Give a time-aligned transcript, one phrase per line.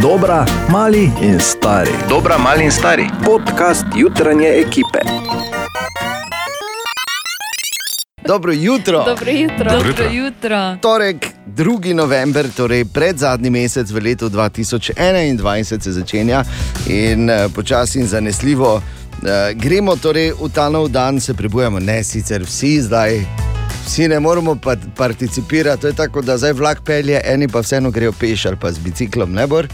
[0.00, 1.90] Dobra, mali in stari.
[2.08, 3.10] Dobra, mali in stari.
[3.24, 4.98] Podcast jutranje ekipe.
[8.26, 9.04] Dobro jutro.
[9.04, 9.70] Dobro jutro.
[9.70, 10.76] Dobro jutro.
[10.80, 11.94] Torek, 2.
[11.94, 16.44] november, torej pred zadnji mesec v letu 2021 se začenja
[16.86, 18.82] in uh, počasi in zanesljivo uh,
[19.54, 23.20] gremo torej v ta nov dan, se prebujamo, ne sicer vsi zdaj.
[23.86, 27.90] Vsi ne moramo pa participirati, to je tako, da zdaj vlak pelje, eni pa vseeno
[27.90, 29.68] grejo peš ali pa z biciklom, ne bor.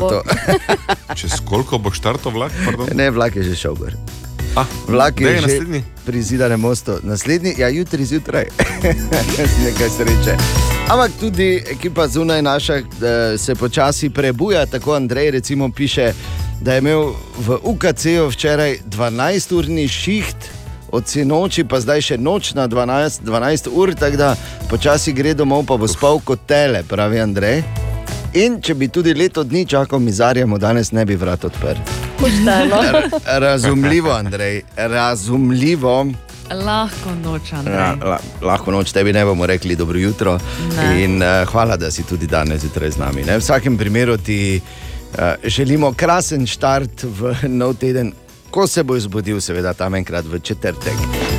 [0.00, 0.08] Bo.
[0.08, 0.22] to.
[1.18, 2.52] Čez koliko bo štartov vlak?
[2.64, 2.88] pardon?
[2.94, 3.94] Ne, vlak je že šel gor.
[4.56, 5.80] Ah, Vlak je že naslednji.
[6.06, 8.48] pri zidanem mostu, naslednji, ja, jutri zjutraj,
[9.64, 10.34] nekaj sreče.
[10.88, 12.84] Ampak tudi ekipa zunaj naša eh,
[13.38, 16.12] se počasi prebuja, tako Andrej recimo piše,
[16.60, 20.36] da je imel v UKC-ju včeraj 12-urni šiht.
[20.88, 24.36] Od sinoči pa zdaj še noč na 12, 12 ur, tako da
[24.70, 27.87] počasi gre domov, pa bo spal kot tele, pravi Andrej.
[28.38, 31.80] In če bi tudi leto dni čakal mizarje, mu danes ne bi vrat odprl.
[32.20, 32.78] Pošteno.
[33.46, 36.06] Razumljivo, Andrej, razumljivo.
[36.50, 40.36] Lahko noč, Ja, la, lahko noč tebi ne bomo rekli dobro jutro.
[40.76, 40.86] Ne.
[41.02, 43.24] In, uh, hvala, da si tudi danes zjutraj z nami.
[43.26, 43.40] Ne?
[43.40, 48.12] V vsakem primeru ti uh, želimo krasen start v nov teden.
[48.50, 50.94] Ko se bo zbudil, seveda tam enkrat v četrtek.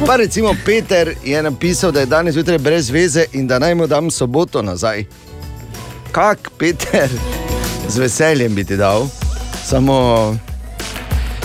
[0.05, 3.87] Pa recimo Peter je napisal, da je danes zjutraj brez veze in da naj mu
[3.87, 5.05] dam soboto nazaj.
[6.11, 7.09] Kak, Peter,
[7.87, 9.07] z veseljem bi ti dal,
[9.65, 10.35] samo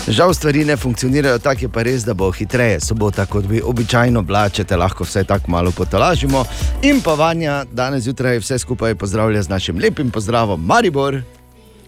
[0.09, 4.23] Žal stvari ne funkcionirajo tako, je pa res, da bo hitreje sobota, kot bi običajno
[4.23, 6.45] bila, če te lahko vse tako malo potolažimo.
[6.83, 11.23] In pa Vanja, danes zjutraj vse skupaj pozdravlja z našim lepim pozdravom, Maribor.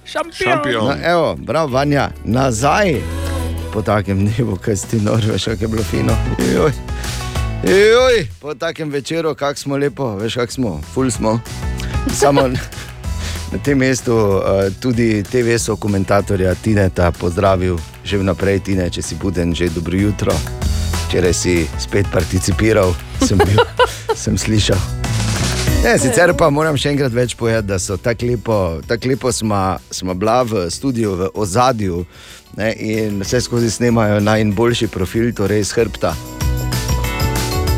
[0.04, 0.64] Šampion.
[0.64, 2.96] No, evo, bravo, Vanja, nazaj
[3.72, 6.16] po takem dnevu, kaj si ti norveš, kako je bilo fino.
[6.54, 6.72] Joj.
[7.68, 11.40] Joj, po takem večeru, kako smo lepo, veš, kako smo, ful smo.
[12.12, 12.48] Samo
[13.52, 14.42] na tem mestu uh,
[14.80, 20.30] tudi TV so komentatorja Tineta pozdravil že vnaprej, Tine, če si buden, že dobro jutro.
[21.06, 23.58] Včeraj si spet participiral, sem, bil,
[24.22, 24.78] sem slišal.
[25.82, 29.78] Ne, sicer pa moram še enkrat več povedati, da so tako lepo, tako lepo smo,
[29.90, 32.06] smo bila v studiu, v ozadju
[32.58, 36.14] ne, in vse skozi snemajo najboljši profil, torej iz hrbta.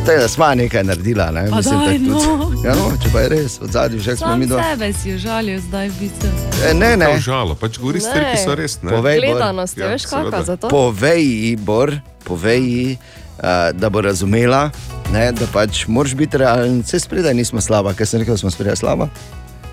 [0.08, 2.52] Tako da smo nekaj naredila, ne, mislim, daj, tako no.
[2.64, 4.56] Ja, no, če pa je res, od zadnjih že smo Sam mi do.
[4.58, 6.28] sebe si užalil zdaj v bistvu.
[6.62, 7.20] E, Ne, ne, Ne.
[7.20, 8.80] Žalo, pač govori stvari, ki so res.
[8.82, 8.90] Ne?
[8.90, 10.42] povej, Bor, Gledanost, Ja, veš kakšna seveda.
[10.42, 10.68] za to?
[10.68, 11.92] povej ji, Bor,
[12.24, 12.98] povej ji,
[13.36, 14.70] uh, da bo razumela,
[15.12, 16.80] ne, da pač moraš biti realen.
[16.80, 19.08] Vse spredaj nismo slaba, ker sem rekel, da smo spredaj slaba.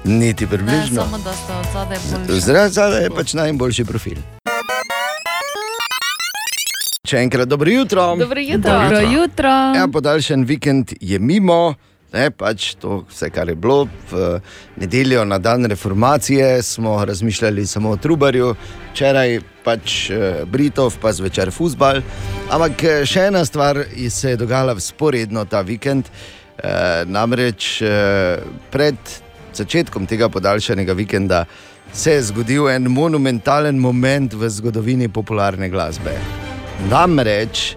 [0.04, 1.02] Niti Ne, približno.
[1.02, 1.98] samo da ste od zadaj
[2.28, 2.42] boljši.
[2.42, 4.20] Zdaj je pač najboljši profil.
[7.06, 8.16] Še enkrat dobro jutro.
[8.18, 8.72] Dobro jutro.
[8.72, 9.20] Dobro jutro.
[9.22, 9.50] jutro.
[9.78, 11.76] Ja, podaljšan vikend je mimo.
[12.14, 14.40] Ne, pač to, vse, kar je bilo v
[14.80, 18.54] nedeljo na dan reformacije, smo razmišljali samo o Trubarju,
[18.94, 22.00] včeraj pač eh, Britov, pa zvečer futbal.
[22.48, 26.08] Ampak eh, še ena stvar se je dogajala sporedno ta vikend.
[26.56, 28.40] Eh, namreč eh,
[28.72, 28.96] pred
[29.54, 31.44] začetkom tega podaljšanega vikenda
[31.92, 36.45] se je zgodil en monumentalen moment v zgodovini popularne glasbe.
[36.90, 37.76] Namreč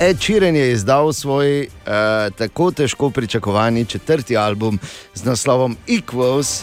[0.00, 1.92] Ed Sheeran je izdal svoj uh,
[2.38, 4.78] tako težko pričakovani četrti album
[5.14, 6.62] z naslovom Equals.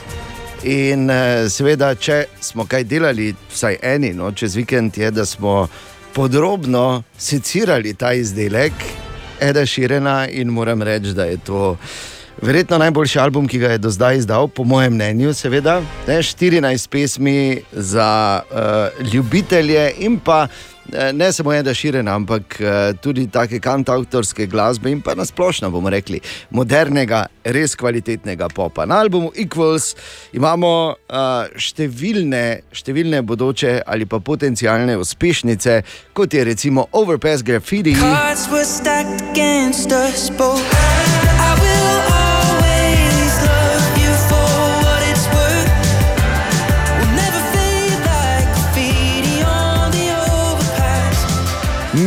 [0.64, 1.16] In uh,
[1.50, 5.68] seveda, če smo kaj delali, vsaj eni, no, čez vikend je, da smo
[6.14, 8.74] podrobno secirali ta izdelek
[9.40, 11.78] Eda Sheerana in moram reči, da je to.
[12.42, 16.90] Verjetno najboljši album, ki ga je do zdaj izdal, po mojem mnenju, seveda, ne, 14
[16.90, 20.77] pesmi za uh, ljubitelje in pa eh,
[21.14, 26.20] ne samo Eda Širena, ampak uh, tudi take kantautorske glasbe in pa nasplošno bomo rekli
[26.50, 28.86] modernega, res kvalitetnega popa.
[28.86, 29.94] Na albumu Equals
[30.34, 35.82] imamo uh, številne, številne bodoče ali pa potencijalne uspešnice,
[36.14, 37.96] kot je recimo Overpass Graffiti.
[37.96, 40.64] Cards were stacked against us both.
[41.40, 41.77] I will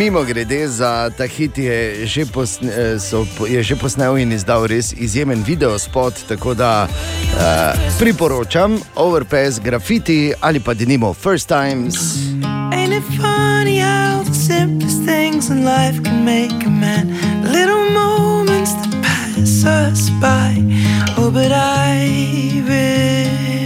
[0.00, 4.64] Mimo grede za ta hit je že, posne, eh, so, je že posnel in izdal
[4.67, 11.97] res izjemen video spot, tako da uh, priporočam Overpass Graffiti ali pa Denimo First Times.
[12.73, 17.12] Ain't it funny how the simplest things in life can make a man?
[17.44, 20.64] Little moments that pass us by.
[21.19, 23.59] Oh, but I remember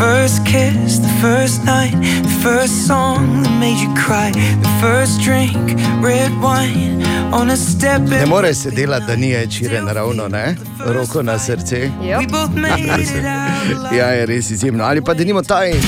[0.00, 1.92] first kiss, the first night,
[2.22, 5.52] the first song that made you cry, the first drink,
[6.00, 7.02] red wine
[7.32, 8.00] on a step.
[8.08, 10.56] Ne more se delati, da ni čire naravno, ne?
[10.86, 11.90] Roko na srce.
[13.98, 14.84] Ja, je res izjemno.
[14.84, 15.70] Ali pa da nimo taj.
[15.70, 15.80] Like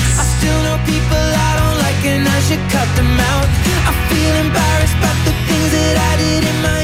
[2.05, 3.47] and I should cut them out.
[3.89, 6.82] I feel embarrassed about the things that I did in my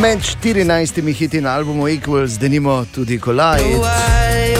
[0.00, 4.53] Med 14 hiti na albumu Equals, da nimo tudi Collide.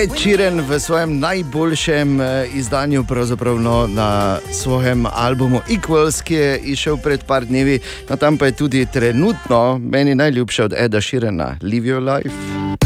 [0.00, 6.58] Ed Sheeran v svojem najboljšem eh, izdanju, pravzaprav no, na svojem albumu Equals, ki je
[6.72, 7.76] išel pred par dnevi,
[8.08, 12.79] no, tam pa je tudi trenutno meni najljubša od Eda Sheerana, Live Your Life.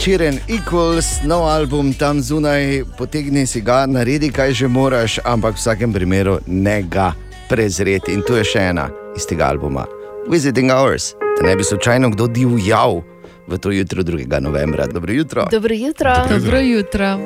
[0.00, 5.60] Sheeran Equals, nov album tam zunaj, potegni si ga, naredi kaj že moraš, ampak v
[5.60, 7.12] vsakem primeru ne ga
[7.52, 8.16] prezreti.
[8.16, 9.84] In tu je še ena iz tega albuma,
[10.24, 13.04] Visiting Hours, da ne bi slučajno kdo divjal
[13.44, 14.24] v to jutro 2.
[14.40, 14.88] novembra.
[14.88, 15.44] Dobro jutro.
[15.52, 16.16] Dobro jutro.
[16.32, 17.20] Dobro jutro.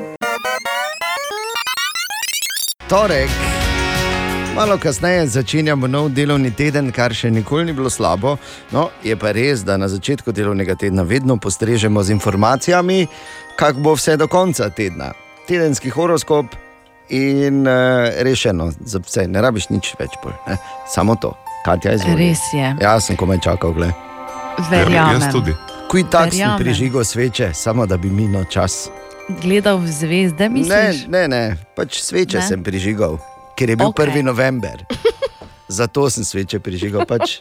[2.91, 3.64] Torek.
[4.55, 8.37] Malo kasneje začenjamo nov delovni teden, kar še nikoli ni bilo slabo.
[8.71, 13.07] No, je pa res, da na začetku delovnega tedna vedno postrežemo z informacijami,
[13.55, 15.11] kako bo vse do konca tedna.
[15.45, 16.55] Tedenski horoskop
[17.09, 17.75] in uh,
[18.17, 20.57] rešeno, za vse, ne rabiš nič več, bolj, ne?
[20.87, 21.35] samo to.
[21.65, 22.15] Katja, izvoli.
[22.23, 22.71] Res je.
[22.79, 23.93] Jaz sem komaj čakal, gled.
[24.71, 25.19] Verjamem.
[25.19, 25.53] Jaz tudi.
[25.91, 26.61] Kuj tak sem Verjamem.
[26.61, 28.87] prižigal sveče, samo da bi minil čas.
[29.41, 31.05] Gledal v zvezde, Ne, misliš?
[31.09, 31.43] ne, ne,
[31.75, 32.45] pač sveče Ne?
[32.45, 33.17] sem prižigal,
[33.57, 34.11] ker je bil okay.
[34.11, 34.23] 1.
[34.25, 34.85] november.
[35.79, 37.07] Zato sem sveče prižigal.
[37.09, 37.39] Pač,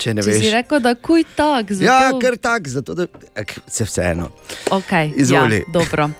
[0.00, 0.52] če ne Če si veš.
[0.52, 1.86] rekel, da kuj tak, zato...
[1.86, 3.06] Ja, ker tak, zato da
[3.40, 4.28] ek, se vseeno.
[4.72, 5.62] Okay, Izvoli.
[5.64, 6.10] Ja, dobro.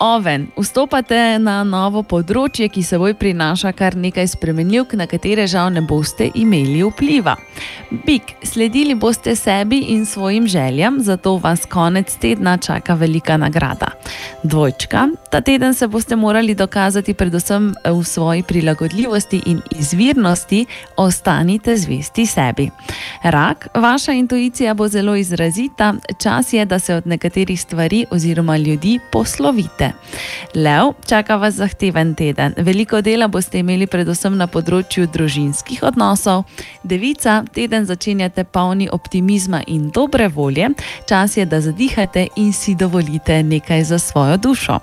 [0.00, 5.82] Oven, vstopate na novo področje, ki seboj prinaša kar nekaj spremenljivk, na katere žal ne
[5.84, 7.34] boste imeli vpliva.
[8.06, 13.90] Bik, sledili boste sebi in svojim željam, zato vas konec tedna čaka velika nagrada.
[14.42, 20.64] Dvojčka, ta teden se boste morali dokazati predvsem v svoji prilagodljivosti in izvirnosti,
[20.96, 22.70] ostanite zvesti sebi.
[23.22, 28.98] Rak, vaša intuicija bo zelo izrazita, čas je, da se od nekaterih stvari oziroma ljudi
[29.12, 29.89] poslovite.
[30.54, 32.54] Lev, čaka vas zahteven teden.
[32.56, 36.44] Veliko dela boste imeli predvsem na področju družinskih odnosov.
[36.82, 40.70] Devica, teden začenjate polni optimizma in dobre volje,
[41.08, 44.80] čas je, da zadihate in si dovolite nekaj za svojo dušo.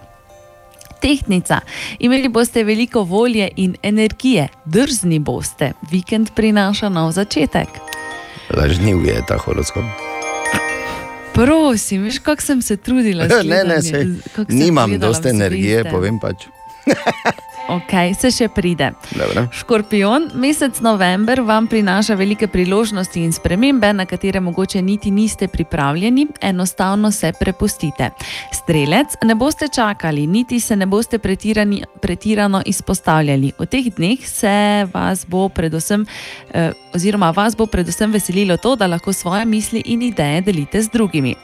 [1.02, 1.60] Tehnica.
[2.00, 5.72] Imeli boste veliko volje in energije, drzni boste.
[5.92, 7.68] Vikend prinaša nov začetek.
[8.58, 10.17] Lažniv je ta horoskop.
[11.38, 13.28] Prosim, veš, kako sem se trudila.
[13.30, 16.48] s Ne, ne, sem nimam dosti energije, povem pač.
[17.68, 18.94] Ok, se še pride.
[19.12, 19.44] Dobro.
[19.52, 26.28] Škorpion, mesec november vam prinaša velike priložnosti in spremembe, na katere mogoče niti niste pripravljeni,
[26.42, 28.10] enostavno se prepustite.
[28.56, 33.52] Strelec, ne boste čakali, niti se ne boste pretirani, pretirano izpostavljali.
[33.60, 36.06] V teh dneh se vas bo predvsem,
[36.54, 40.90] eh, oziroma vas bo predvsem veselilo to, da lahko svoje misli in ideje delite z
[40.94, 41.36] drugimi.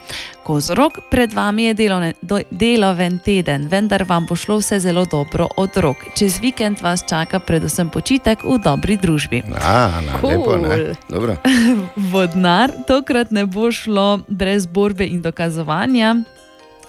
[0.44, 5.48] Kozorog, pred vami je delovne, do, deloven teden, vendar vam bo šlo vse zelo dobro
[5.56, 5.96] od rok.
[6.16, 9.42] Čez vikend vas čaka predvsem počitek v dobri družbi.
[9.56, 10.30] A, na, cool.
[10.30, 10.92] lepo, ne.
[11.08, 11.36] Dobro.
[12.12, 16.16] Vodnar, tokrat ne bo šlo brez borbe in dokazovanja.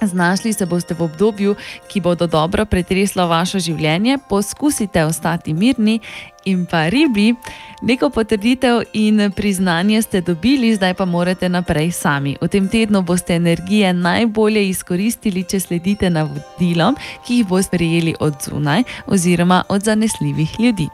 [0.02, 1.56] Znašli se boste v obdobju,
[1.88, 6.00] ki bodo dobro pretreslo vaše življenje, poskusite ostati mirni
[6.46, 7.34] in pa ribi.
[7.82, 12.38] Neko potrditev in priznanje ste dobili, zdaj pa morate naprej sami.
[12.42, 16.96] V tem tednu boste energije najbolje izkoristili, če sledite navodilom,
[17.28, 20.90] ki jih boste prijeli od zunaj oziroma od zanesljivih ljudi.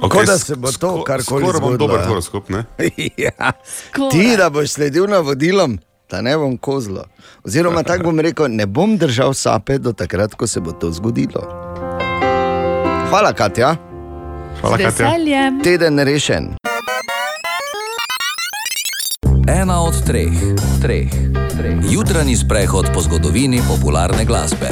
[0.00, 2.06] Kot da se bo to karkoli Skoraj bom zgodilo, dober ja.
[2.08, 2.64] horoskop, ne?
[3.26, 3.52] ja.
[3.64, 4.10] Skoraj.
[4.10, 5.78] Ti, da boš sledil navodilom,
[6.10, 7.04] da ne bom kozlo.
[7.44, 11.44] Oziroma, tako bom rekel, ne bom držal sape do takrat, ko se bo to zgodilo.
[13.10, 13.76] Hvala, Katja.
[14.60, 15.60] Hvala, veseljem.
[15.62, 16.56] Teden rešen.
[19.66, 20.32] ena od treh,
[20.82, 21.10] treh,
[21.58, 21.78] treh.
[21.90, 24.68] Jutranji sprehod po zgodovini popularne glasbe.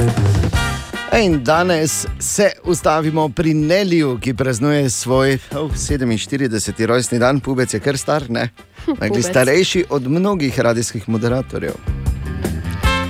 [1.19, 6.85] In danes se ustavimo pri Neliju, ki praznuje svoj oh, 47.
[6.85, 8.49] rojstni dan, pubec je kar star, ne?
[8.85, 9.25] Pubec.
[9.25, 11.73] starejši od mnogih radijskih moderatorjev.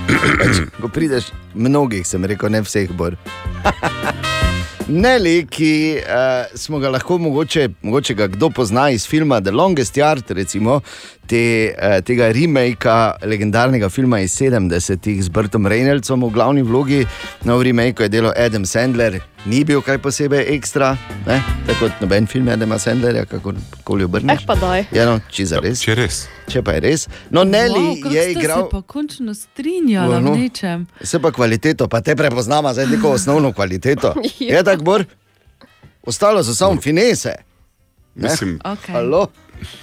[0.38, 3.16] Pač, Ko prideš, mnogih sem rekel, ne vseh bor.
[4.88, 9.96] Neli, ki uh, smo ga lahko, mogoče, mogoče ga kdo pozna iz filma The Longest
[9.98, 10.80] Yard, recimo
[11.26, 17.02] te, uh, tega remaka legendarnega filma iz 70-ih z Bertom Reynoldsom v glavni vlogi.
[17.44, 20.94] Nov remake je delal Adam Sandler, ni bil kaj posebej ekstra,
[21.26, 21.42] ne?
[21.66, 24.46] tako kot noben film Adama Sandlerja, kako koli obrneš.
[24.46, 24.86] Eh, pa daj.
[24.94, 25.82] Ja, no, če za res.
[25.82, 26.26] Če res.
[26.46, 27.08] Če pa je res.
[27.30, 28.62] No, Neli Wow, je igral.
[28.62, 30.32] se pa končno strinjala No, no.
[30.32, 30.86] v nečem.
[31.02, 34.14] Se pa kvaliteto, pa te prepoznamo, zdaj neko osnovno kvaliteto.
[34.38, 34.56] Ja.
[34.56, 35.04] Je tako, bor?
[36.04, 37.34] Ostalo so samo finese.
[38.14, 38.22] Ne?
[38.24, 38.92] Mislim, Okay.
[38.92, 39.26] Halo?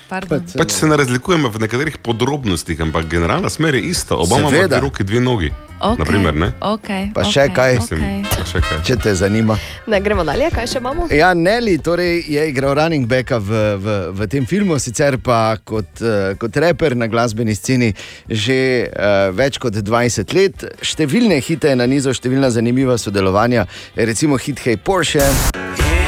[0.09, 0.43] Pardon.
[0.57, 4.15] pač se ne razlikujemo v nekaterih podrobnostih, ampak generalna smer je ista.
[4.15, 4.67] Oba imamo Seveda.
[4.67, 5.51] dve roki, dve nogi.
[5.83, 5.99] Okay.
[5.99, 6.47] Naprimer, ne?
[6.63, 7.09] Okay.
[7.11, 7.55] Pa še okay.
[7.55, 7.73] kaj?
[7.75, 8.21] Mislim, Okay.
[8.31, 8.77] pa še kaj.
[8.87, 9.57] Če te zanima.
[9.91, 11.07] Ne, gremo dalje, kaj še imamo?
[11.11, 15.99] Ja, Nelly torej je igral running backa v, v, v tem filmu, sicer pa kot,
[15.99, 17.91] uh, kot reper na glasbeni sceni
[18.31, 20.63] že uh, več kot 20 let.
[20.79, 23.67] Številne hite je na nizu, številna zanimiva sodelovanja,
[23.99, 25.19] recimo hit Hey Porsche.
[25.19, 26.02] So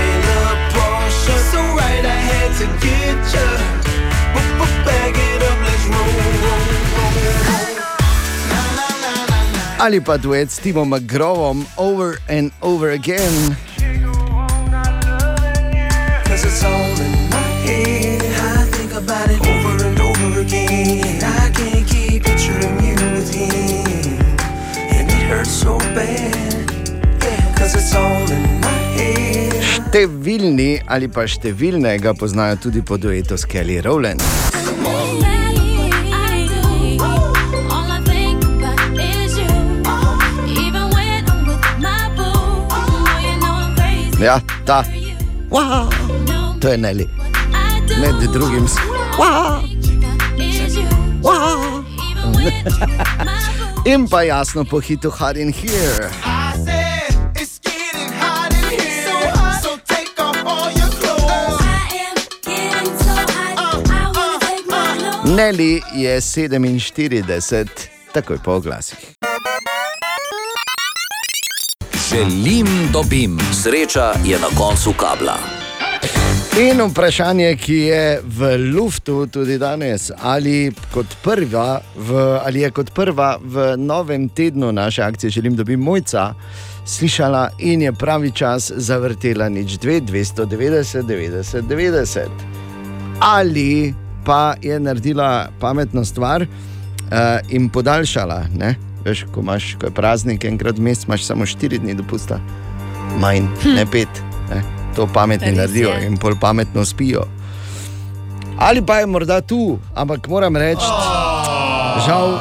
[9.76, 13.60] Ali pa duet s Timom McGrovom Over and Over Again.
[16.24, 18.24] Cause it's all in my head.
[18.24, 21.20] I think about it over and over again.
[21.20, 24.16] I can't keep picturing you with him.
[24.96, 26.72] And it hurts so bad.
[27.20, 29.60] Yeah, cause it's all in my head.
[29.92, 34.24] Številni ali pa številne ga poznajo tudi po duetu s Kelly Rowland.
[44.20, 44.84] Ja, ta,
[45.50, 45.90] wow,
[46.62, 47.10] to je Nelly.
[48.00, 48.68] Med drugim
[49.18, 49.64] wow,
[51.22, 51.84] wow.
[53.86, 56.10] In pa jasno po hitu Hard in Here.
[56.26, 59.60] I said it's getting hot in here.
[59.62, 61.62] So take off all your clothes.
[65.36, 67.68] Nelly je 47,
[68.14, 69.15] takoj po oglasih.
[72.16, 73.38] Želim, dobim.
[73.64, 75.38] Sreča je na koncu kabla.
[76.60, 82.94] In vprašanje, ki je v luftu tudi danes, ali, kot prva v, ali je kot
[82.96, 86.34] prva v novem tednu naše akcije Želim, da bi mojca
[86.86, 92.20] slišala in je pravi čas zavrtela nič 2, 290, 90, 90.
[93.20, 93.94] Ali
[94.26, 96.48] pa je naredila pametno stvar uh,
[97.50, 98.46] in podaljšala.
[98.58, 98.95] Ne?
[99.06, 102.40] Veš, ko imaš ko praznik, enkrat vmes imaš samo 4 dni dopusta,
[103.22, 103.76] manj, hm.
[103.76, 104.22] ne 5.
[104.50, 104.64] Ne?
[104.96, 106.08] To pametni Res naredijo je.
[106.08, 107.28] in pol pametno spijo.
[108.58, 110.88] Ali pa je morda tu, ampak moram reči,
[112.08, 112.40] žal,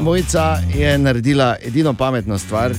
[0.00, 2.74] mojca je naredila edino pametno stvar.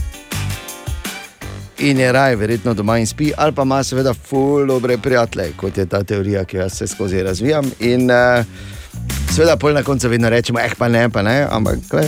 [1.79, 5.77] In je raje, verjetno doma in spi, ali pa ima seveda ful dobre prijatelje, kot
[5.77, 7.71] je ta teorija, ki jo se skozi razvijam.
[7.79, 8.45] In uh,
[9.31, 12.07] seveda, pol na koncu vedno rečemo, eh, pa ne, pa ne, ampak kaj.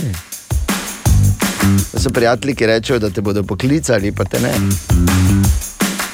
[1.92, 4.52] To so prijatelji, ki rečejo, da te bodo poklicali, pa te ne.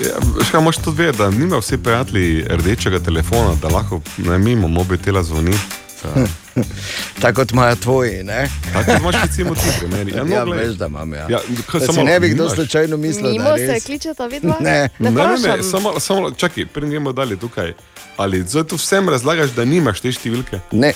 [0.01, 0.17] Ja,
[0.51, 5.23] kaj, moš tudi vedeti, da nima vsi prijatelji rdečega telefona, da lahko ne mimo mobitela
[5.23, 5.55] zvoni.
[7.21, 8.23] Tako kot imajo tvoji.
[8.23, 8.49] Ne?
[8.73, 10.13] Tako imaš recimo ti primeri.
[10.17, 11.13] Ja, no, Ja, veš, da imam.
[11.15, 11.27] Ja.
[11.29, 14.57] Ja, kaj, Da si samo ne bi kdo slučajno mislil, Mimo da se kličeta vidva?
[14.61, 14.89] Ne.
[14.99, 17.73] ne, Ne, ne, ne, samo, samo čakaj, preden gremo dalje tukaj.
[18.17, 20.61] Ali zdaj tu vsem razlagaš, da nimaš te številke?
[20.73, 20.93] Ne,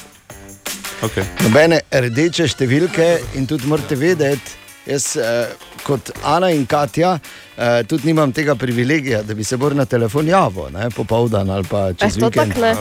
[1.04, 1.24] Okay.
[1.44, 4.54] nobene rdeče številke in tudi morate vedeti,
[4.88, 5.50] jaz eh,
[5.84, 10.28] kot Ana in Katja eh, tudi nimam tega privilegija, da bi se bolj na telefon
[10.30, 12.54] javil, ne, popoldan ali pa Eh, čez to vikend.
[12.54, 12.72] tako ne.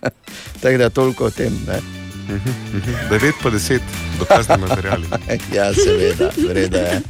[0.62, 1.56] Tako da toliko o tem.
[1.66, 1.80] Ne.
[3.10, 3.80] 9 pa 10
[4.18, 5.06] dokazni materiali.
[5.56, 7.00] Ja, seveda, vreda je.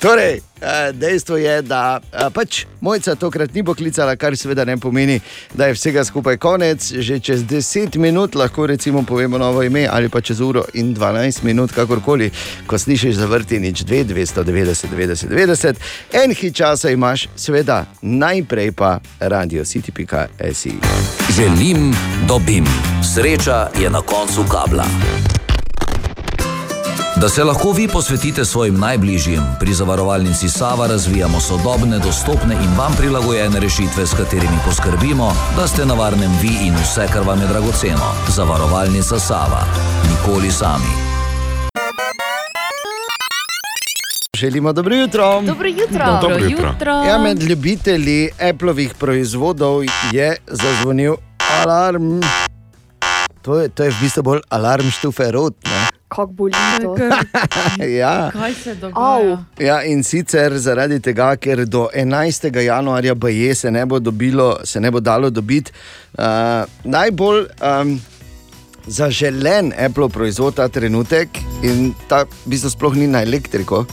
[0.00, 0.51] Torej, eh,
[0.92, 5.20] dejstvo je, da eh, pač mojca tokrat ni poklicala, kar seveda ne pomeni,
[5.54, 6.92] da je vsega skupaj konec.
[6.92, 11.42] Že čez 10 minut lahko recimo povemo novo ime, ali pa čez uro in 12
[11.44, 12.30] minut, kakorkoli,
[12.66, 15.76] ko slišiš zavrti nič 2, 290, 90, 90.
[16.12, 20.72] En hit časa imaš, seveda, najprej pa radio city.si.
[21.36, 21.94] Želim,
[22.28, 22.66] dobim.
[23.14, 24.86] Sreča je na koncu kabla.
[27.22, 32.92] Da se lahko vi posvetite svojim najbližjim, pri zavarovalnici Sava razvijamo sodobne, dostopne in vam
[32.98, 37.46] prilagojene rešitve, s katerimi poskrbimo, da ste na varnem vi in vse, kar vam je
[37.46, 38.08] dragoceno.
[38.28, 39.62] Zavarovalnica Sava.
[40.10, 40.92] Nikoli sami.
[44.36, 45.42] Želimo dobro jutro.
[45.46, 46.06] Dobro jutro.
[46.06, 46.68] Dobro Dobro jutro.
[46.68, 46.92] jutro.
[46.92, 51.14] Ja, med ljubitelji Appleovih proizvodov je zazvonil
[51.64, 52.20] alarm.
[53.42, 55.54] To je, to je v bistvu bolj alarm štufe rot.
[55.64, 55.81] Ne?
[56.12, 56.52] Kako boli
[56.82, 56.96] to?
[58.00, 58.30] Ja.
[58.32, 59.44] Kaj se dogaja?
[59.58, 62.60] Ja, in sicer zaradi tega, ker do 11.
[62.62, 65.72] januarja BJ se ne bo, dobilo, se ne bo dalo dobiti
[66.18, 66.24] uh,
[66.84, 68.00] najbolj um,
[68.86, 71.28] zaželen Apple proizvod ta trenutek,
[71.62, 73.84] in ta v bistvu sploh ni na elektriko,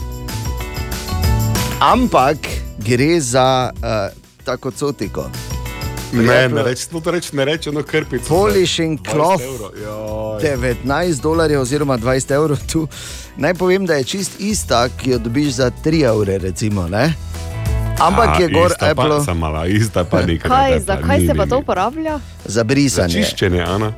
[1.80, 2.36] ampak
[2.84, 4.10] gre za uh,
[4.44, 5.30] tako cotiko.
[6.12, 8.24] Ne, ne reči, no to reči, ne reči, ono krpico.
[8.24, 9.42] za Polishing 20 cloth.
[9.44, 9.70] evrov.
[9.76, 10.42] Joj.
[10.84, 12.88] 19 dolarjev oziroma 20 evrov tu.
[13.36, 16.38] Naj povem, da je čist ista, ki jo dobiš za 3 evre.
[16.38, 17.12] Recimo, ne?
[17.98, 20.50] Ampak A, je gor ista Apple Pa, sama, ista pa nekaj.
[20.50, 22.18] Kaj, zakaj ni, se pa to uporablja?
[22.38, 23.14] za Za brisanje.
[23.14, 23.92] čiščenje, Ana.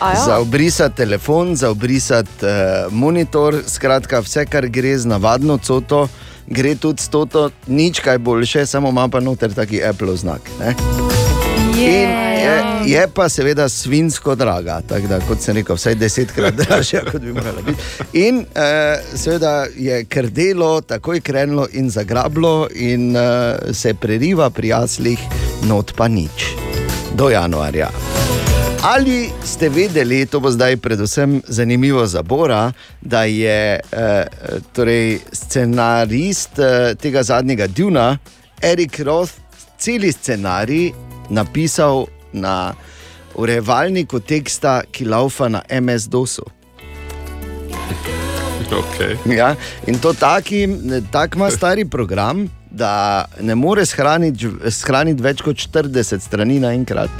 [0.00, 0.38] A Za Ja.
[0.38, 2.50] obrisati telefon, za obrisati uh,
[2.92, 6.08] monitor, skratka, vse, kar gre z navadno coto,
[6.46, 10.40] gre tudi s toto, nič kaj boljše, samo ima pa noter taki Apple znak.
[10.60, 10.74] Ne?
[11.76, 17.02] In je, je pa seveda svinsko draga, tako da, kot sem rekel, vsaj desetkrat dražja,
[17.10, 17.82] kot bi morala biti.
[18.26, 25.18] In eh, seveda je krdelo takoj krenilo in zagrablo, in eh, se preriva pri jaslih,
[25.66, 26.52] not pa nič.
[27.14, 27.90] Do januarja.
[28.84, 34.26] Ali ste vedeli, to bo zdaj predvsem zanimivo za Bora, da je eh,
[34.72, 38.18] torej scenarist eh, tega zadnjega Duna,
[38.62, 39.32] Erik Roth,
[39.78, 42.74] celi scenarij napisal na
[43.34, 46.44] urevalniku teksta, ki laufa na MS-DOS-u.
[48.74, 49.14] Okay.
[49.36, 49.54] Ja,
[49.86, 50.66] in to taki,
[51.12, 57.10] tak ima stari program, da ne more shraniti, shraniti več kot 40 strani naenkrat.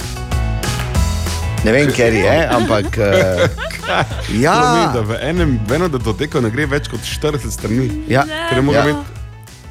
[1.64, 2.98] Ne vem, ker je, ampak.
[2.98, 3.44] Uh,
[4.44, 7.90] ja, Pomeni, da v enem, v enem datoteku ne gre več kot 40 strani.
[8.10, 8.88] ja, Ker ne more ja.
[8.88, 9.13] imeti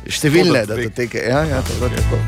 [0.10, 1.22] Številne datoteke.
[1.30, 2.20] Ja, ja, tako, tako.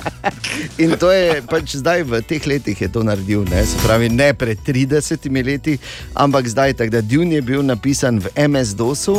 [0.82, 4.30] In to je pač zdaj v teh letih je to naredil, ne, se pravi ne
[4.34, 5.78] pred 30 leti,
[6.14, 9.18] ampak zdaj, tako da Dune je bil napisan v MS-DOS-u,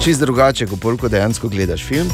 [0.00, 2.08] čist drugače, kot pol, ko dejansko gledaš film.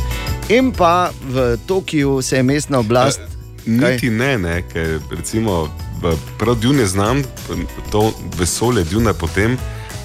[0.51, 3.23] In pa v Tokiu se je mestna oblast.
[3.63, 3.71] Kaj?
[3.71, 5.69] Niti ne, ne, ker recimo
[6.39, 7.23] prav Dune znam,
[7.93, 9.59] to vesolje Dune potem,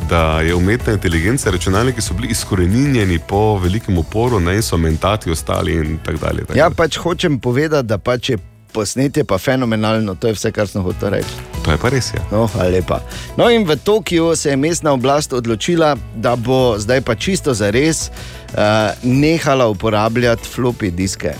[0.09, 5.31] da je umetna inteligenca, računalniki so bili izkoreninjeni po velikem uporu, ne in so mentati
[5.31, 6.45] ostali in tako dalje.
[6.45, 8.37] Tako Ja, pač hočem povedati, da pač je
[8.73, 11.37] posnetje pa fenomenalno, to je vse, kar sem hotel reči.
[11.63, 12.11] To je pa res.
[12.13, 12.23] Ja.
[12.31, 12.99] No, lepa.
[13.37, 17.71] No, in v Tokiu se je mestna oblast odločila, da bo zdaj pa čisto za
[17.71, 21.33] res uh, nehala uporabljati floppy diske.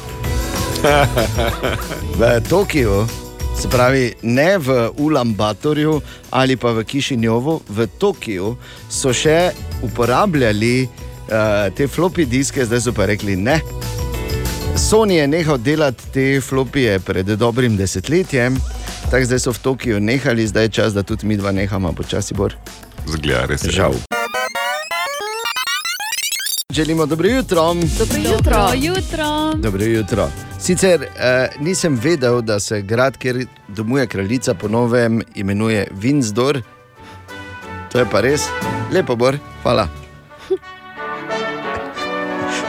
[2.19, 3.03] V Tokiu,
[3.59, 8.55] se pravi ne v Ulambatorju ali pa v Kišinjovu, v Tokiu
[8.89, 9.51] so še
[9.83, 13.59] uporabljali uh, te floppy diske, zdaj so pa rekli ne.
[14.75, 18.59] Sony je nehal delati te flopije pred dobrim desetletjem,
[19.11, 22.35] tako zdaj so v Tokiu nehali, zdaj je čas, da tudi mi dva nehamo počasi
[22.35, 22.59] bolj.
[23.07, 23.63] Zgleda res.
[23.63, 23.71] je.
[23.71, 24.14] Žal.
[26.75, 27.73] Želimo dobro jutro.
[27.73, 28.55] Dobro jutro.
[28.55, 29.53] Dobro jutro.
[29.55, 30.29] Dobro jutro.
[30.59, 36.61] Sicer eh, nisem vedel, da se grad, kjer domuje kraljica, po novem imenuje Windsor.
[37.91, 38.41] To je pa res,
[38.93, 39.87] lepo bor, hvala.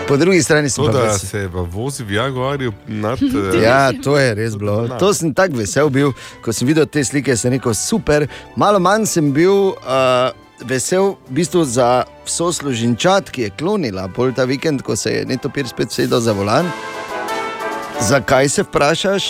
[0.09, 3.19] Po drugi strani pa da ves- se v vozi v Jaguarju nad.
[3.55, 4.89] eh, Ja, to je res bilo.
[4.99, 6.13] To sem tako vesel bil,
[6.45, 8.29] ko sem videl te slike, sem rekel super.
[8.57, 10.31] Malo manj sem bil uh,
[10.65, 15.27] vesel v bistvu za vso služinčat, ki je klonila pol ta vikend, ko se je
[15.27, 16.71] netopir spet sedel za volan.
[18.01, 19.25] Zakaj se vprašaš?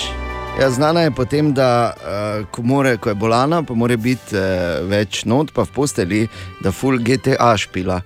[0.61, 4.89] Ja, znana je potem, da uh, ko, more, ko je bolana, pa mora biti uh,
[4.89, 6.21] več not, pa v posteli,
[6.65, 8.01] da full GTA špila.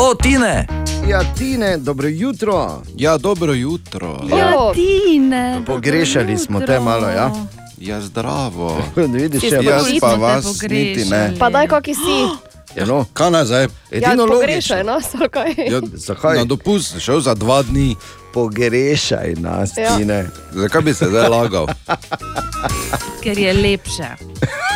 [0.00, 0.66] O, Tine!
[1.08, 2.82] Ja, Tine, dobro jutro.
[2.96, 4.20] Ja, dobro jutro.
[4.28, 5.62] Ja, O, Tine.
[5.66, 7.30] Pogrešali smo te malo, ja.
[7.84, 8.82] Ja, zdravo.
[9.12, 10.84] Vidiš, spet jaz pa vas pogrešali.
[10.86, 11.34] niti ne.
[11.38, 12.18] Pa daj, kaki si.
[12.74, 13.62] Ja, no, Kaj naj zdaj?
[13.62, 15.14] Ja, edino pogrešaj logično.
[15.14, 15.54] nas, kaj.
[15.64, 16.36] Ja, Zakaj?
[16.36, 17.94] Na dopust, šel za dva dni.
[18.32, 19.96] Pogrešaj nas, Ja.
[19.96, 20.26] Tine.
[20.52, 21.66] Zakaj bi se zdaj lagal?
[23.22, 24.08] Ker je lepše.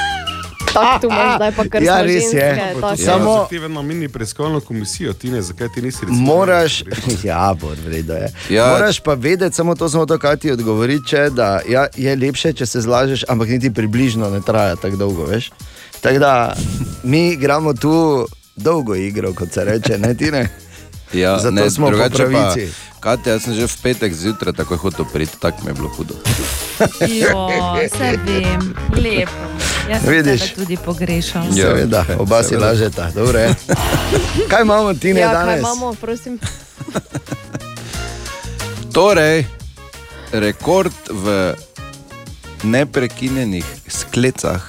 [0.75, 2.31] Tak tu imaš zdaj pa kar Ja, res je.
[2.31, 2.97] ženske, tako.
[2.97, 6.21] Samo- Samo ti vedno mini preiskovalno komisijo, ti ne, zakaj ti nisi recimo.
[6.21, 6.85] Moraš,
[7.25, 8.29] ja, bo vredno je.
[8.51, 8.67] Ja.
[8.69, 12.53] Moraš pa vedeti, samo to smo to, kaj ti odgovori, če, da ja, je lepše,
[12.53, 15.51] če se zlažeš, ampak niti približno ne traja tako dolgo, veš.
[16.01, 16.55] Tako da
[17.03, 18.27] mi igramo tu
[18.57, 20.49] dolgo igro, kot se reče, ne ti ne.
[21.13, 22.73] Ja, Zato ne, smo drugače pravici.
[22.93, 25.89] Pa, Katja, jaz sem že v petek zjutraj takoj hotel priti, tako mi je bilo
[25.89, 26.15] hudo.
[27.23, 29.33] Jo, vse vem, lepo.
[29.89, 30.55] Jaz sem Vidiš?
[30.55, 31.45] tudi pogrešal.
[31.47, 31.53] Ja.
[31.73, 33.55] Seveda, oba si lažeta, dobro je.
[34.51, 35.61] Kaj imamo ti ne Ja, kaj danes?
[35.61, 36.39] imamo, prosim.
[38.93, 39.47] Torej,
[40.33, 41.55] rekord v
[42.63, 44.63] neprekinjenih sklecah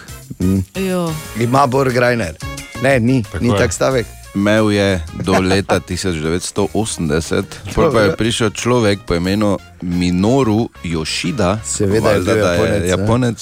[0.75, 1.11] Jo.
[1.39, 2.35] Ima Bor Grajner.
[2.81, 4.07] Ne, ni, Tako ni tak stavek.
[4.35, 7.43] Imel je do leta 1980,
[7.75, 12.81] potem pa je prišel človek po imenu Minoru Yoshida, Seveda je valjda, bil da Japonec,
[12.81, 12.87] ne?
[12.87, 13.39] Japonec,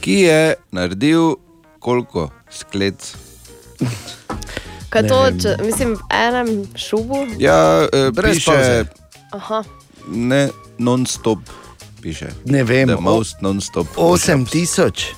[0.00, 1.36] ki je naredil
[1.78, 3.14] koliko sklec?
[4.88, 7.26] Kaj Ne to, če, mislim, v enem šubu?
[7.38, 8.40] Ja, eh, Brez.
[9.32, 9.62] Aha.
[10.08, 11.38] ne non-stop,
[12.00, 12.32] piše.
[12.44, 13.86] Ne vem, The most non-stop.
[13.96, 15.12] 8 tisoč.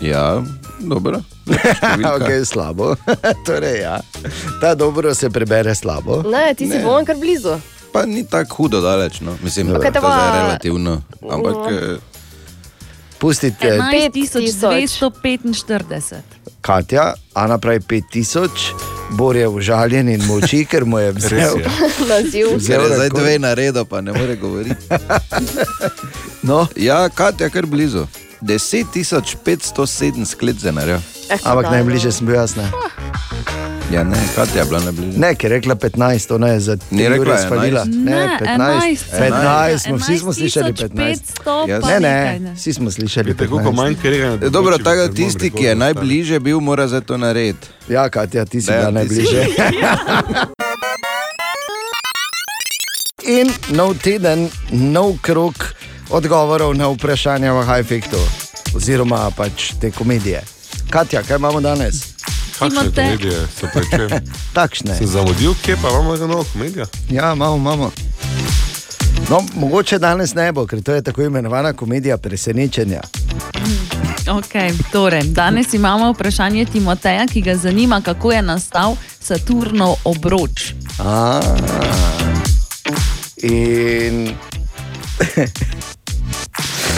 [0.00, 0.42] Ja,
[0.80, 1.20] dobro.
[1.48, 2.14] Številka.
[2.14, 2.94] ok, slabo.
[3.46, 4.00] torej, ja.
[4.60, 6.22] Ta dobro se prebere slabo.
[6.24, 7.60] Ne, ti si bolj kar blizu.
[7.88, 9.36] Pa ni tako hudo daleč, no.
[9.42, 11.02] mislim, da je pa- relativno.
[11.22, 11.96] Ampak eh,
[13.18, 16.14] Pustite, 11245.
[16.60, 18.48] Katja, Ana pravi 5000,
[19.10, 21.58] Bor je užaljen in moči, ker mu je vzel.
[22.06, 22.46] Naziv.
[22.56, 24.76] Vzel je zdaj dve na redu, pa ne more govoriti.
[26.42, 28.06] No, Ja, Katja, kar blizu.
[28.40, 31.00] 10.507 sklec za narjo.
[31.30, 32.12] Eh, ampak najbližje no.
[32.12, 32.56] sem bil jaz.
[32.56, 32.70] Ne,
[33.88, 35.16] Ja, ne, Katja je bila najbližje.
[35.16, 37.84] ne ker je rekla 15, ona je za Ni tri rekla ure spalila.
[37.84, 38.04] 11.
[38.04, 38.98] Ne, 15.
[39.12, 40.88] 15, smo, vsi smo slišali 15.
[41.38, 41.68] 15.
[41.68, 42.00] Jaz- Ne,
[42.40, 43.74] ne, vsi smo slišali Vidite, koliko 15.
[43.74, 44.26] manj krega.
[44.36, 47.66] E, Dobro, tako tisti, ki je najbližje bil, mora za to narediti.
[47.88, 49.46] Ja, Katja, ti si Ne, bila najbližje.
[53.28, 55.54] In nov teden, nov krok
[56.10, 58.20] odgovorov na vprašanja v Hajfektu,
[58.76, 60.42] oziroma pač te komedije.
[60.90, 61.94] Katja, kaj imamo danes?
[62.58, 63.02] Kakšne Timote.
[63.02, 64.24] komedije se prečujem?
[64.58, 64.96] Takšne.
[64.96, 66.86] Sem zamudil, kje pa imamo eno novo komedijo?
[67.10, 67.90] Ja, imamo, imamo.
[69.30, 73.00] No, mogoče danes ne bo, ker to je tako imenovana komedija presenečenja.
[74.26, 80.72] Okay, torej, danes imamo vprašanje Timoteja, ki ga zanima, kako je nastal Saturnov obroč.
[80.98, 81.40] A,
[83.42, 84.34] in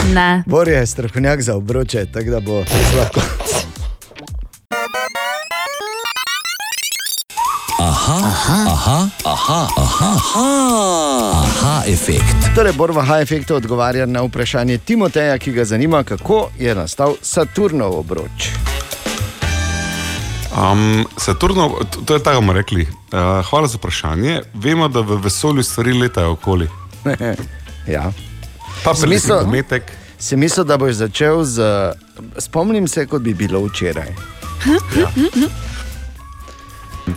[0.05, 0.43] Ne.
[0.45, 2.63] Bor je strokovnjak za obroče, tako da bo
[2.97, 3.21] lahko.
[7.79, 8.17] Aha,
[8.67, 10.11] aha, aha, aha,
[11.33, 12.35] aha, efekt.
[12.55, 17.95] Torej, Bor v Hajfektu odgovarja na vprašanje Timoteja, ki ga zanima, kako je nastal Saturnov
[17.95, 18.51] obroč.
[20.53, 22.81] Um, Saturnov, to- to je tako, bomo rekli.
[22.83, 24.41] Uh, hvala za vprašanje.
[24.53, 26.67] Vemo, da v vesolju stvari letajo okoli.
[27.87, 28.11] ja.
[28.83, 29.91] Pa Smisel- primisel metek.
[30.21, 31.65] Si mislil, da boš začel z.
[32.37, 34.13] Spomnim se, kot bi bilo včeraj.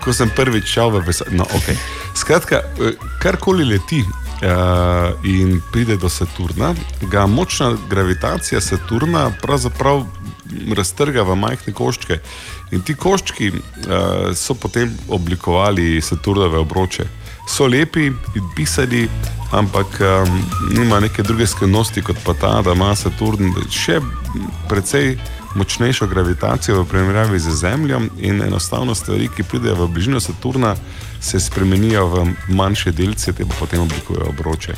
[0.05, 1.37] Ko sem prvič šel v vesolje.
[1.37, 1.77] No, okay.
[2.16, 6.74] Skratka, eh, karkoli leti uh, in pride do Saturna,
[7.11, 10.07] ga močna gravitacija Saturna pravzaprav
[10.77, 12.18] raztrga v majhne koščke.
[12.72, 17.05] In ti koščki uh, so potem oblikovali Saturnove obroče.
[17.46, 18.12] So lepi
[18.57, 19.09] pisani,
[19.52, 24.00] ampak um, nima neke druge skrivnosti kot pa ta, da ima Saturn še
[24.68, 25.16] precej
[25.54, 30.74] močnejšo gravitacijo v primerjavi z Zemljo in enostavno stvari, ki pridejo v bližino Saturna,
[31.20, 34.74] se spremenijo v manjše delce, te pa potem oblikujejo obroče.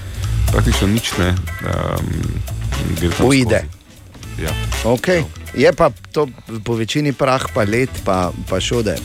[0.52, 2.12] Praktično nič ne um,
[3.00, 3.64] gre tam Uide.
[3.64, 4.44] skozi.
[4.44, 4.52] Ja.
[4.84, 5.24] Okay.
[5.56, 6.28] Je pa to
[6.64, 8.96] po večini prah, pa let, pa, pa šode.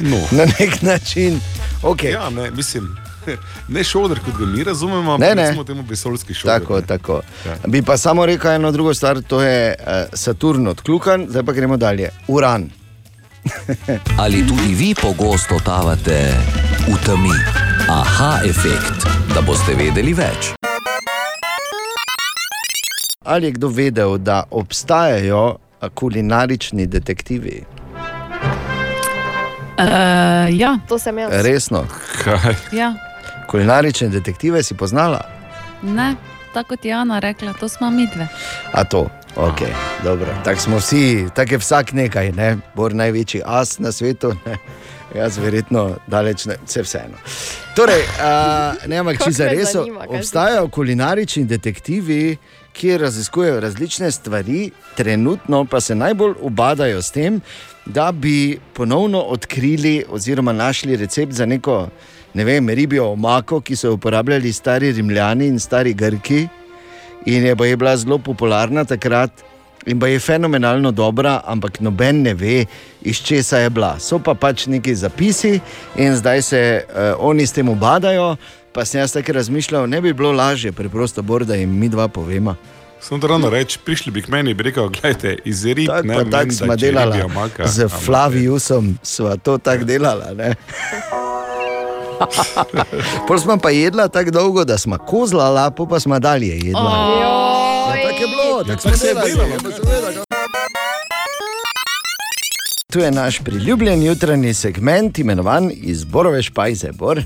[0.00, 0.18] No.
[0.30, 1.40] Na nek način.
[1.82, 2.12] Okay.
[2.12, 2.96] Ja, ne, mislim,
[3.68, 5.42] ne šoder, kot ga mi razumemo, Ne, ampak ne.
[5.42, 6.60] recimo temu vesoljski šoder.
[6.60, 6.86] Tako, ne.
[6.86, 7.20] tako.
[7.46, 7.56] Ja.
[7.66, 11.76] Bi pa samo rekel eno drugo stvar, to je uh, Saturn odkljukan, zdaj pa gremo
[11.76, 12.10] dalje.
[12.28, 12.70] Uran.
[14.22, 16.32] Ali tudi vi pogosto totavate
[16.88, 17.34] v temi?
[17.88, 19.04] Aha, efekt,
[19.34, 20.52] da boste vedeli več.
[23.24, 27.62] Ali je kdo vedel, da obstajajo a, kulinarični detektivi?
[29.78, 31.32] Uh, ja, To sem jaz.
[31.44, 31.86] Resno,
[32.22, 32.54] Kaj?
[32.72, 32.94] ja,
[33.50, 35.24] kulinarične detektive si poznala?
[35.82, 36.14] ne,
[36.54, 38.28] tako kot je Ana rekla, to smo mi dve.
[38.72, 39.58] A to, ok,
[40.04, 40.26] dobro.
[40.44, 42.56] Tako smo vsi, tako je vsak nekaj, ne?
[42.74, 44.32] Bor največji as na svetu.
[44.46, 44.56] Ne?
[45.14, 47.18] Jaz verjetno daleč ne, vse vseeno.
[47.76, 49.74] Torej, uh, ne, ampak če za res
[50.08, 52.38] obstajajo kulinarični detektivi,
[52.72, 57.40] ki raziskujejo različne stvari, trenutno pa se najbolj ubadajo s tem,
[57.86, 61.88] da bi ponovno odkrili oziroma našli recept za neko,
[62.34, 66.48] ne vem, ribjo omako, ki so jo uporabljali stari Rimljani in stari Grki.
[67.26, 69.30] In je, je bila zelo popularna takrat.
[69.86, 72.64] In je fenomenalno dobra, ampak noben ne ve,
[73.02, 73.98] iz česa je bila.
[73.98, 75.60] So pa pač neki zapisi
[75.96, 78.36] in zdaj se uh, oni s tem ubadajo.
[78.72, 82.08] Pa sem jaz tako razmišljal, ne bi bilo lažje, preprosto, bor, da jim mi dva
[82.08, 82.56] povemo.
[83.04, 86.06] Samo da ravno reči, prišli bi k meni in bi rekel, gledajte, iz rib, Tako
[86.06, 87.22] ne, tako smo delali.
[87.22, 90.36] omaka, Z ampak- Flaviusom smo to tako delali.
[90.36, 90.54] ne.
[93.28, 96.90] Pol smo pa jedla tako dolgo, da smo kozlala, pa pa smo dalje jedla.
[97.20, 99.30] Ja, tako je bilo, tako smo tako se je delali.
[99.30, 100.24] seveda,
[102.86, 106.92] Tu je naš priljubljen jutranji segment, imenovan Izborove špajze.
[106.92, 107.22] Bor.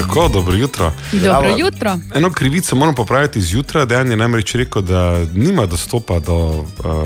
[0.00, 0.92] Tako, dobro jutro.
[1.12, 1.98] Dobro jutro.
[2.14, 3.86] Eno krivico moram popraviti zjutraj.
[3.86, 6.64] Dejan je namreč rekel, da nima dostopa do uh,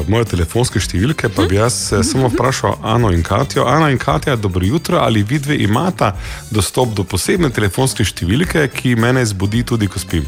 [0.09, 1.29] moje telefonske številke.
[1.29, 3.65] Pa bi jaz eh, samo vprašal Ano in Katijo.
[3.67, 4.99] Ana in Katja, dobro jutro.
[4.99, 6.17] Ali vidve imata
[6.51, 10.27] dostop do posebne telefonske številke, ki mene zbudi tudi, ko spim?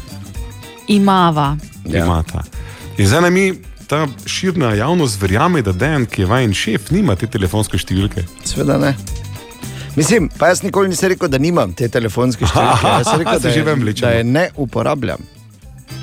[0.87, 1.55] Imava.
[1.85, 2.05] Ja.
[2.05, 2.43] Imata.
[2.97, 3.51] In zdaj mi
[3.87, 8.25] ta širna javnost verjame, da Dejan, ki je vajen šef, nima te telefonske številke.
[8.45, 8.95] Sveda ne.
[9.95, 12.87] Mislim, pa jaz nikoli nisem rekel, da nimam te telefonske številke.
[12.87, 15.19] Jaz sem rekel, Se da je, da je ne uporabljam.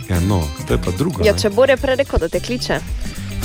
[0.09, 1.24] Ja, no, to je pa drugo.
[1.24, 1.38] Ja, ne.
[1.38, 2.81] če bo prej rekel, da te kliče.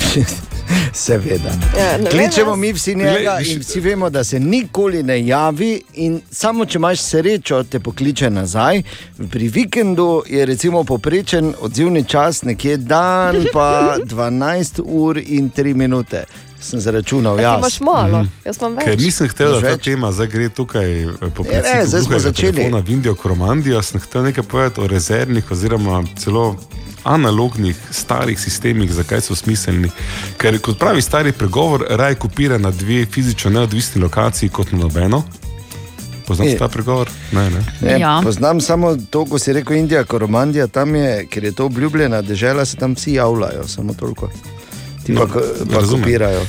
[0.92, 1.52] Seveda.
[1.78, 5.82] Ja, ne Kličemo jaz- mi vsi njega in vsi vemo, da se nikoli ne javi.
[5.94, 8.82] In samo če imaš srečo, te pokliče nazaj.
[9.30, 16.24] Pri vikendu je recimo poprečen odzivni čas nekje dan, pa 12 ur in 3 minute.
[16.60, 17.58] Sem zaračunal, Ti jaz.
[17.58, 19.00] imaš malo, jaz imam Ker več.
[19.00, 22.52] nisem hotel, da ta tema zdaj gre tukaj eh, po Ja, ne, zdaj smo začeli.
[22.52, 26.56] telefona v Indijo Kromandijo, sem hotel nekaj povedati o rezervnih oziroma celo
[27.04, 29.90] analognih starih sistemih, zakaj so smiselni.
[30.36, 35.22] Ker kot pravi stari pregovor, raj kopira na dve fizično neodvisni lokaciji kot na nobeno.
[36.26, 36.58] Poznate Je.
[36.58, 37.08] ta pregovor?
[37.32, 37.62] Ne, ne.
[37.80, 38.20] Ne, Ja.
[38.20, 42.64] Poznam samo to, ko si rekel Indija, Koromandija, tam je, ker je to obljubljena država,
[42.64, 44.28] se tam vsi javljajo, samo toliko.
[45.08, 46.44] Ti No, pa, ko- pa kopirajo.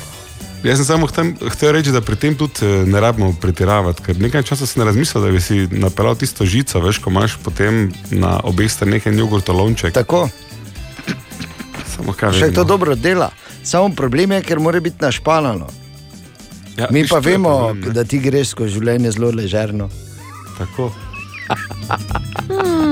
[0.59, 1.31] Jaz sem samo hotel,
[1.71, 5.31] reči, da pri tem tudi eh, ne rabimo pretiravati, ker nekaj časa sem razmislil, da
[5.31, 9.95] bi si napeljal tisto žico, veš, ko imaš potem na obeh straneh en jogurtolonček.
[9.95, 10.27] Tako,
[11.89, 13.31] Samo kaj še vem, to dobro dela.
[13.61, 15.67] Samo problem je, ker mora biti našpalano.
[16.75, 17.93] Ja, Mi pa vemo, problem, ne.
[17.93, 19.87] da ti greš skozi življenje zelo ležerno.
[20.57, 20.91] Tako.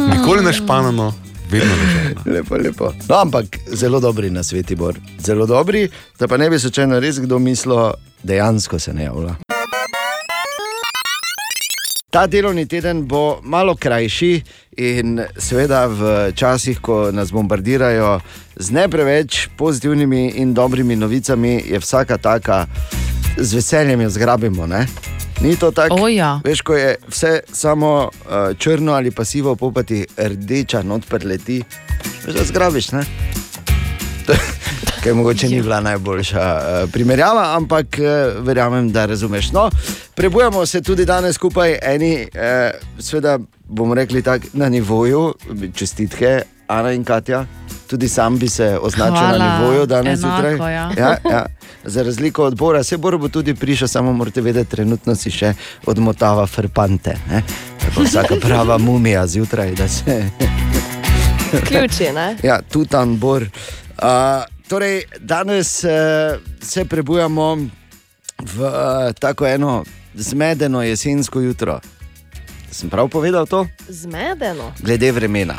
[0.09, 1.11] Nikoli ne španano,
[1.51, 2.21] vedno ležerno.
[2.25, 2.93] Lepo, lepo.
[3.09, 4.99] No, ampak zelo dobri na sveti bor.
[5.19, 7.91] Zelo dobri, da pa ne bi slučajno res kdo mislil,
[8.23, 9.35] dejansko se ne javlja.
[12.09, 14.41] Ta delovni teden bo malo krajši
[14.77, 18.19] in seveda v časih, ko nas bombardirajo
[18.55, 22.65] z ne preveč pozitivnimi in dobrimi novicami, je vsaka taka
[23.37, 24.67] z veseljem jo zgrabimo.
[24.67, 24.87] Ne?
[25.41, 25.95] Ni to tako?
[26.01, 26.39] O, ja.
[26.43, 31.63] Veš, ko je vse samo uh, črno ali pasivo, popati rdeča, not preleti,
[32.25, 32.91] veš, da zgrabiš.
[32.91, 33.03] Ne?
[35.03, 39.51] Kaj mogoče ni bila najboljša uh, primerjava, ampak uh, verjamem, da razumeš.
[39.51, 39.69] No,
[40.15, 45.33] prebujamo se tudi danes skupaj, eni, uh, seveda bomo rekli tako na nivoju,
[45.75, 47.45] čestitke, Ana in Katja.
[47.87, 50.57] Tudi sam bi se označil Hvala, na nivoju danes zjutraj.
[50.57, 50.91] ja.
[50.97, 51.45] Ja, ja.
[51.83, 55.53] Za razliko od Bora, se Bor bo tudi prišel, samo morate vedeti, trenutno si še
[55.85, 57.15] odmotava frpante.
[57.29, 57.43] Ne?
[57.79, 60.29] Tako vsaka prava mumija zjutraj, da se.
[61.67, 62.35] Ključi, ne?
[62.43, 63.43] Ja, tu tam Bor.
[63.43, 65.91] Uh, torej, danes uh,
[66.61, 67.55] se prebujamo
[68.43, 71.79] v uh, tako eno zmedeno jesensko jutro.
[72.71, 73.67] Sem prav povedal to?
[73.89, 74.73] Zmedeno.
[74.79, 75.55] Glede vremena.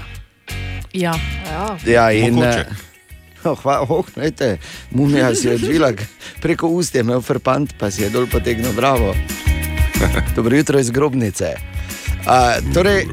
[0.92, 1.14] Ja.
[1.46, 1.78] Ja.
[1.86, 2.64] Ja, in, eh,
[3.44, 4.58] Oh, hva, oh, gledajte,
[4.90, 5.92] mumija si je odvila,
[6.42, 9.14] preko ust je imel frpant, pa si je dol potegnil bravo.
[10.36, 11.54] Dobro jutro iz grobnice.
[12.26, 13.06] A, torej,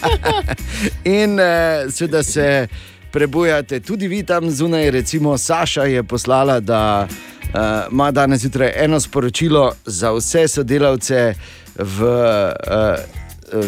[1.20, 2.68] in uh, seveda se
[3.10, 9.00] prebujate tudi vi tam zunaj, recimo Saša je poslala, da uh, ima danes zjutraj eno
[9.00, 11.34] sporočilo za vse sodelavce
[11.76, 13.64] v uh, uh,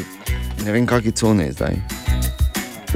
[0.64, 1.77] ne vem, kakšni coni zdaj.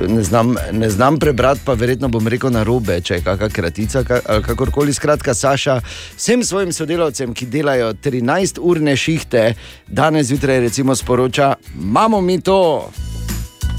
[0.08, 4.04] Ne znam, ne znam prebrati, pa verjetno bom rekel na robe, če je kakšna kratica
[4.26, 4.92] ali kakorkoli.
[4.94, 5.80] Skratka, Saša,
[6.16, 9.54] vsem svojim sodelavcem, ki delajo 13-urne šihte,
[9.88, 12.90] danes zjutraj recimo sporoča, imamo mi to.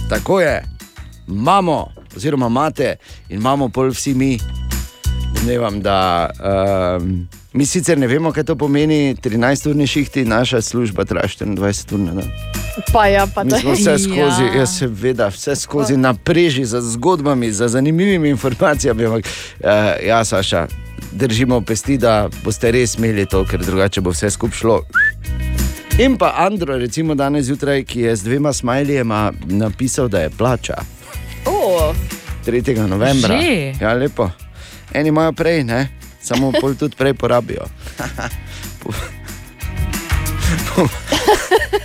[0.10, 0.64] Tako je,
[1.28, 2.96] imamo, oziroma imate
[3.30, 4.38] in imamo pol vsi mi.
[5.36, 6.30] Domnevam, da
[7.00, 7.28] um,
[7.58, 12.14] mi sicer ne vemo, kaj to pomeni, 13-urni šihti, naša služba traja 24 ur na
[12.14, 12.30] dan.
[12.94, 14.54] Pa ja, pa Mi smo vse skozi, Ja.
[14.54, 14.60] ja.
[14.60, 19.06] jaz seveda, vse skozi na preži za zgodbami, za zanimivimi informacijami.
[19.06, 20.68] Ampak, uh, ja, Saša,
[21.12, 24.82] držimo pesti, da boste res imeli to, ker drugače bo vse skupaj šlo.
[26.00, 30.76] In pa Andro, recimo danes zjutraj, ki je z dvema smajlijema napisal, da je plača
[31.46, 31.94] O,
[32.46, 32.88] 3.
[32.88, 33.42] novembra.
[33.42, 33.74] Že?
[33.82, 34.30] Ja, lepo.
[34.94, 35.88] Eni imajo prej, ne?
[36.28, 37.66] Samo pol tudi prej porabijo.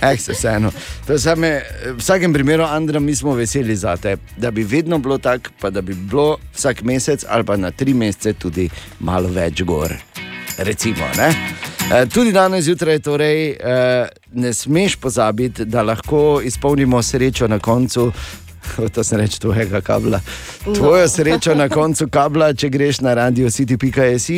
[0.01, 0.71] Eh, se vseeno.
[1.09, 1.61] Je Same,
[1.95, 5.69] v vsakem primeru, Andra, mi smo veseli za te, da bi vedno bilo tako, pa
[5.69, 9.93] da bi bilo vsak mesec ali pa na tri mesece tudi malo več gor.
[10.57, 11.33] Recimo, ne?
[11.91, 18.11] E, Tudi danes zjutraj torej, e, ne smeš pozabiti, da lahko izpolnimo srečo na koncu.
[18.93, 20.19] To se reče tvojega kabla.
[20.75, 24.29] Tvojo srečo na koncu kabla, če greš na radio city.js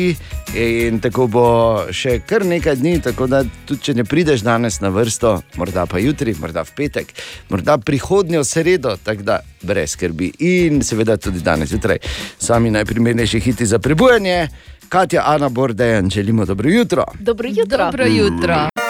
[0.54, 1.46] in tako bo
[1.92, 5.98] še kar nekaj dni, tako da tudi če ne prideš danes na vrsto, morda pa
[5.98, 7.12] jutri, morda v petek,
[7.50, 10.32] morda prihodnjo sredo, tako da brez skrbi.
[10.38, 11.98] In seveda tudi danes zjutraj
[12.38, 14.48] sami najprimernejši hiti za prebujanje.
[14.88, 17.04] Katja, Ana, Bordejan, želimo dobro jutro.
[17.20, 17.90] dobro jutro.
[17.90, 18.85] Dobro jutro.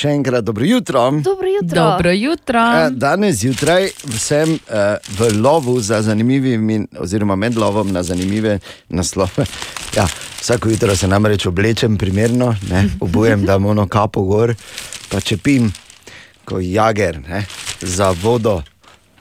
[0.00, 1.00] Še enkrat dobro jutro.
[1.20, 1.74] Dobro jutro.
[1.76, 2.60] Dobro jutro.
[2.76, 8.58] Eh, Danes zjutraj sem uh, v lovu za zanimivimi, oziroma med lovom na zanimive
[8.88, 9.44] naslove.
[9.96, 10.04] Ja,
[10.40, 14.52] vsako jutro se namreč oblečem primerno, ne, obujem, da mono kapo gor,
[15.10, 15.66] pa čepim,
[16.44, 17.42] kot jager, ne,
[17.80, 18.60] za vodo.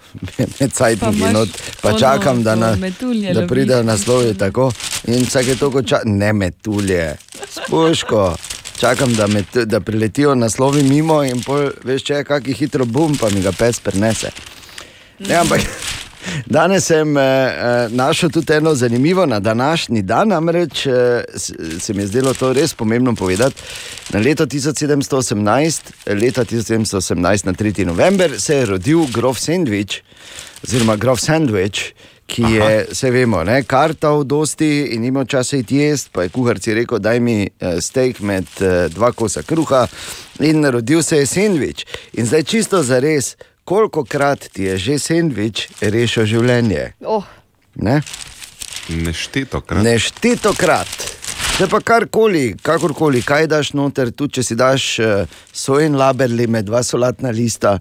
[0.59, 1.49] Med cajtniki imaš not,
[1.81, 3.49] pa ono, čakam, da, na, ko da loviš.
[3.49, 4.69] pridejo naslovi tako.
[5.07, 7.15] In vsake toliko časa, ne metulje,
[7.49, 8.35] spuško.
[8.79, 13.17] Čakam, da, me, da priletijo naslovi mimo in pol, veš, če je kakšen hitro bum,
[13.19, 14.31] pa mi ga pes prenese.
[15.19, 15.65] Ne, ampak
[16.55, 21.23] danes sem eh, eh, našel tudi eno zanimivo na današnji dan, namreč eh,
[21.79, 23.61] se mi je zdelo to res pomembno povedati.
[24.13, 25.81] Na leto 1718,
[26.15, 27.85] leta 1718, na 3.
[27.85, 30.03] november, se je rodil grof Sandwich,
[30.63, 31.91] oziroma grof Sandwich.
[32.29, 36.75] Ki je, vse vemo, ne, kartal dosti in imel čas iti jesti, pa je kuharci
[36.77, 39.87] rekel, daj mi eh, steak med eh, dva kosa kruha
[40.45, 41.85] in rodil se je sendvič.
[42.21, 43.33] In zdaj čisto za res,
[43.65, 46.93] koliko krat ti je že sendvič rešil življenje?
[47.01, 47.25] Oh,
[47.81, 48.01] Ne?
[49.83, 51.18] Nešteto krat.
[51.59, 56.69] Zdaj pa karkoli, kakorkoli, kaj daš noter, tudi če si daš uh, sojen laberli med
[56.69, 57.73] dva solatna lista,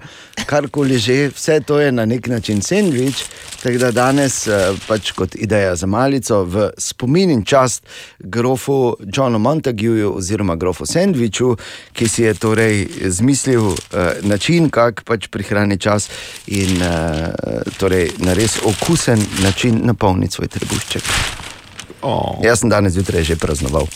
[0.50, 3.22] karkoli že, vse to je na nek način sendvič.
[3.62, 7.86] Tako da danes, uh, pač kot ideja za malico, v spomin in čast
[8.18, 11.54] grofu Johnu Montagueju oziroma grofu Sandviču,
[11.94, 13.76] ki si je torej zmislil uh,
[14.26, 16.10] način, kako pač prihrani čas
[16.50, 21.46] in uh, torej na res okusen način napolniti svoj trebušček.
[22.02, 22.38] Oh.
[22.42, 23.86] Jaz sem danes zjutraj že praznoval,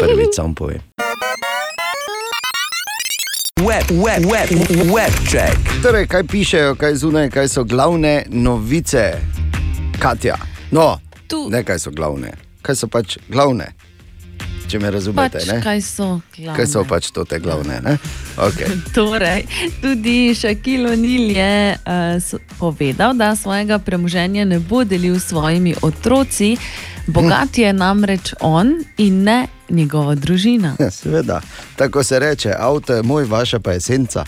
[0.00, 0.78] prvič sam povem.
[3.64, 4.48] Web, web, web,
[4.92, 5.56] web check.
[5.82, 9.18] Torej, kaj pišejo, kaj zunaj, kaj so glavne novice,
[9.98, 10.36] Katja?
[10.70, 11.48] No, Tu.
[11.50, 13.72] ne kaj so glavne, kaj so pač glavne,
[14.68, 15.38] če me razumete.
[15.38, 15.60] Pač, ne?
[15.62, 16.56] kaj so glavne?
[16.56, 17.80] kaj so pač to te glavne?
[17.84, 17.98] ne?
[18.36, 18.68] Okay.
[18.96, 19.44] Torej,
[19.82, 26.56] tudi Šakil O'Neill je uh, povedal, da svojega premoženja ne bo delil s svojimi otroci.
[27.06, 30.76] Bogat je namreč on in ne njegova družina.
[30.80, 31.40] Ja, seveda,
[31.76, 34.24] tako se reče, avto je moj, vaša pa je senca.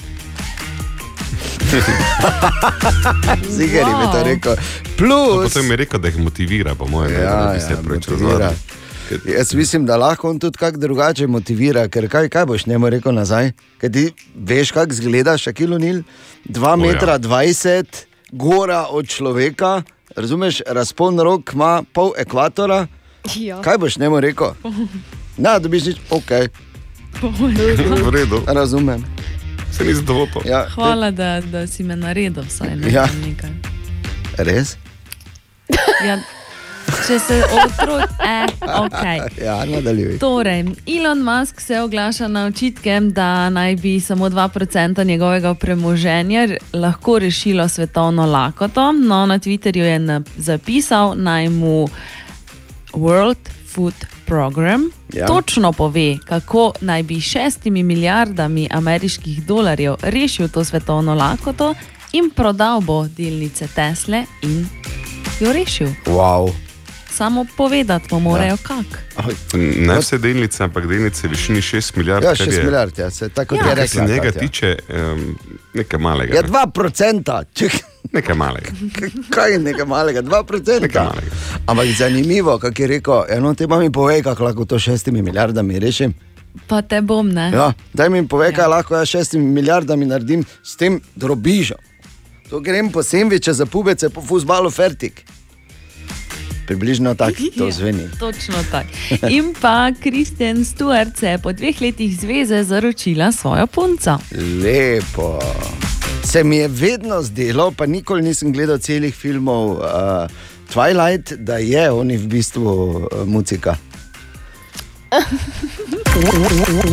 [3.57, 4.07] Ziger wow.
[4.07, 4.55] mi to rekel.
[4.55, 4.61] No,
[4.97, 8.53] Plus, potem je rekel, da jih motivira, po mojem, Ja, da bi se ja, motivira.
[9.29, 13.15] Jaz mislim, da lahko on tudi kako drugače motivira, ker kaj, kaj boš njemu rekel
[13.15, 13.53] nazaj?
[13.79, 14.05] Ker ti
[14.37, 16.03] veš, kako izgleda Šakil Nil,
[16.45, 17.85] 2 metra 20,
[18.31, 19.83] gora od človeka,
[20.17, 22.87] razumeš, razpon rok ima pol ekvatora.
[23.37, 23.61] ja.
[23.63, 24.49] Kaj boš njemu rekel?
[25.37, 26.31] Na, dobiš nič, ok,
[28.05, 29.05] V redu, razumem.
[29.73, 30.43] se ni zadovoljil.
[30.47, 33.07] Ja, Hvala, da, da si me naredil vsaj na Ja.
[33.27, 33.51] nekaj.
[34.39, 34.77] Res?
[36.07, 36.19] Ja,
[37.07, 39.03] če se otrok, eh, ok.
[39.47, 40.19] Ja, nadaljuj.
[40.19, 47.19] Torej, Elon Musk se oglaša na očitke, da naj bi samo 2% njegovega premoženja lahko
[47.19, 48.93] rešilo svetovno lakoto.
[48.93, 51.89] No, na Twitterju je zapisal, naj mu
[52.93, 53.95] World Food
[54.27, 55.27] Program Ja.
[55.27, 61.75] točno pove, kako naj bi s šestimi milijardami ameriških dolarjev rešil to svetovno lakoto
[62.13, 64.67] in prodal bo delnice Tesle in
[65.41, 65.89] jo rešil.
[66.07, 66.66] Wow.
[67.17, 68.57] Samo povedati mu morajo, ja.
[68.59, 68.99] kak.
[69.79, 72.25] Ne vse delnice, ampak delnice v višini 6 milijard.
[72.25, 73.61] Ja, kar 6 je- milijard, ja, se tako Ja.
[73.61, 74.09] ja, je Kar se rekla.
[74.09, 74.41] njega Katja.
[74.41, 75.39] tiče, um,
[75.75, 76.35] nekaj malega.
[76.35, 76.49] Ja, ne.
[76.49, 77.81] 2%, čekaj.
[78.13, 78.71] Nekaj malega.
[79.31, 80.81] Kaj je nekaj malega, 2%.
[80.81, 81.31] Nekaj malega.
[81.67, 85.79] Ampak zanimivo, kako je rekel, eno te pa mi povej, kako lahko to šestimi milijardami
[85.79, 86.15] rešim.
[86.67, 87.51] Pa te bom, ne?
[87.51, 91.77] Ja, daj mi povej, kaj lahko jaz s šestimi milijardami naredim s tem drobižem.
[92.51, 95.25] To grem po sendviče za pubece, po fusbalu fertik.
[96.67, 98.09] Približno tako to Ja, zveni.
[98.19, 98.89] Točno tako.
[99.29, 104.19] In pa Kristjan Stuart se je po dveh letih zveze zaročila svojo punco.
[104.63, 105.39] Lepo.
[106.25, 109.79] Se mi je vedno zdelo, pa nikoli nisem gledal celih filmov uh,
[110.75, 113.77] Twilight, da je on v bistvu uh, muzika.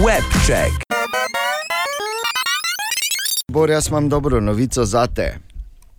[0.05, 0.83] Webcheck.
[3.47, 5.37] Bor, jaz imam dobro novico za te.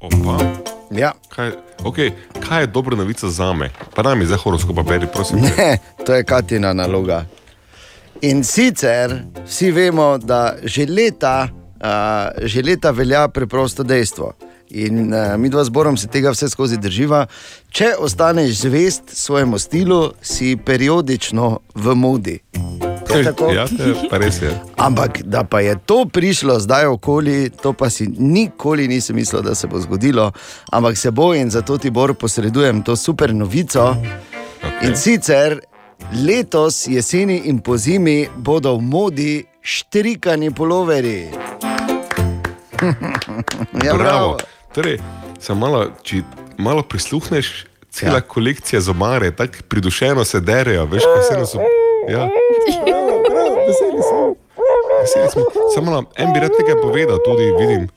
[0.00, 0.63] Opa.
[0.94, 1.12] Ja.
[1.28, 1.50] Kaj,
[1.82, 3.70] okay, kaj je dobra novica za me?
[3.94, 5.40] Pa naj mi zdaj horoskopa beri, prosim.
[5.42, 7.24] Ne, to je Katina naloga.
[8.22, 14.32] In sicer vsi vemo, da že leta, uh, že leta velja preprosto dejstvo.
[14.70, 17.26] In uh, mi dva zborom se tega vse skozi drživa.
[17.70, 22.38] Če ostaneš zvest svojemu stilu, si periodično v modi.
[23.18, 23.50] Je tako?
[23.52, 23.66] Ja,
[24.10, 24.50] pa res je.
[24.76, 29.54] Ampak da pa je to prišlo zdaj okoli, to pa si nikoli nisem mislil, da
[29.54, 30.32] se bo zgodilo,
[30.72, 33.96] ampak se bo in zato ti bor posredujem to super novico.
[34.62, 34.88] Okay.
[34.88, 35.60] In sicer
[36.26, 41.28] letos jeseni in po zimi bodo v modi štrikani poloveri.
[43.84, 44.36] ja, Bravo.
[44.74, 44.98] Torej,
[45.40, 46.22] samo malo, če
[46.58, 48.20] malo prisluhneš, cela ja.
[48.20, 51.54] kolekcija zomare, tako pridušeno se derejo, veš, kaj se nas.
[52.08, 52.28] Ja.
[53.68, 54.34] Veseli smo.
[55.00, 55.42] Veseli smo.
[55.74, 57.88] Samo malo, en bi rad nekaj povedal, tudi vidim.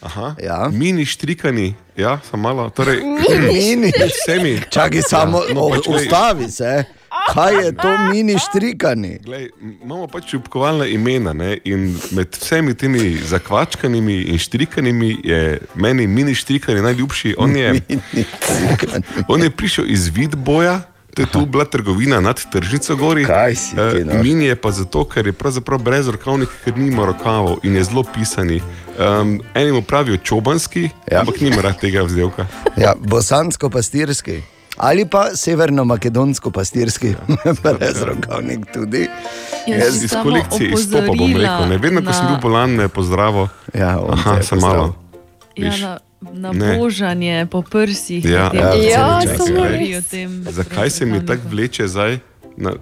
[0.00, 0.68] Aha, Ja.
[0.72, 2.70] Mini štrikani, ja, samo malo.
[2.70, 3.00] Torej,
[3.52, 3.92] Mini.
[4.14, 4.60] Vsemi.
[4.70, 6.84] Čakaj, samo no, pač, ustavi se.
[7.34, 9.18] Kaj je to mini štrikani?
[9.24, 9.50] Glej,
[9.82, 11.58] imamo pač ljubkovalna imena ne?
[11.64, 17.34] in med vsemi temi zakvačkanimi in štrikanimi je meni mini štrikani najljubši.
[17.38, 17.80] On je,
[19.28, 20.80] on je prišel iz Vidboja.
[21.10, 23.24] To je tu bila trgovina nad tržnico gori.
[23.24, 24.22] Kaj si ti, no?
[24.22, 28.04] Mini je pa zato, ker je pravzaprav brez rokavnik, ker nima rokavov in je zelo
[28.04, 28.62] pisani.
[28.96, 30.90] Um, eni mu pravijo čobanski, Ja.
[31.08, 31.20] ja.
[31.20, 32.46] ampak nima rad tega vzdelka.
[32.76, 34.40] Ja, bosansko-pastirski.
[34.76, 37.14] Ali pa severno-makedonsko-pastirski,
[37.62, 39.08] brez rokavnik tudi.
[39.66, 41.68] Jaz bi Iz kolekcije izstopa bom rekel.
[41.68, 43.46] Ne, vedno, ko sem na- bil bolan, me je pozdravil.
[43.74, 44.80] Ja, Aha, sem pozdravil.
[44.80, 44.94] malo.
[45.56, 46.30] Ja, Viš.
[46.32, 46.78] na, na Ne.
[47.46, 48.24] po prsih.
[48.24, 49.98] Ja, potem ja, se Ja, včasih samo govori res.
[49.98, 52.18] o tem Zakaj se mi tako vleče zdaj
[52.56, 52.72] na,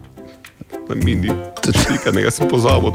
[0.89, 1.31] na mini?
[1.75, 2.91] Štrikanega sem pozabil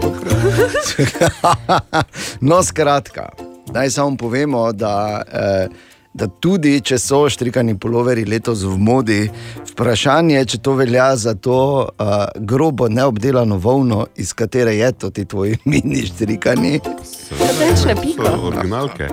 [2.41, 3.29] no, skratka,
[3.67, 5.67] naj samo povemo, da, eh,
[6.13, 9.19] da tudi če so štrikani poloveri letos v modi,
[9.73, 11.59] vprašanje je, če to velja za to
[11.89, 16.71] eh, grobo neobdelano volno, iz katere je to ti tvoji mini štrikani.
[16.71, 16.79] Ne
[17.83, 18.23] To pika.
[18.25, 19.07] so originalke.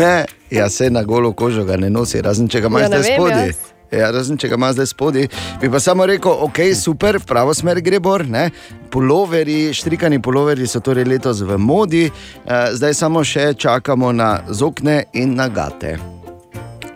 [0.58, 3.52] ja, se na golo kožo ga ne nosi, razen če ga ima Ja, zdaj spodaj.
[3.92, 5.28] Ja, razen če ga ima zdaj spodaj,
[5.60, 8.24] bi pa samo rekel, ok, super, v pravo smer gre bor.
[8.28, 8.50] Ne?
[8.92, 15.04] Poloveri, štrikani poloveri so torej letos v modi, eh, zdaj samo še čakamo na zokne
[15.12, 16.17] in na gate.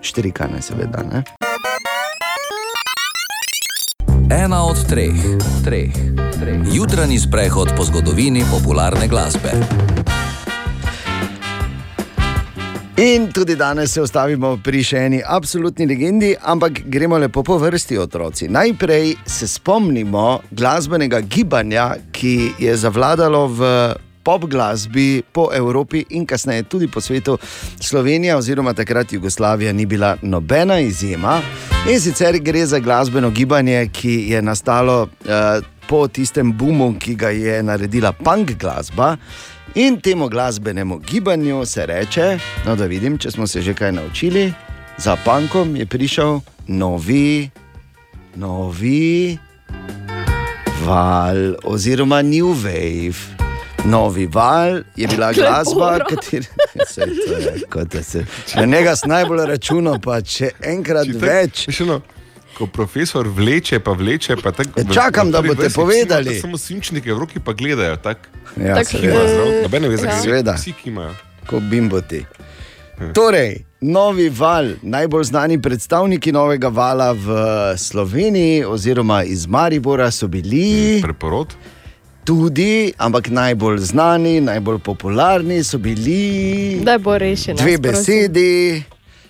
[0.03, 1.03] Štrikane, seveda.
[1.13, 1.23] Ne?
[4.31, 5.15] Ena od treh,
[5.65, 5.95] treh,
[6.41, 6.61] treh.
[6.73, 9.53] Jutranji sprehod po zgodovini popularne glasbe.
[12.97, 17.99] In tudi danes se ostavimo pri še eni absolutni legendi, ampak gremo lepo po vrsti,
[17.99, 18.49] otroci.
[18.49, 23.71] Najprej se spomnimo glasbenega gibanja, ki je zavladalo v
[24.23, 27.39] pop glasbi po Evropi in kasneje tudi po svetu.
[27.81, 31.41] Slovenija oziroma takrat Jugoslavija ni bila nobena izjema.
[31.91, 37.29] In sicer gre za glasbeno gibanje, ki je nastalo uh, po tistem boomu, ki ga
[37.29, 39.17] je naredila punk glasba.
[39.75, 44.53] In temu glasbenemu gibanju se reče, no, da vidim, če smo se že kaj naučili,
[44.99, 47.51] za punkom je prišel novi,
[48.37, 49.39] novi
[50.85, 53.42] val, oziroma New Wave.
[53.85, 56.47] Novi val je bila glasba, kateri
[56.87, 58.25] se je, kot da se.
[58.57, 61.67] Na njega sem najbolj računal, pa če enkrat Če tak- več.
[61.69, 62.01] veš, ono,
[62.53, 64.37] Ko profesor vleče, pa vleče.
[64.37, 66.35] Pa tak, Ja, čakam, da boste povedali.
[66.37, 67.97] Samo simčnike v roki pa gledajo.
[67.97, 68.29] Tak,
[68.59, 69.21] Ja, Tako seveda.
[69.21, 69.63] je.
[69.63, 70.19] Nobene veze, Ja.
[70.19, 70.53] Seveda.
[70.53, 71.15] Vsi, ki imajo.
[71.47, 72.25] kot bimboti.
[73.15, 77.27] Torej, novi val, najbolj znani predstavniki novega vala v
[77.77, 81.55] Sloveniji, oziroma iz Maribora, so bili Preporod.
[82.25, 87.57] Tudi, ampak najbolj znani, najbolj popularni so bili Daj bo rešeno.
[87.57, 88.83] dve besedi.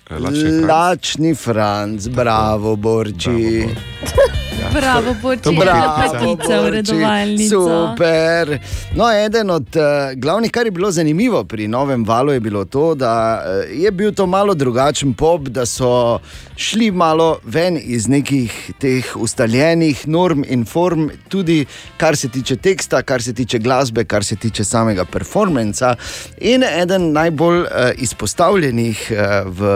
[0.09, 0.69] Eh, Lačni Franc.
[0.69, 3.65] Lačni Franc, bravo, Borči.
[3.65, 4.33] Bravo,
[4.73, 7.59] Bravo, Borči, Bravo, lepotica v Borči, redovalnico.
[7.61, 8.59] Super.
[8.95, 9.83] No, eden od uh,
[10.15, 14.13] glavnih, kar je bilo zanimivo pri novem valu, je bilo to, da uh, je bil
[14.13, 16.19] to malo drugačen pop, da so
[16.55, 21.65] šli malo ven iz nekih teh ustaljenih norm in form, tudi
[21.97, 25.95] kar se tiče teksta, kar se tiče glasbe, kar se tiče samega performanca.
[26.37, 29.17] In eden najbolj uh, izpostavljenih uh,
[29.53, 29.73] v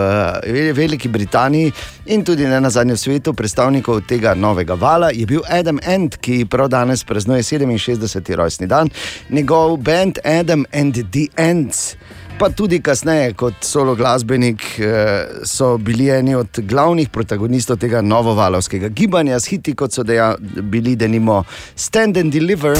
[0.47, 1.71] Ve- Veliki Britaniji
[2.05, 6.45] in tudi ne na zadnjem svetu predstavnikov tega novega vala je bil Adam Ant, ki
[6.45, 8.36] prav danes praznuje 67.
[8.36, 8.89] rojstni dan.
[9.30, 11.95] Njegov band Adam and the Ants.
[12.39, 18.88] Pa tudi kasneje, kot solo glasbenik, eh, so bili eni od glavnih protagonistov tega novovalovskega
[18.88, 21.43] gibanja, s hiti kot so deja, bili denimo
[21.76, 22.78] Stand and Deliver.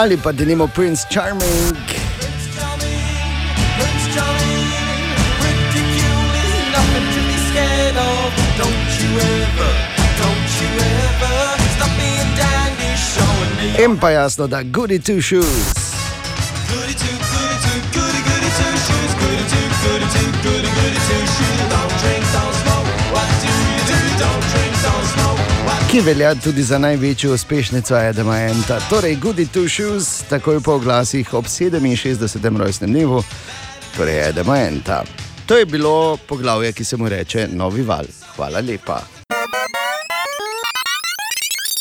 [0.00, 1.89] Ali pa denimo Prince Charming.
[13.84, 15.46] In pa jasno, da Goody Two Shoes.
[25.90, 28.80] Ki velja tudi za največjo uspešnico Edema Enta.
[28.90, 32.56] Torej, Goody Two Shoes, takoj po oglasih ob 67.
[32.56, 33.22] rojstnem dnevu,
[33.96, 35.04] torej Edema Enta.
[35.46, 38.04] To je bilo poglavje, ki se mu reče Novi val.
[38.36, 39.19] Hvala lepa.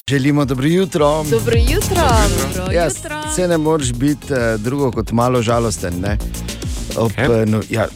[0.10, 1.24] Želimo dobro jutro.
[1.24, 2.08] Dobro jutro.
[2.48, 3.22] Dobro Ja, jutro.
[3.36, 5.94] se ne moreš biti eh, drugo kot malo žalosten.
[6.00, 6.18] Ne?
[6.98, 7.42] Ob, Kaj?
[7.42, 7.88] eh, no, ja,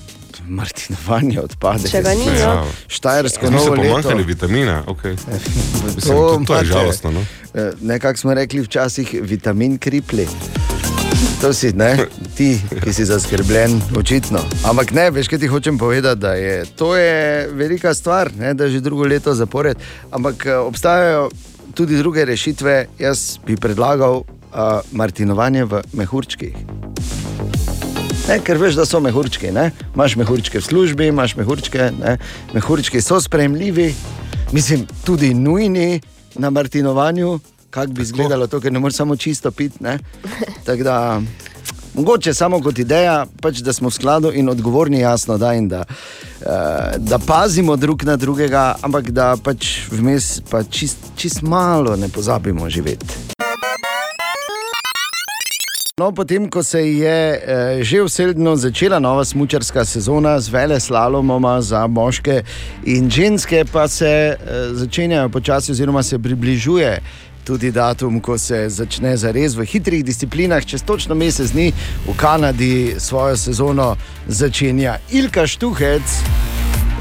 [0.47, 1.89] Martinovanje odpade.
[1.89, 2.31] Če ga ni, no.
[2.33, 2.63] Ja.
[2.87, 3.83] Štajersko novo leto.
[3.83, 5.15] pomankali vitamina, okay.
[5.85, 7.11] Mislim, To to, to je žalostno.
[7.11, 7.25] No?
[7.53, 10.27] Eh, Nekako smo rekli včasih, vitamin kripli.
[11.41, 11.97] To si ne,
[12.37, 12.51] ti,
[12.83, 14.39] ki si zaskrbljen, očitno.
[14.63, 17.17] Ampak ne, veš, kaj ti hočem povedati, da je to je
[17.49, 19.77] velika stvar, ne, da že drugo leto zapored.
[20.11, 21.29] Ampak eh, obstajajo
[21.73, 22.85] tudi druge rešitve.
[22.99, 24.25] Jaz bi predlagal uh,
[24.91, 26.55] martinovanje v mehurčkih.
[28.27, 29.51] Ne, ker veš, da so mehurčki.
[29.51, 29.71] Ne?
[29.95, 31.91] Imaš mehurčke v službi, imaš mehurčke.
[31.99, 32.17] Ne?
[32.53, 33.93] Mehurčki so sprejemljivi,
[34.51, 36.01] mislim, tudi nujni
[36.35, 37.39] na martinovanju.
[37.73, 39.79] Kako bi izgledalo to, ker ne moreš samo čisto piti.
[40.83, 41.21] da,
[41.93, 45.81] mogoče samo kot ideja, pač, da smo v skladu in odgovorni, jasno, da, in da,
[45.89, 46.32] uh,
[46.97, 52.69] da pazimo drug na drugega, ampak da pač vmes pa čist, čist malo ne pozabimo
[52.69, 53.33] živeti.
[55.99, 61.61] No, potem, ko se je eh, že vseldno začela nova smočarska sezona z vele slalomoma
[61.61, 62.41] za moške
[62.89, 64.37] in ženske, pa se eh,
[64.73, 66.97] začenjajo počasi, oziroma se približuje
[67.43, 70.65] tudi datum, ko se začne zares v hitrih disciplinah.
[70.65, 71.73] Čez točno mesec dni
[72.07, 73.95] v Kanadi svojo sezono
[74.27, 76.52] začenja Ilka Štuhec.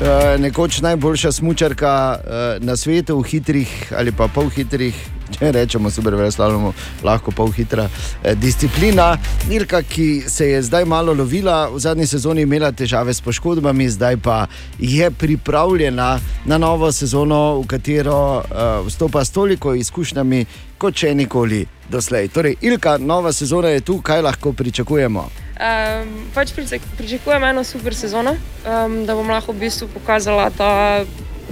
[0.03, 4.97] Eh, nekoč najboljša smočarka eh, na svetu v hitrih ali pa polhitrih,
[5.39, 6.73] če rečemo super veslalomu,
[7.07, 9.15] lahko polhitra eh, disciplina.
[9.49, 14.17] Nilka, ki se je zdaj malo lovila, v zadnji sezoni imela težave s poškodbami, zdaj
[14.17, 14.47] pa
[14.79, 18.43] je pripravljena na novo sezono, v katero
[18.87, 20.45] vstopa s toliko izkušnjami
[20.79, 22.29] kot še nikoli doslej.
[22.35, 25.29] Torej, Ilka, nova sezona je tu, kaj lahko pričakujemo?
[25.63, 28.35] Um, pač pričak- pričakujem eno super sezono,
[28.67, 31.05] um, da bom lahko v bistvu pokazala ta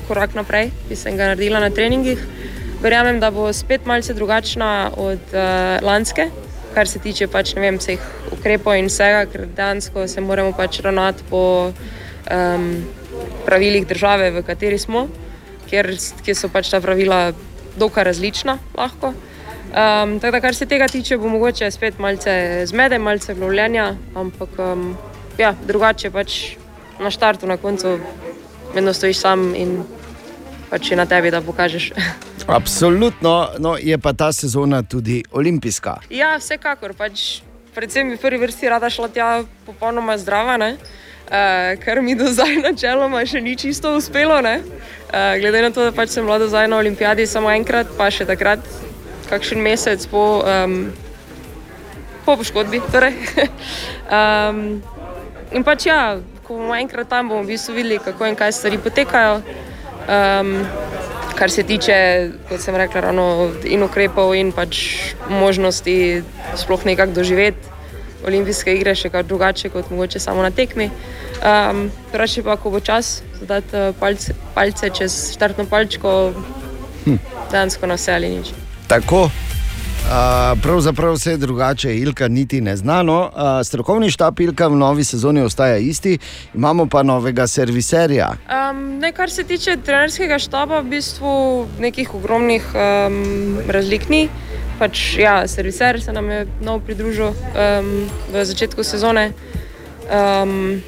[0.09, 2.19] korak naprej, ki sem ga naredila na treningih.
[2.83, 6.27] Verjamem, da bo spet malce drugačna od uh, lanske,
[6.75, 8.03] kar se tiče pač, vem, vseh
[8.35, 12.69] ukrepov in vsega, ker dejansko se moramo pač ravnati po um,
[13.47, 15.07] pravilih države, v kateri smo,
[15.71, 15.95] kjer,
[16.25, 17.31] kjer so pač ta pravila
[17.79, 19.15] dokaj različna lahko.
[19.71, 24.59] Um, tako da, kar se tega tiče, bo mogoče spet malce zmede, malce lovljenja, ampak
[24.59, 24.97] um,
[25.39, 26.57] ja, drugače pač
[27.01, 27.99] na štartu, na koncu,
[28.75, 29.85] vedno stojiš sam in
[30.71, 31.93] pač je na tebi, da pokažeš.
[32.59, 36.01] Absolutno, no, je pa ta sezona tudi olimpijska.
[36.11, 37.43] ja, vsekakor, pač,
[37.75, 39.31] predvsem bi v prvi vrsti rada šla tja
[39.67, 40.75] popolnoma zdrava, ne?
[41.31, 44.41] Uh, kar mi do zdaj načeloma še ni čisto uspelo.
[44.43, 44.59] ne.
[45.15, 48.11] Uh, glede na to, da pač sem bila do zdaj na olimpijadi samo enkrat, pa
[48.11, 48.59] še takrat,
[49.31, 50.93] kakšen mesec po, um,
[52.27, 52.83] po poškodbi.
[52.93, 53.15] Torej.
[54.19, 54.81] um,
[55.55, 58.83] in pač ja, ko bomo enkrat tam, bomo v bistvu videli, kako in kaj stvari
[58.83, 59.41] potekajo.
[60.11, 60.57] Um,
[61.39, 61.97] kar se tiče,
[62.51, 64.83] kot sem rekla, ravno in ukrepov, in pač
[65.31, 66.23] možnosti
[66.61, 67.79] sploh nekako doživeti
[68.27, 70.91] olimpijske igre, še kaj drugače kot mogoče samo na tekmi.
[71.41, 76.33] Um, Drugače pa, ko bo čas, dati eh, palce, palce čez štartno palčko,
[77.07, 77.17] hm.
[77.53, 78.53] dejansko na vse ali nič.
[78.91, 79.31] Tako,
[80.01, 83.21] Uh, pravzaprav vse drugače, Ilka niti ne znano.
[83.21, 86.19] Uh, strokovni štab Ilka v novi sezoni ostaja isti,
[86.55, 88.33] imamo pa novega serviserja.
[88.51, 94.29] Um, ne, kar se tiče trenerskega štaba, v bistvu nekih ogromnih um, razlik ni.
[94.79, 97.93] Pač, ja, serviser se nam je nov pridružil um,
[98.33, 99.31] v začetku sezone.
[100.11, 100.83] Um,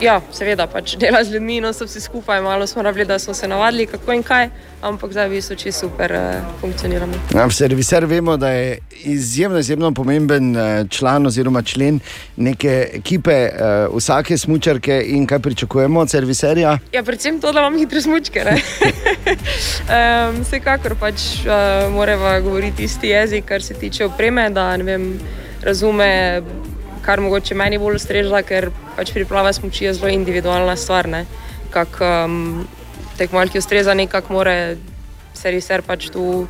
[0.00, 3.34] ja, seveda, pač dela z ljudmi, no so vsi skupaj, malo smo rabili, da smo
[3.34, 4.48] se navadili, kako in kaj,
[4.82, 6.20] ampak zdaj v bistvu čisto super uh,
[6.60, 7.14] funkcioniramo.
[7.34, 12.00] Ja, serviser vemo, da je izjemno, izjemno pomemben eh, član oziroma člen
[12.36, 16.78] neke ekipe, uh, vsake smočarke in kaj pričakujemo od serviserja.
[16.92, 18.44] Ja, predvsem to, da imam hitre smočke.
[18.46, 25.12] um, vsekakor pač uh, moramo govoriti isti jezik, kar se tiče opreme, da ne vem,
[25.62, 26.42] razume,
[27.08, 31.08] kar mogoče meni bolj ustreža, ker pač priprava smoči je zelo individualna stvar.
[31.08, 31.24] ne.
[31.72, 32.66] Kak um,
[33.16, 34.56] tekmovalki ustreza, nekako mora
[35.32, 36.46] serviser pač tu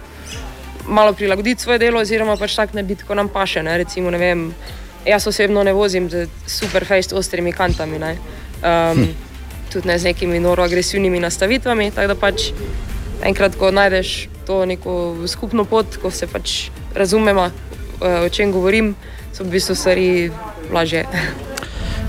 [0.88, 3.62] malo prilagoditi svoje delo, oziroma pač tak narediti, ko nam paše.
[3.62, 3.76] Ne.
[3.78, 4.42] Recimo, ne vem,
[5.06, 8.02] jaz osebno ne vozim z super fejst ostrimi kantami.
[8.02, 8.16] Ne.
[8.59, 9.06] Um,
[9.70, 11.92] tudi ne z nekimi noro agresivnimi nastavitvami.
[11.94, 12.50] Tako da pač
[13.22, 18.94] enkrat, ko najdeš to neko skupno pot, ko se pač razumemo, eh, o čem govorim,
[19.32, 20.30] so v bistvu stvari
[20.72, 21.04] lažje.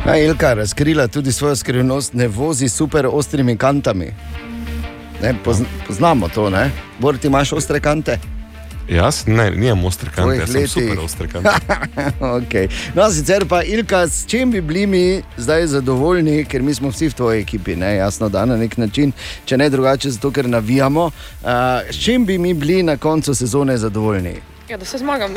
[0.05, 4.14] Ja, Ilka je razkrila tudi svojo skrivnost, ne vozi super ostrimi kantami.
[5.22, 6.72] Ne, pozn poznamo to, ne?
[6.99, 8.20] Bor, ti imaš ostre kante?
[8.89, 10.72] Jaz ne, nimam ostre kante, Tvojih jaz sem letih.
[10.72, 11.49] super ostre kante.
[12.39, 12.70] okay.
[12.95, 17.10] No, sicer pa, Ilka, s čim bi bili mi zdaj zadovoljni, ker mi smo vsi
[17.10, 17.95] v tvoji ekipi, ne?
[17.95, 19.12] jasno, da na nek način,
[19.45, 21.05] če ne drugače, zato ker navijamo.
[21.05, 21.49] Uh,
[21.91, 24.36] s čim bi mi bili na koncu sezone zadovoljni?
[24.70, 25.34] Ja, da se zmagam.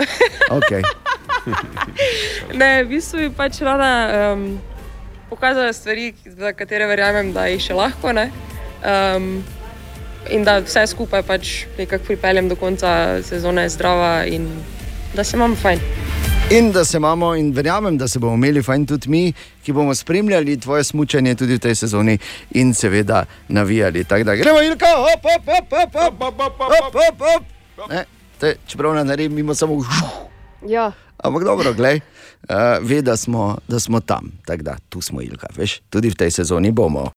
[0.48, 0.82] Okay.
[2.60, 4.60] ne, v bistvu bi pač rada um,
[5.30, 8.12] pokazala stvari, za katere verjamem, da jih še lahko.
[8.12, 8.28] Ne?
[8.82, 9.42] Um,
[10.30, 14.46] in da vse skupaj pač nekako pripeljem do konca sezone zdrava in
[15.14, 15.80] da se imam fajn.
[16.52, 19.32] In da se imamo, in verjamem, da se bomo imeli fajn tudi mi,
[19.64, 22.18] ki bomo spremljali tvoje smutanje tudi v tej sezoni
[22.60, 24.04] in seveda navijali.
[24.04, 27.88] Tako da gremo, Ilka, hop, hop, hop, hop, hop, hop, hop, hop, hop.
[27.90, 28.04] Ne,
[28.40, 30.12] te, čeprav ne naredim, mimo samo žuh.
[30.68, 32.00] Ja, Ampak dobro, gledaj,
[32.50, 34.32] uh, ve, da smo, da smo tam.
[34.46, 37.10] Tako da tu smo, Ilka, veš, tudi v tej sezoni bomo.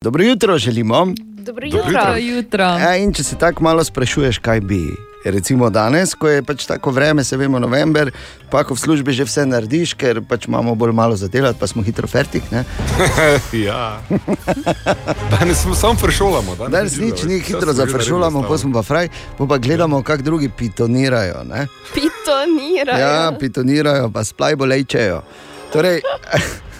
[0.00, 1.06] Dobro jutro želimo.
[1.06, 1.92] dobro Dobro jutro.
[1.92, 2.64] Dobro jutro.
[2.98, 5.05] In če se tako malo sprašuješ, kaj bi.
[5.24, 8.12] Recimo danes, ko je pač tako vreme, se vemo, november,
[8.50, 11.66] pa ko v službi že vse narediš, ker pač imamo bolj malo za delati, pa
[11.66, 12.44] smo hitro fertik.
[12.50, 12.64] ne.
[13.66, 14.02] ja.
[15.30, 16.56] Danes smo samo prešolamo.
[16.68, 19.08] Danes nič ni hitro zafršulamo, pa smo pa fraj,
[19.38, 21.42] pa, pa gledamo, kako drugi pitonirajo.
[21.44, 21.66] Ne?
[21.94, 23.00] Pitonirajo.
[23.00, 25.22] Ja, pitonirajo, pa splaj bolečejo.
[25.72, 26.00] Torej,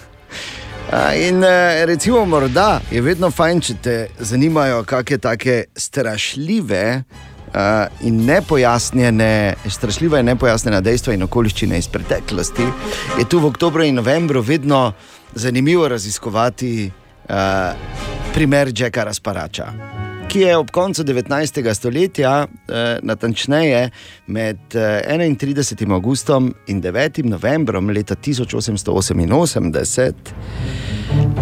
[1.27, 7.03] in eh, recimo, morda je vedno fajn, če te zanimajo kakšne take strašljive.
[7.57, 12.67] Uh, in nepojasnjene, strašljiva in nepojasnjena dejstva in okoliščine iz preteklosti,
[13.17, 14.91] je tu v oktobru in novembru vedno
[15.33, 17.33] zanimivo raziskovati uh,
[18.33, 19.71] primer Jacka Razparača,
[20.27, 21.73] ki je ob koncu 19.
[21.73, 23.89] stoletja, uh, natančneje
[24.27, 25.91] med uh, 31.
[25.91, 27.23] augustom in 9.
[27.25, 30.13] novembrom leta 1888,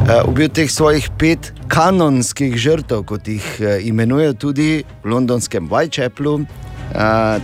[0.05, 6.35] uh, ubil teh svojih pet kanonskih žrtev, kot jih uh, imenujejo tudi v londonskem Whitechapelu,
[6.35, 6.45] uh,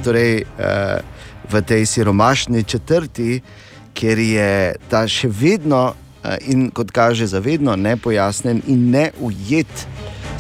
[0.06, 1.02] torej uh,
[1.50, 3.42] v tej siromašni četrti,
[3.98, 9.88] kjer je ta še vedno uh, in kot kaže, zavedno nepojasnen in neujet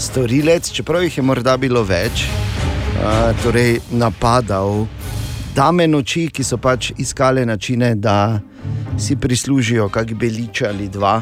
[0.01, 4.87] storilec, čeprav jih je morda bilo več, uh, torej napadal
[5.53, 8.39] dame noči, ki so pač iskale načine, da
[8.97, 11.21] si prislužijo kak belič ali dva,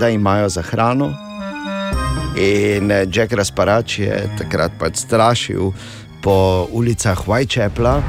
[0.00, 1.12] da imajo za hrano.
[2.36, 5.70] In eh, Jack Razparač je takrat pač strašil
[6.22, 8.02] po ulicah Whitechapela.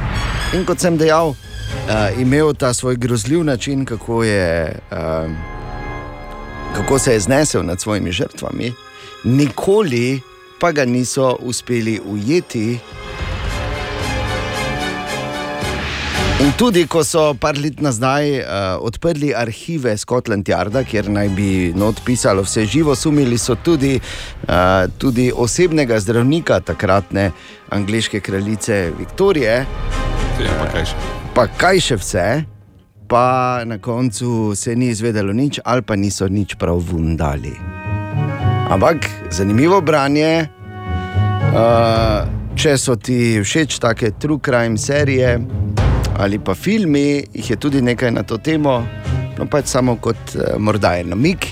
[0.57, 5.30] In kot sem dejal, uh, imel ta svoj grozljiv način, kako, je, uh,
[6.76, 8.74] kako se je znesel nad svojimi žrtvami,
[9.28, 10.21] nikoli
[10.59, 12.80] pa ga niso uspeli ujeti.
[16.38, 18.45] In tudi, ko so par let nazaj uh,
[18.86, 24.86] odprli arhive Scotland Yarda, kjer naj bi not pisalo vse živo, sumili so tudi, uh,
[25.01, 27.32] tudi osebnega zdravnika takratne
[27.69, 29.65] angleške kraljice Viktorije,
[30.38, 31.09] Ja, pa kaj še?
[31.34, 32.28] pa kaj še vse,
[33.09, 33.25] pa
[33.65, 37.57] na koncu se ni izvedelo nič, ali pa niso nič prav vundali.
[38.68, 40.47] Ampak zanimivo branje.
[41.47, 42.28] Uh,
[42.59, 45.38] če so ti všeč take true crime serije
[46.20, 48.82] ali pa filmi, jih je tudi nekaj na to temo,
[49.38, 51.47] no pač samo kot uh, morda en namik.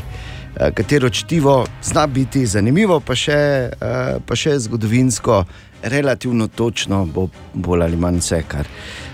[0.56, 5.44] eh, katero čtivo zna biti zanimivo, pa še, eh, pa še zgodovinsko,
[5.84, 8.68] relativno točno, bo bolj ali manj vse, kar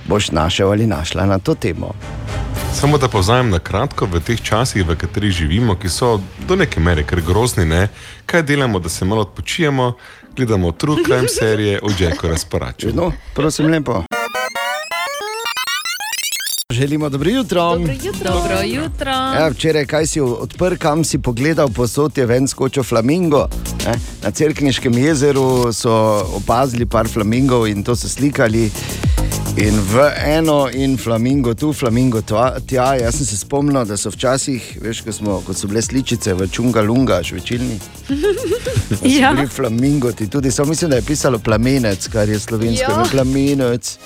[0.07, 1.93] boš našel ali našla na to temo.
[2.74, 6.80] Samo da povzamem na kratko, v teh časih, v katerih živimo, ki so do neke
[6.80, 7.88] mere kar grozni, ne?
[8.26, 9.93] kaj delamo, da se malo odpočijemo,
[10.36, 12.88] gledamo true crime serije o Jacku razporaču.
[12.93, 14.03] No, prosim, lepo.
[16.72, 17.61] Želimo dobro jutro.
[17.61, 18.34] Dobro jutro.
[18.34, 19.11] Dobro jutro.
[19.11, 23.47] Ja, včeraj, kaj si odprl, kam si pogledal, posod je ven skočil flamingo.
[23.86, 23.93] Ne?
[24.24, 25.91] Na Cerkniškem jezeru so
[26.36, 28.72] opazili par flamingov in to so slikali.
[29.57, 32.95] In v eno in flamingo tu, flamingo tva, tja.
[32.95, 36.47] Jaz sem se spomnil, da so včasih, veš, ko, smo, ko so bile sličice v
[36.47, 37.79] Čunga Lunga, žvečilni.
[39.01, 39.32] Ja.
[39.34, 43.05] Bili flamingoti, tudi samo mislim, da je pisalo plamenec, kar je slovensko, Ja.
[43.11, 43.97] plamenec.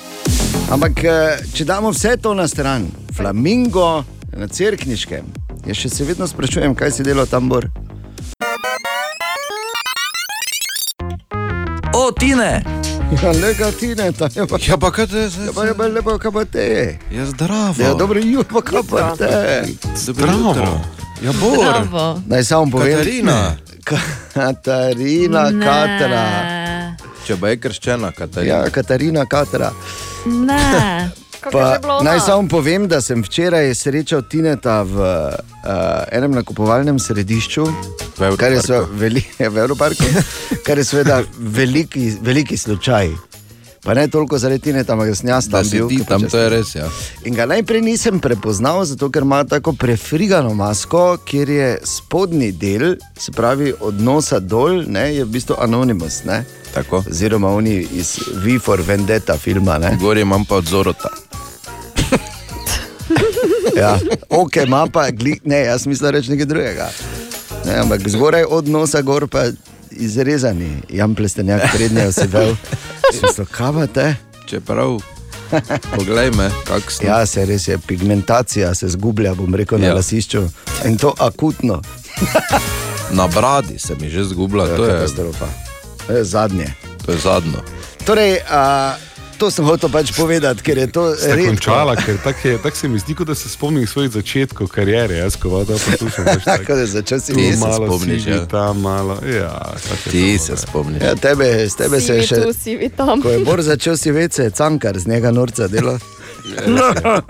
[0.69, 2.85] Ampak eh, če damo vse to na stran,
[3.17, 4.03] flamingo
[4.37, 5.25] na Cerkniškem,
[5.65, 7.65] jaz še se vedno sprašujem, kaj si delal tam bor.
[11.95, 12.61] O, Tine!
[13.11, 14.57] Ja, lega ti ne, ta je pa.
[14.67, 16.97] Ja, pa kaj te Ja, pa je pa lepo, kaj pa te.
[17.11, 17.75] Ja, zdravo.
[17.77, 19.63] Ja, dobro jutro, kaj pa te.
[19.95, 20.81] Zdravo.
[21.21, 22.19] Ja, Bor.
[22.27, 22.97] Naj samo povem.
[22.97, 23.55] Katarina.
[24.33, 26.25] Katarina Katra.
[27.25, 28.55] Če pa je krščena, Katarina.
[28.55, 29.71] Ja, Katarina Katra.
[30.25, 31.11] Ne.
[31.45, 37.65] Je Pa, naj samo povem, da sem včeraj srečal Tineta v uh, enem nakupovalnem središču,
[38.17, 38.95] V kar je, Evroparku.
[38.95, 39.21] veli,
[39.53, 40.03] v Evroparku,
[40.65, 43.34] kar je seveda veliki, veliki slučaj.
[43.85, 45.87] Pa ne toliko zaradi Tineta, ampak sem jaz Da tam si bil.
[45.87, 46.87] ti tam, če to je res, ja.
[47.29, 52.95] In ga najprej nisem prepoznal, zato ker ima tako prefrigano masko, kjer je spodnji del,
[53.13, 56.23] se pravi od nosa dol, ne, je v bistvu anonimus.
[56.25, 56.41] Ne?
[56.73, 57.03] Tako.
[57.05, 59.77] Oziroma oni iz V for Vendetta filma.
[59.77, 59.93] Ne?
[60.01, 61.13] Gor imam pa od Zorota.
[63.75, 66.89] Ja, ok, ima pa, gli, ne, jaz mislim reči nekaj drugega.
[67.65, 69.43] Ne, ampak zgoraj od nosa gor pa
[69.95, 72.55] izrezani, jam plestenjak prednje osevel.
[73.11, 74.15] Smislo, kavate?
[74.45, 74.99] Čeprav,
[75.91, 77.07] poglej me, kak sem.
[77.07, 79.93] Ja, se res je, pigmentacija se zgublja, bom rekel, na Ja.
[79.93, 80.43] lasišču.
[80.85, 81.81] In to akutno.
[83.11, 85.45] Na bradi se mi že zgubila, to je, katastrofa.
[86.07, 86.67] To je zadnje.
[87.05, 87.61] to je zadnjo.
[88.05, 88.95] Torej, a,
[89.35, 91.47] to sem hotel pač povedati, ker je to Ste redko.
[91.49, 95.15] končala, ker tako je- tako se mi zdi, kot da se spomnim svojih začetkov kariere.
[95.17, 96.57] Jaz, ko voda poslušam, veš, tako.
[96.57, 97.53] Tako da začel si Ti res.
[97.53, 98.45] se malo spomniš, sivi, ja.
[98.45, 99.73] Tam malo, ja,
[100.05, 100.57] je Ti to, se ne.
[100.59, 101.01] spomniš.
[101.01, 102.35] Ja, tebe, tebe se je še.
[102.37, 103.21] tu, sivi tam.
[103.21, 105.99] Ko je Bor začel si je cankar z njega norca delo.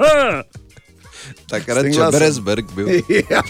[1.45, 2.11] Takrat S tem če glasom.
[2.11, 2.87] brez brg bil,
[3.29, 3.41] ja,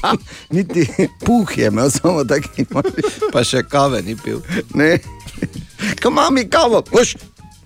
[0.49, 0.83] niti
[1.19, 2.91] puh je imel, samo taki mali.
[3.31, 4.41] pa še kave ni pil.
[4.73, 4.99] Ne.
[5.95, 7.15] Ko mami kavo, boš,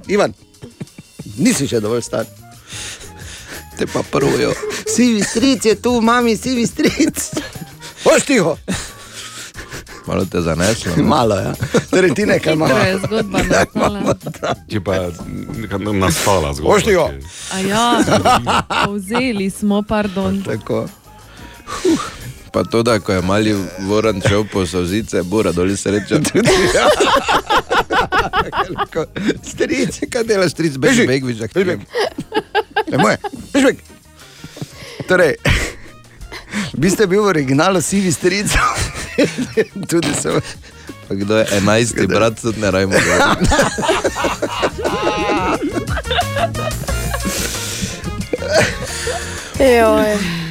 [0.07, 0.33] Ivan,
[1.38, 2.26] nisi še dovolj star.
[3.78, 4.53] Te pa prvijo.
[4.86, 7.30] Sivi stric je tu, mami, sivi stric.
[8.03, 8.57] Boš tiho.
[10.05, 10.91] Malo te zaneslo.
[10.95, 11.03] ne?
[11.03, 11.53] Malo, ja.
[11.89, 12.80] Torej, ti nekaj Hitro malo.
[12.80, 14.16] je zgodba nastala.
[14.66, 14.95] Če pa
[15.93, 16.70] nastala zgodba.
[16.70, 17.05] Boš tiho.
[17.07, 17.86] ki- A ja,
[18.86, 20.41] povzeli smo, pardon.
[20.43, 20.88] Tako.
[22.51, 26.18] Pa to, da ko je mali voran šel po sozice, bora doli sreča.
[26.18, 26.41] Ko-
[29.43, 31.86] Stric, Kaj delaš, stric, beži, Beži, beži, beži, beži.
[32.91, 33.18] Ne moje,
[33.54, 33.78] pišbek.
[35.08, 35.36] Torej,
[36.74, 38.54] vi ste bil v originalu sivi stric.
[39.89, 40.39] Tudi so.
[41.10, 42.93] Pa kdo je enajsti brat, tudi ne rajmo.
[49.60, 50.49] Joj.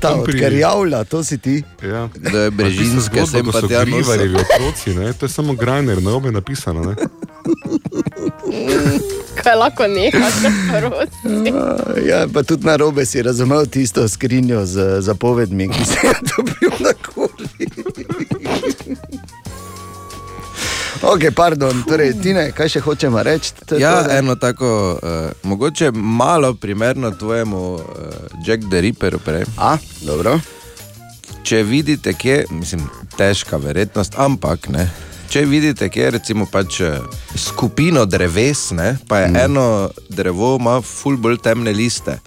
[0.00, 1.62] Tam pri- ker javlja, to si ti.
[1.82, 2.08] Ja.
[2.14, 4.36] kdo je brežinske, sem pa so tja nosil.
[4.36, 5.12] otroci, ne?
[5.12, 6.84] to je samo Grajner, na obe napisano.
[6.84, 6.94] Ne?
[9.36, 10.34] Kaj lahko nehaš,
[10.72, 11.56] prosim.
[12.08, 16.70] Ja, pa tudi na robe si razumel tisto skrinjo z zapovedmi, ki si jo dobil
[16.80, 17.25] na koli.
[21.06, 23.52] Ok, pardon, torej, Tine, kaj še hočemo reči?
[23.70, 27.82] To Ja, to, eno tako, uh, mogoče malo primerno tvojemu uh,
[28.46, 29.46] Jack the Ripperu prej.
[29.54, 30.34] A, dobro.
[31.46, 34.88] Če vidite, kje, mislim, težka verjetnost, ampak ne.
[35.30, 36.98] Če vidite, kje je recimo pač eh,
[37.38, 39.40] skupino dreves, ne, pa je mm.
[39.46, 39.66] eno
[40.10, 42.18] drevo ima ful bolj temne liste,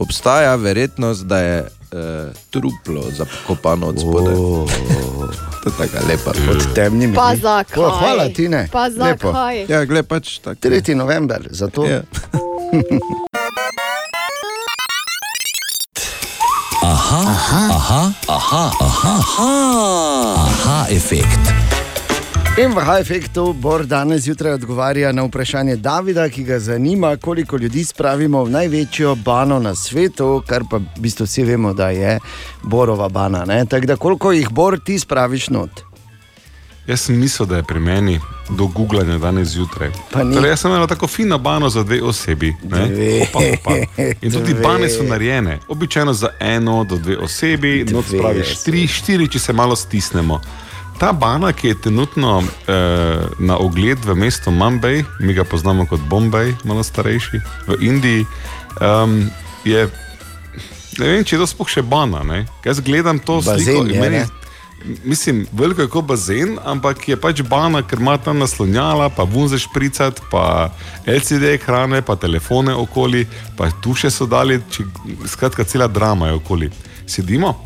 [0.00, 4.36] obstaja verjetnost, da je uh, truplo zakopano od spodaj.
[4.36, 6.30] Oh, To je tako lepa.
[6.46, 7.14] pod temnimi.
[7.14, 7.40] Pa dnevi.
[7.42, 7.82] zakaj?
[7.84, 8.68] O, hvala, Tine.
[8.72, 9.32] Pa Lepo.
[9.32, 9.66] zakaj?
[9.68, 10.60] Ja, gled pač tako.
[10.62, 10.94] 3.
[10.94, 11.84] november, zato.
[11.84, 12.00] Ja.
[16.82, 19.46] Aha, aha, aha, aha, aha,
[20.36, 21.50] aha, efekt.
[22.58, 27.84] In v Hajfektu Bor danes zjutraj odgovarja na vprašanje Davida, ki ga zanima, koliko ljudi
[27.84, 32.18] spravimo v največjo bano na svetu, kar pa v bistvu vsi vemo, da je
[32.62, 33.44] Borova bana.
[33.44, 33.66] ne.
[33.66, 35.70] Tako da koliko jih Bor ti spraviš not?
[36.86, 39.90] Jaz sem mislil, da je pri meni do googlanja danes zjutraj.
[40.12, 42.54] Torej, jaz sem imel tako fino bano za dve osebi.
[42.62, 43.22] Dve.
[43.22, 43.76] Opa, opa.
[44.22, 44.62] In tudi Dve.
[44.62, 49.38] bane so narejene, običajno za eno do dve osebi, Dve noč spraviš tri, štiri, če
[49.38, 50.40] se malo stisnemo.
[50.98, 56.00] Ta bana, ki je trenutno eh, na ogled v mestu Mumbai, mi ga poznamo kot
[56.08, 58.24] Bombay, malo starejši, v Indiji,
[58.80, 59.28] um,
[59.64, 59.88] je.
[60.96, 62.22] Ne vem, če je to sploh še bana.
[62.24, 62.46] Ne?
[62.64, 64.24] Jaz gledam to Bazen sliko in meni?
[65.04, 69.58] Mislim, veliko je kot bazen, ampak je pač bana, ker ima tam naslonjala, pa vunze
[69.60, 70.70] špricat, pa
[71.04, 73.26] LCD ekrane, pa telefone okoli,
[73.58, 74.86] pa tuše so dali, či,
[75.28, 76.70] skratka, cela drama je okoli.
[77.04, 77.56] Sedimo,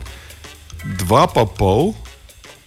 [0.99, 1.93] dva pa pol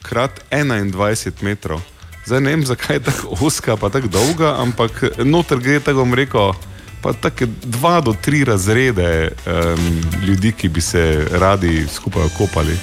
[0.04, 1.82] krat 21 metrov.
[2.26, 6.14] Zdaj ne vem, zakaj je tako oska, pa tako dolga, ampak noter gre, tako bom
[6.16, 6.54] rekel,
[7.04, 12.78] pa tako dva do tri razrede um, ljudi, ki bi se radi skupaj okopali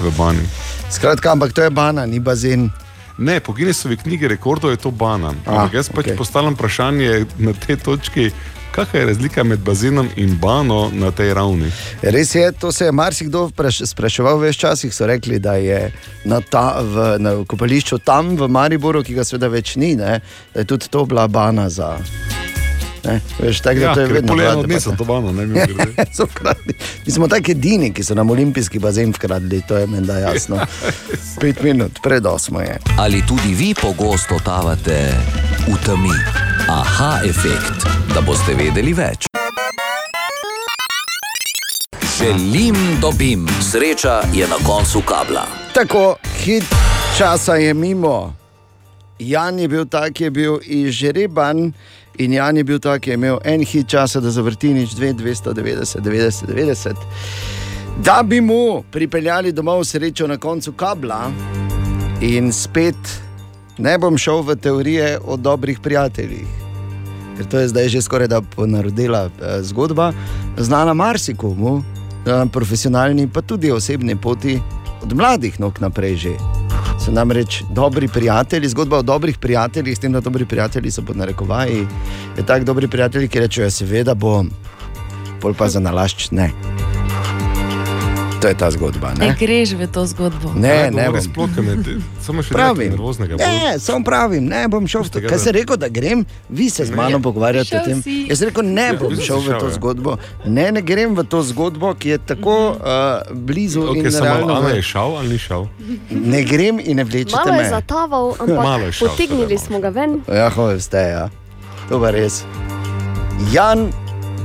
[0.00, 0.46] v bani.
[0.90, 2.70] Skratka, ampak to je bana, ni bazen.
[3.18, 5.34] Ne, po Guinnessovi knjigi rekordov je to bana.
[5.46, 6.16] A, Ampak jaz pač okay.
[6.16, 8.30] postavljam vprašanje na tej točki,
[8.70, 11.70] kakšna je razlika med bazenom in bano na tej ravni.
[12.02, 15.92] Res je, to se je marsikdo vpraš- spraševal, veš, časih so rekli, da je
[16.24, 20.20] na, ta, v, na kopališču tam v Mariboru, ki ga seveda več ni, ne,
[20.54, 21.96] da je tudi to bila bana za.
[23.00, 24.96] Ne, veš, tako da Ja, to je vedno so debata.
[24.96, 25.44] to bano, ne
[26.24, 26.74] ukradli.
[27.06, 30.60] Mi smo tako edini, ki so nam olimpijski bazen vkradli, to je menda jasno.
[31.40, 32.76] Pet minut, pred osmo je.
[32.98, 35.14] Ali tudi vi pogosto totavate
[35.68, 36.16] v temi?
[36.68, 37.84] Aha, efekt,
[38.14, 39.26] da boste vedeli več.
[42.18, 45.46] Želim, dobim, sreča je na koncu kabla.
[45.74, 46.64] Tako, hit
[47.18, 48.34] časa je mimo.
[49.18, 51.72] Jan je bil tak, ki je bil izžreban,
[52.18, 55.12] in Jan je bil tak, ki je imel en hit časa, da zavrti nič 2,
[55.20, 57.08] 290, 90, 90.
[58.04, 61.28] Da bi mu pripeljali domov srečo na koncu kabla,
[62.20, 62.96] in spet
[63.80, 66.46] ne bom šel v teorije o dobrih prijateljih.
[67.36, 70.12] Ker to je zdaj že skoraj da ponarodila eh, zgodba,
[70.56, 71.82] znana marsikomu,
[72.24, 74.60] na profesionalni, pa tudi osebni poti,
[75.02, 76.34] od mladih nog naprej že.
[77.00, 81.16] So namreč dobri prijatelji, zgodba o dobrih prijateljih, s tem, da dobri prijatelji so pod
[81.16, 81.86] narekovaji.
[82.36, 84.50] Je tako dobri prijatelji, ki rečejo, seveda bom,
[85.40, 86.52] pol pa za nalašč ne.
[88.40, 89.12] To je ta zgodba.
[89.12, 90.56] Ne Ne, greš v to zgodbo.
[90.56, 91.20] ne, ne bom.
[91.20, 92.76] sploh, te- samo še Pravim.
[92.82, 93.34] nekaj nervoznega.
[93.34, 93.42] bo.
[93.42, 95.18] Ne, samo pravim, ne bom šel v to.
[95.20, 98.00] Kaj da- se rekel, da grem, vi se z mano pogovarjate o tem.
[98.00, 98.24] si.
[98.26, 99.72] Jaz sem rekel, ne Ja, bom ste šel v to ja.
[99.72, 100.16] zgodbo.
[100.46, 102.80] Ne, ne grem v to zgodbo, ki je tako uh,
[103.30, 104.54] blizu Okay, in realno.
[104.54, 105.68] Ana je šel ali ni šel?
[106.10, 107.68] Ne grem in ne vlečete Malo je me.
[107.70, 110.24] zataval, je ampak šel, potegnili smo ga ven.
[110.26, 111.28] Ja, hoje ste, ja.
[111.88, 112.40] To pa res.
[113.50, 113.92] Jan,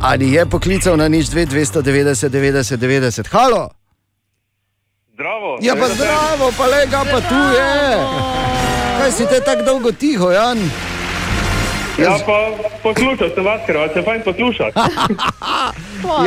[0.02, 3.28] ali je poklical na nič 2, 290, 90, 90?
[3.28, 3.72] Halo?
[5.16, 5.58] Zdravo.
[5.62, 7.98] Ja, pa zdravo, pa le ga pa tu je.
[9.00, 10.60] Kaj si te tako dolgo tiho, Jan?
[11.96, 12.52] Ja, pa
[12.84, 14.76] poslušal sem vas, ker vas je fajn poslušati.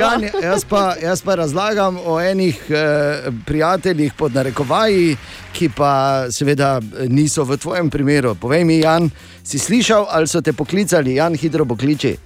[0.01, 5.17] Jan, jaz, pa, jaz pa razlagam o enih eh, prijateljih pod narekovaji,
[5.53, 6.81] ki pa seveda
[7.13, 8.35] niso v tvojem primeru.
[8.41, 9.11] Povej mi, Jan,
[9.45, 12.17] si slišal ali so te poklicali, Jan, hitro pokliči.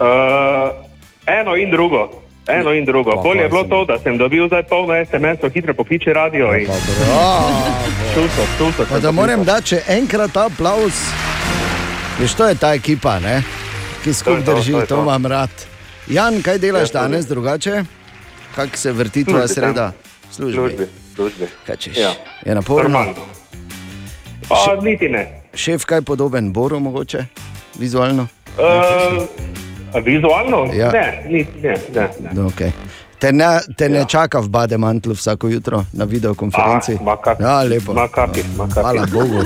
[0.00, 0.72] Uh,
[1.28, 2.23] eno in drugo.
[2.46, 3.10] Eno in drugo.
[3.16, 6.66] Pa, Bolje je bilo to, da sem dobil zdaj polno SMS-ov, hitro pokliče radio in
[8.14, 8.86] čutil, čutil.
[8.90, 10.98] Pa da moram dati še enkrat ta aplaus.
[12.20, 13.42] Veš, to je ta ekipa, ne?
[14.04, 15.02] ki skupaj To to, drži, to je to to.
[15.02, 15.50] imam rad.
[16.06, 17.84] Jan, kaj delaš Ja, to danes drugače?
[18.54, 19.92] Kako se vrti tvoja sreda?
[20.30, 20.54] Službi.
[20.54, 21.46] Službi, službi.
[21.66, 21.96] Kaj češ?
[21.96, 22.12] Ja.
[22.44, 23.14] Je naporno.
[24.48, 25.42] Pa niti ne.
[25.54, 27.24] Šef, kaj podoben Boru, mogoče
[27.78, 28.28] vizualno?
[28.58, 29.24] Uh,
[30.00, 30.64] vizualno?
[30.72, 30.90] Ja.
[30.92, 32.08] Ne, ni, ne, ne.
[32.20, 32.30] ne.
[32.32, 32.70] No, okay.
[33.18, 33.44] Te ne,
[33.76, 34.04] te ne Ja.
[34.04, 36.92] čaka v Bademantlu vsako jutro na videokonferenci.
[36.92, 37.94] Ah, ma kak- ja, lepo.
[37.94, 38.80] ma kaki, ma kaki.
[38.80, 39.40] Hvala Bogu.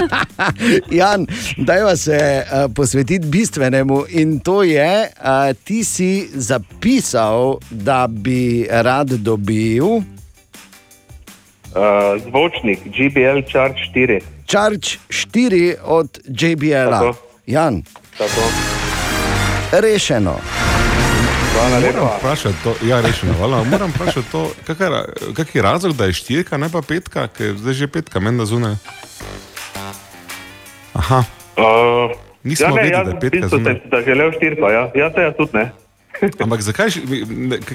[0.90, 5.26] Jan, dajva se uh, posvetiti bistvenemu in to je, uh,
[5.64, 9.84] ti si zapisal, da bi rad dobil
[11.70, 11.82] Uh,
[12.20, 14.20] zvočnik GBL Charge 4.
[14.46, 16.90] Charge 4 od JBL-a.
[16.90, 17.14] Tako.
[17.46, 17.82] Jan,
[18.18, 18.79] Tako.
[19.72, 20.36] Rešeno.
[21.80, 23.64] Moram vprašati to, ja, rešeno, hvala.
[23.64, 24.88] Moram vprašati to, kak je,
[25.34, 28.38] kak je razlog, da je štirka, ne pa petka, ker je zdaj že petka, meni
[28.38, 28.74] da zunaj.
[30.94, 31.24] Aha,
[31.56, 33.74] Uh, Nismo ja, ne, vedeli, jaz da je petka zunaj.
[33.74, 34.90] sem da želel štirko, ja.
[34.94, 35.70] Ja, to jaz tudi ne.
[36.44, 36.88] ampak zakaj?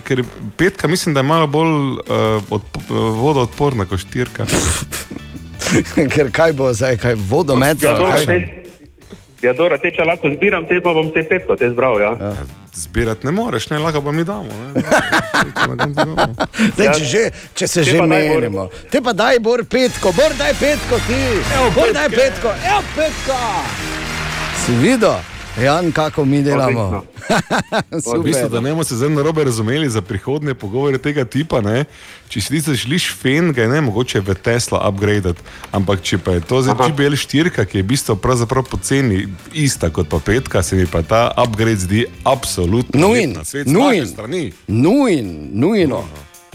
[0.03, 0.23] Ker
[0.57, 1.99] petka mislim, da je malo bolj uh,
[2.49, 4.45] odp- vodoodporna kot štirka.
[6.15, 7.83] Ker kaj bo zdaj, kaj vodomet?
[7.83, 8.64] Ja, kaj?
[9.45, 11.99] Ja, dobro, te če lahko zbiram, te pa bom te petko te zbral.
[12.01, 12.13] Ja.
[12.19, 12.31] Ja.
[12.75, 14.51] Zbirati ne moreš, ne lahko pa mi damo.
[14.65, 14.83] Ne?
[16.75, 17.23] Zdaj, če, že,
[17.55, 21.21] če se Te že menimo, te pa daj bor petko, bor daj petko ti,
[21.59, 23.39] evo, bor daj petko, evo petka.
[24.65, 25.15] Si videl,
[25.63, 27.03] Jan, kako mi delamo?
[28.19, 31.61] V bistvu, da ne bomo se zdaj narobe razumeli za prihodne pogovore tega tipa.
[31.61, 31.85] Ne?
[32.29, 35.41] Če si ti želiš fen, ga je ne mogoče v Tesla upgradati.
[35.71, 39.89] Ampak če pa je to zdaj GBL 4, ki je v bistvu pravzaprav poceni ista
[39.89, 46.03] kot pa petka, se mi pa ta upgrade zdi absolutno Nujen, nujen, nujen, nujno.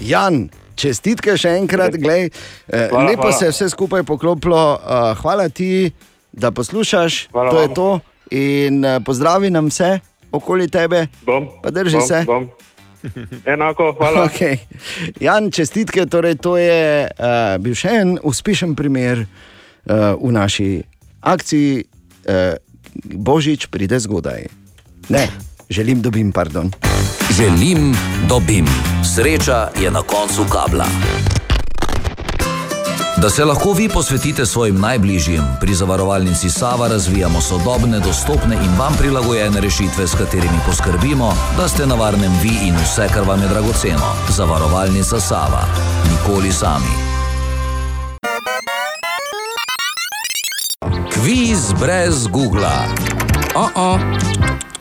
[0.00, 2.28] Jan, čestitke še enkrat, glej,
[2.68, 3.38] eh, Hvala, lepo hvala.
[3.38, 4.76] se je vse skupaj poklopilo.
[4.76, 5.92] Uh, hvala ti,
[6.32, 7.74] da poslušaš, Hvala to je vam.
[7.74, 7.90] to.
[8.30, 9.98] In uh, pozdravi nam vse
[10.32, 11.06] okoli tebe.
[11.26, 12.24] Bom, Pa drži bom, se.
[12.26, 12.48] Bom.
[13.44, 14.24] Enako, hvala.
[14.28, 14.58] Okay.
[15.20, 20.70] Jan, čestitke, torej to je uh, bil še en uspešen primer uh, v naši
[21.20, 22.54] akciji uh,
[23.04, 24.46] Božič pride zgodaj.
[25.08, 25.24] Ne,
[25.70, 26.70] želim dobim, pardon.
[27.34, 27.94] Želim,
[28.28, 28.66] dobim.
[29.02, 30.86] Sreča je na koncu kabla.
[33.22, 38.94] Da se lahko vi posvetite svojim najbližjim, pri zavarovalnici Sava razvijamo sodobne, dostopne in vam
[38.98, 43.48] prilagojene rešitve, s katerimi poskrbimo, da ste na varnem vi in vse, kar vam je
[43.48, 44.14] dragoceno.
[44.28, 45.64] Zavarovalnica Sava.
[46.10, 46.94] Nikoli sami.
[51.12, 52.88] Kviz brez Google.
[53.54, 54.00] Oh -oh.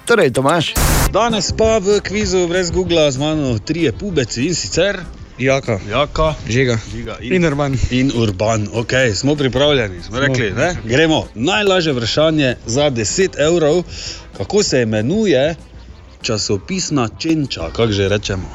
[0.06, 0.74] Torej, Tomaš.
[1.12, 5.00] Danes pa v kvizu brez Google z mano trije pubeci in sicer
[5.40, 7.78] Jaka, Jaka Žiga, Žiga in, in Urban.
[7.92, 10.76] In Urban, ok, smo pripravljeni, smo rekli, ne?
[10.84, 11.28] Gremo.
[11.36, 13.84] Najlažje vprašanje za 10 evrov,
[14.38, 15.56] kako se imenuje
[16.22, 18.50] časopisna čenča, kako že rečemo.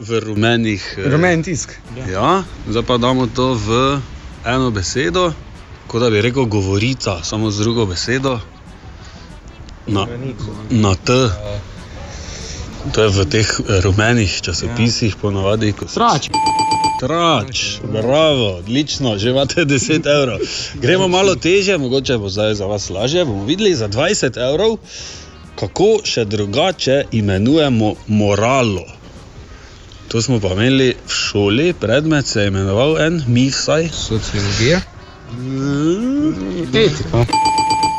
[0.00, 0.94] V rumenih.
[0.98, 1.70] eh, Rumen tisk.
[2.12, 4.00] Ja, zdaj pa damo to v
[4.44, 5.32] eno besedo,
[5.86, 8.40] kot da bi rekel govorica, samo z drugo besedo.
[9.86, 10.06] Na,
[10.70, 11.12] na T.
[12.92, 16.28] To je v teh eh, rumenih časopisih, ponavadi kot Trač.
[17.00, 20.38] Trač, bravo, odlično, že imate 10 evrov.
[20.74, 23.24] Gremo malo teže, mogoče bo zdaj za vas lažje.
[23.24, 24.76] Bomo videli za 20 evrov,
[25.56, 28.84] kako še drugače imenujemo moralo.
[30.08, 33.88] To smo pa imeli v šoli, predmet se je imenoval en, mi vsaj.
[33.90, 34.80] Sociologija.
[36.72, 37.53] Etika.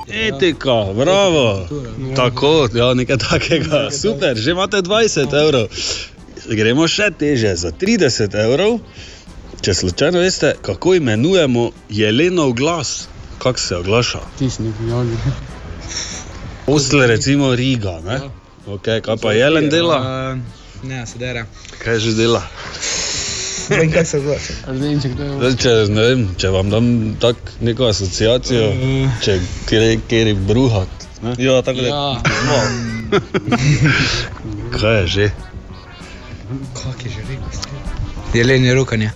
[0.07, 1.67] Etika, bravo.
[2.15, 3.91] Tako, ja, nekaj takega.
[3.91, 5.67] Super, že imate 20 evrov.
[6.45, 8.79] Gremo še teže, za 30 evrov.
[9.65, 13.07] Če slučajno veste, kako imenujemo jelenov glas,
[13.41, 14.21] kako se oglaša.
[14.37, 15.17] Tisnik, jogi.
[16.67, 17.99] Osl, recimo Riga.
[18.05, 18.19] Ne?
[18.67, 19.99] Okay, kaj pa jelen dela?
[20.83, 21.45] Ne, se dera.
[21.81, 22.43] Kaj že dela?
[23.69, 24.21] Vem, kaj se.
[24.67, 25.31] Rdenček, to je.
[25.37, 26.87] Zdaj, če, ne vem, če vam dam
[27.21, 27.35] tak
[27.65, 28.69] neko asociacijo,
[29.25, 29.39] če
[29.69, 31.07] kjer kjer bruhat.
[31.23, 31.35] Ne?
[31.41, 31.87] Ja, tako da.
[31.87, 32.61] Ja.
[34.75, 35.29] Kaj je že?
[36.75, 37.65] Kak je že rekel?
[38.35, 39.11] Jelenje rukanje.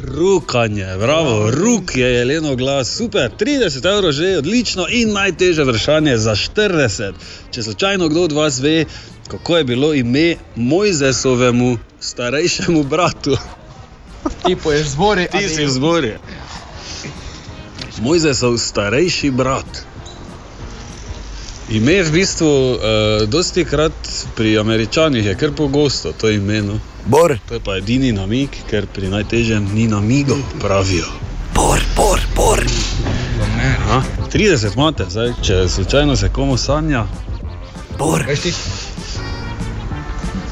[0.00, 6.34] Rukanje, bravo, ruk je jeleno glas, super, 30 evrov že, odlično in najtežje vprašanje za
[6.34, 7.12] 40.
[7.50, 8.84] Če slučajno kdo od vas ve,
[9.28, 13.36] kako je bilo ime Mojzesovemu starejšemu bratu.
[14.46, 15.26] Ti poješ zbori.
[15.32, 16.12] Ti si v zbori.
[18.00, 19.84] Mojzesov starejši brat.
[21.70, 22.78] Ime je v bistvu uh,
[23.28, 23.92] dosti krat
[24.36, 26.62] pri američanih je kar pogosto to ime.
[26.62, 26.78] No.
[27.06, 27.38] Bor.
[27.48, 31.06] To je pa edini namig, ker pri najtežjem ni namigov, pravijo.
[31.54, 32.64] Bor, bor, bor.
[33.60, 34.02] Aha,
[34.32, 37.06] 30 imate, zdaj, če slučajno se komu sanja.
[37.98, 38.24] Bor.
[38.28, 38.52] Veš ti?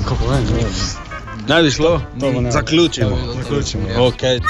[0.04, 0.44] Kako vem,
[1.48, 1.56] ne.
[1.56, 2.00] Ne bi šlo?
[2.20, 2.50] To bo ne.
[2.50, 3.18] Zaključimo.
[3.42, 3.98] Zaključimo, ja.
[3.98, 4.40] Okay.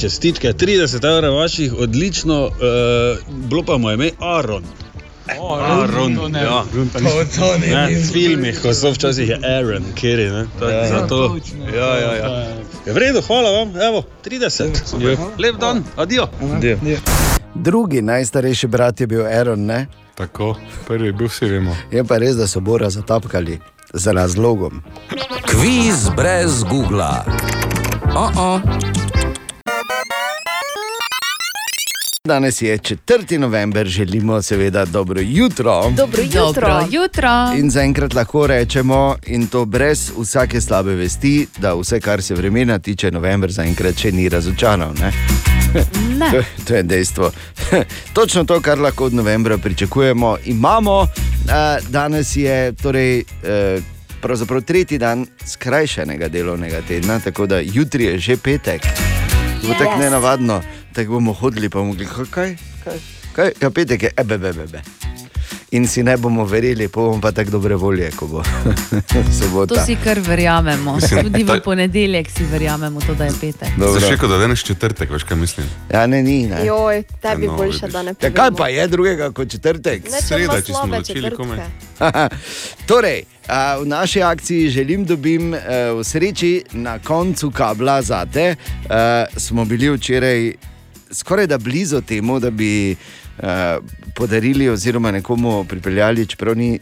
[0.00, 2.52] Čestitke, 30 evrov vaših, odlično, uh,
[3.28, 4.64] bilo pa mu ime Aaron.
[5.60, 6.42] Aaron, to ne.
[6.42, 6.64] ja.
[6.92, 7.66] To, to ne.
[7.66, 10.26] Ne, v filmih, ko so včasih je Aaron, kjer je.
[10.26, 11.36] Ja, Zato.
[11.76, 12.46] Ja, ja, ja.
[12.86, 14.84] Je v redu, hvala vam, evo, 30.
[14.84, 15.16] Super.
[15.38, 16.28] Lep dan, adijo.
[17.54, 19.86] Drugi najstarejši brat je bil Aaron, ne?
[20.14, 20.56] Tako,
[20.86, 21.76] prvi je bil, vsi vemo.
[21.90, 23.60] Je pa res, da so Bora zatapkali
[23.92, 24.82] z razlogom.
[25.46, 27.24] Kviz brez Google.
[28.14, 28.60] Oh -oh.
[32.28, 33.38] Danes je 4.
[33.38, 35.90] november, želimo seveda dobro jutro.
[35.96, 36.42] Dobro jutro.
[36.44, 37.52] Dobro jutro.
[37.58, 42.78] In zaenkrat lahko rečemo, in to brez vsake slabe vesti, da vse, kar se vremena
[42.78, 44.92] tiče, november zaenkrat še ni razočaral.
[45.00, 45.12] Ne?
[46.32, 47.30] To, to je dejstvo.
[48.16, 51.00] Točno to, kar lahko od novembra pričakujemo, imamo.
[51.00, 51.08] Uh,
[51.88, 53.24] danes je torej,
[54.20, 58.82] pravzaprav tretji dan skrajšanega delovnega tedna, tako da jutri je že petek.
[59.62, 60.00] To bo tako Yes.
[60.00, 60.62] nenavadno,
[60.92, 62.98] tako bomo hodili, pa bomo rekli, kaj, kaj,
[63.32, 64.82] kaj, ja, petek je, ebe, ebe, ebe.
[65.72, 68.42] In si ne bomo verjeli, pa bomo pa tako dobre volje, ko bo
[69.40, 69.72] sobota.
[69.72, 70.96] To si kar verjamemo.
[70.96, 73.68] Mislim, Tudi v ta- ponedeljek si verjamemo, to, da je petek.
[73.72, 73.94] Dobro.
[73.94, 75.66] Zdaj še kot da danes četrtek, veš kaj mislim.
[75.88, 76.46] Ja, ne, ni.
[76.46, 76.60] Ne.
[76.66, 77.92] Joj, tebi No, boljše, vidiš.
[77.92, 78.36] da ne Ja, povemo.
[78.36, 80.04] kaj pa je drugega kot četrtek?
[80.06, 81.58] Ne, Sreda, če smo začeli komaj.
[82.86, 85.60] torej, a, v naši akciji želim dobim eh,
[85.90, 88.54] v sreči na koncu kabla zate.
[88.82, 88.92] Uh,
[89.36, 90.52] smo bili včeraj
[91.12, 92.96] skoraj da blizu temu, da bi
[93.42, 93.84] uh,
[94.14, 96.78] podarili oziroma nekomu pripeljali, čeprav ni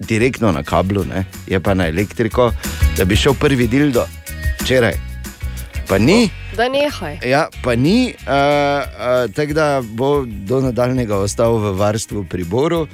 [0.00, 2.52] direktno na kablu, ne, je pa na elektriko,
[2.96, 4.06] da bi šel prvi del do
[4.60, 4.94] včeraj.
[5.88, 6.30] Pa ni.
[6.56, 7.18] Da nehaj.
[7.24, 12.86] Ja, pa ni, uh, uh, tako da bo do nadaljnega ostal v varstvu pri Boru.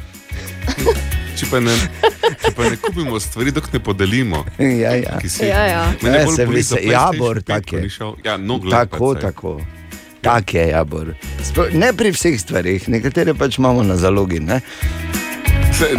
[1.35, 1.73] Če pa ne,
[2.39, 4.45] če pa ne kupimo stvari, dok ne podelimo.
[4.59, 5.19] ja, ja.
[5.21, 5.93] si- Ja, ja.
[6.01, 7.89] Mene Ne, bolj se boli za se- Jabor, 5, tak ko je.
[8.25, 9.61] Ja, no, gled, Tako, tako.
[10.25, 10.73] Tak je.
[11.41, 14.41] Spo- Ne pri vseh stvarih, nekatere pač imamo na zalogi.
[14.41, 14.61] Ne,
[15.81, 15.91] Ne.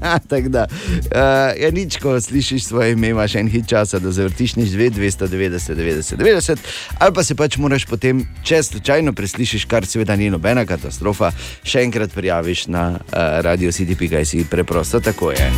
[0.28, 4.56] Tako da, uh, ja, nič, ko slišiš svoje ime, imaš en hit časa, da zavrtiš
[4.56, 6.56] nič 2, 290, 90, 90,
[6.98, 11.32] ali pa se pač moraš potem, če slučajno preslišiš, kar seveda ni nobena katastrofa,
[11.64, 15.50] še enkrat prijaviš na uh, radio CDP.js, preprosto tako je.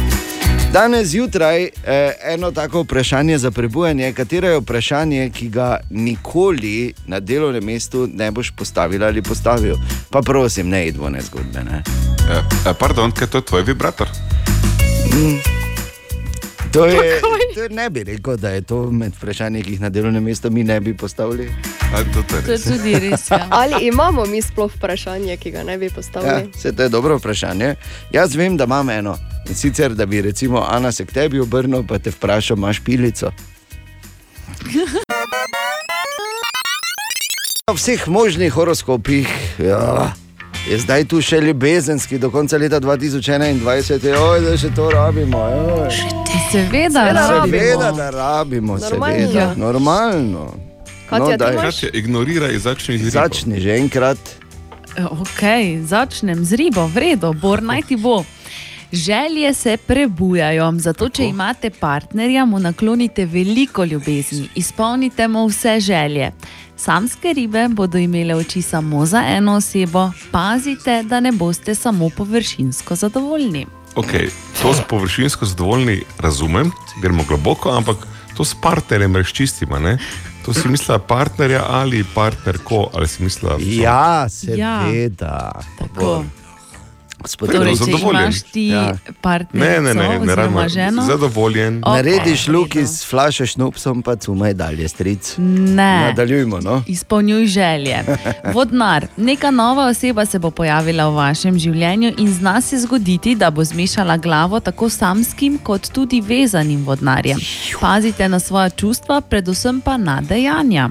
[0.72, 7.20] Danes zjutraj eh, eno tako vprašanje za prebujanje, katero je vprašanje, ki ga nikoli na
[7.20, 9.76] delovnem mestu ne boš postavil ali postavil.
[10.10, 11.64] Pa prosim, ne idvone zgodbe.
[11.64, 11.82] Ne?
[12.30, 14.08] Eh, eh, Pardon, kaj to je tvoj vibrator?
[16.72, 19.88] To je, to je, ne bi rekel, da je to med vprašanji, ki jih na
[19.88, 21.48] delovnem mestu mi ne bi postavili.
[21.94, 23.30] A, to, to To je tudi res.
[23.30, 23.46] Ja.
[23.62, 26.50] Ali imamo mi sploh vprašanje, ki ga ne bi Ja, postavili?
[26.54, 27.74] se to je dobro vprašanje.
[28.12, 29.16] Jaz vem, da imam eno.
[29.48, 33.30] In sicer, da bi recimo Ana se k tebi obrnil, pa te vprašal, imaš pilico.
[37.66, 39.26] V vseh možnih horoskopih
[39.58, 40.12] ja,
[40.70, 45.38] je zdaj tu še ljubezenski, do konca leta 2021, oj, da še to rabimo.
[45.38, 45.90] Oj.
[46.50, 47.92] Seveda, Seveda, rabimo.
[47.96, 49.16] da rabimo, Normalno.
[49.16, 50.46] seveda, normalno.
[51.08, 51.62] Katja, imaš?
[51.62, 54.18] Kaj če ignoriraj, začni z Začni že enkrat.
[54.96, 55.42] Ok,
[55.84, 58.24] začnem z ribo, vredo, bor naj ti bo.
[58.92, 66.30] Želje se prebujajo, zato če imate partnerja, mu naklonite veliko ljubezni, izpolnite mu vse želje.
[66.76, 72.94] Samske ribe bodo imele oči samo za eno osebo, pazite, da ne boste samo površinsko
[72.94, 73.66] zadovoljni.
[73.94, 74.28] Okay,
[74.62, 76.70] to s površinsko zadovoljni razumem,
[77.02, 77.96] gremo globoko, ampak
[78.36, 79.78] to s partnerjem razčistimo.
[79.78, 79.98] Ne?
[80.44, 83.56] To si mislila partnerja ali partnerko, ali si mislila.
[83.60, 84.28] Ja, Ja.
[84.28, 85.52] seveda.
[85.78, 86.24] Tako.
[87.26, 88.22] Gospod, Torej, če zadovoljen.
[88.22, 88.82] imaš ti Ja.
[88.82, 90.68] Ne, partnerja, ne, ne, ne oziroma rabimo.
[90.68, 91.82] ženo, Zadovoljen.
[91.84, 95.34] O- Narediš luk iz flaše šnupsom, pa cumaj dalje, stric.
[95.38, 96.00] ne.
[96.02, 96.60] Nadaljujmo.
[96.60, 96.82] No?
[96.86, 97.98] Izpolnjuj želje.
[98.54, 103.50] Vodnar, neka nova oseba se bo pojavila v vašem življenju in zna se zgoditi, da
[103.50, 107.38] bo zmešala glavo tako samskim, kot tudi vezanim vodnarjem.
[107.80, 110.90] Pazite na svoje čustva, predvsem pa na dejanja.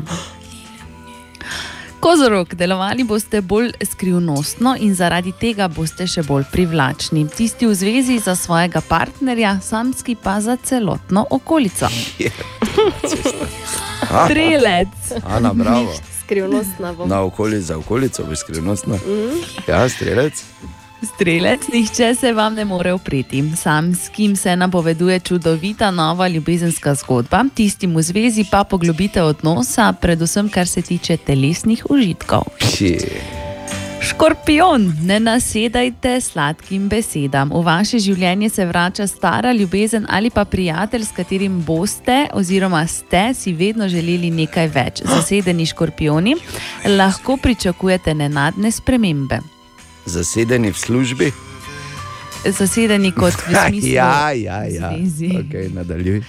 [2.06, 7.24] Kozorok, delovali boste bolj skrivnostno in zaradi tega boste še bolj privlačni.
[7.34, 11.90] Tisti v zvezi za svojega partnerja, samski pa za celotno okolico.
[14.28, 15.10] Strelec.
[15.26, 15.98] Ana, bravo.
[16.22, 17.10] Skrivnostna bom.
[17.10, 19.02] Na okolico, za okolico bi skrivnostno.
[19.02, 19.42] Mm.
[19.68, 20.46] Ja, strelec.
[21.06, 23.44] Strelec, nihče se vam ne more upreti.
[23.58, 29.94] Sam s kim se napoveduje čudovita nova ljubezenska zgodba, tistim v zvezi pa poglobite odnosa,
[29.94, 32.44] predvsem kar se tiče telesnih užitkov.
[32.60, 32.98] Pši.
[34.06, 37.50] Škorpion, ne nasedajte sladkim besedam.
[37.50, 43.34] V vaše življenje se vrača stara ljubezen ali pa prijatelj, s katerim boste oziroma ste
[43.34, 45.02] si vedno želeli nekaj več.
[45.10, 46.36] Zasedeni škorpioni
[46.86, 49.55] lahko pričakujete nenadne spremembe.
[50.06, 51.32] Zasedeni v službi.
[52.46, 53.90] Zasedeni kot v smislu.
[53.90, 54.92] ja, ja, ja.
[54.92, 56.22] Okay, nadaljuj.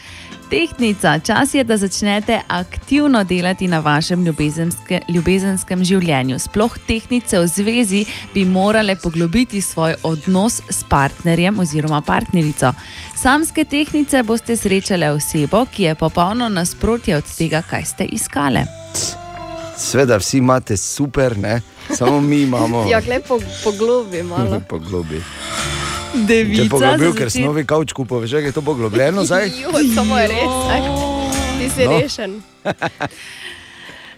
[0.50, 6.38] Tehnica, čas je, da začnete aktivno delati na vašem ljubezenske, ljubezenskem življenju.
[6.38, 8.04] Sploh tehnice v zvezi
[8.34, 12.72] bi morale poglobiti svoj odnos s partnerjem oziroma partnerico.
[13.18, 18.64] Samske tehnice boste srečale osebo, ki je popolno nasprotje od tega, kaj ste iskale.
[19.76, 21.60] Sveda, vsi imate super, ne?
[21.94, 24.60] Samo mi imamo Ja, lepo poglobi malo.
[24.68, 25.22] poglobi.
[26.12, 29.50] Če Devica, poglobil, za ker sem novi kavč kupil, veš, je to poglobljeno zdaj.
[29.62, 30.88] Jo, samo je res, eh.
[31.58, 31.98] ti si no.
[31.98, 32.40] rešen.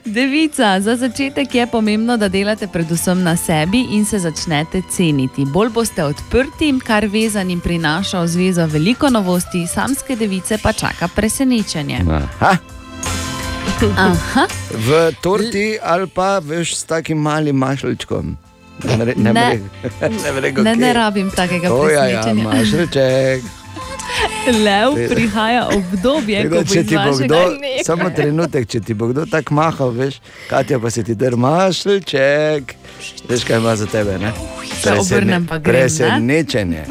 [0.05, 5.45] Devica, za začetek je pomembno, da delate predvsem na sebi in se začnete ceniti.
[5.45, 12.05] Bolj boste odprti, kar vezanim prinaša v zvezo veliko novosti, samske device pa čaka presenečenje.
[12.09, 12.57] Aha.
[13.97, 14.47] Aha.
[14.71, 14.89] V
[15.21, 18.37] torti ali pa veš s takim malim mašalčkom.
[18.85, 19.61] Ne, ne, ne, Ne.
[20.01, 22.45] ne, ne, Ne, rabim takega ja, ja, presenečenja.
[22.45, 23.43] mašalček.
[24.59, 27.41] Lev Te- prihaja obdobje, Tako ko bo ti bo kdo,
[27.85, 32.75] samo trenutek, če ti bo kdo tako mahal, veš, Katja pa se ti drži mašalček,
[33.29, 34.19] veš kaj ima za tebe.
[34.19, 34.33] Ne?
[34.83, 35.81] Se obrnem pa grem, ne?
[35.81, 36.85] Presenečenje.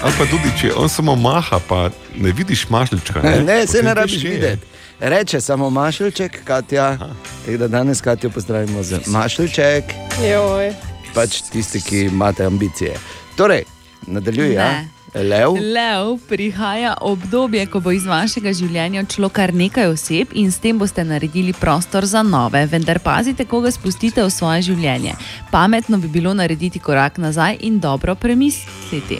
[0.00, 3.20] Pa tudi, če on samo maha, pa ne vidiš mašlička.
[3.22, 4.66] Ne, ne se ne rabiš videti.
[5.04, 6.98] Reče samo mašalček, Katja.
[7.44, 9.84] Tako da danes Katjo pozdravimo z mašalček,
[10.30, 10.72] Joj.
[11.14, 12.96] pač tisti, ki imate ambicije.
[13.36, 13.62] Torej,
[14.06, 14.52] nadaljuje.
[14.52, 14.84] Ja?
[15.14, 15.52] Lev.
[15.52, 20.78] Lev prihaja obdobje, ko bo iz vašega življenja odšlo kar nekaj oseb in s tem
[20.78, 22.62] boste naredili prostor za nove.
[22.66, 25.16] Vendar pazite, koga spustite v svoje življenje.
[25.50, 29.18] Pametno bi bilo narediti korak nazaj in dobro premisliti.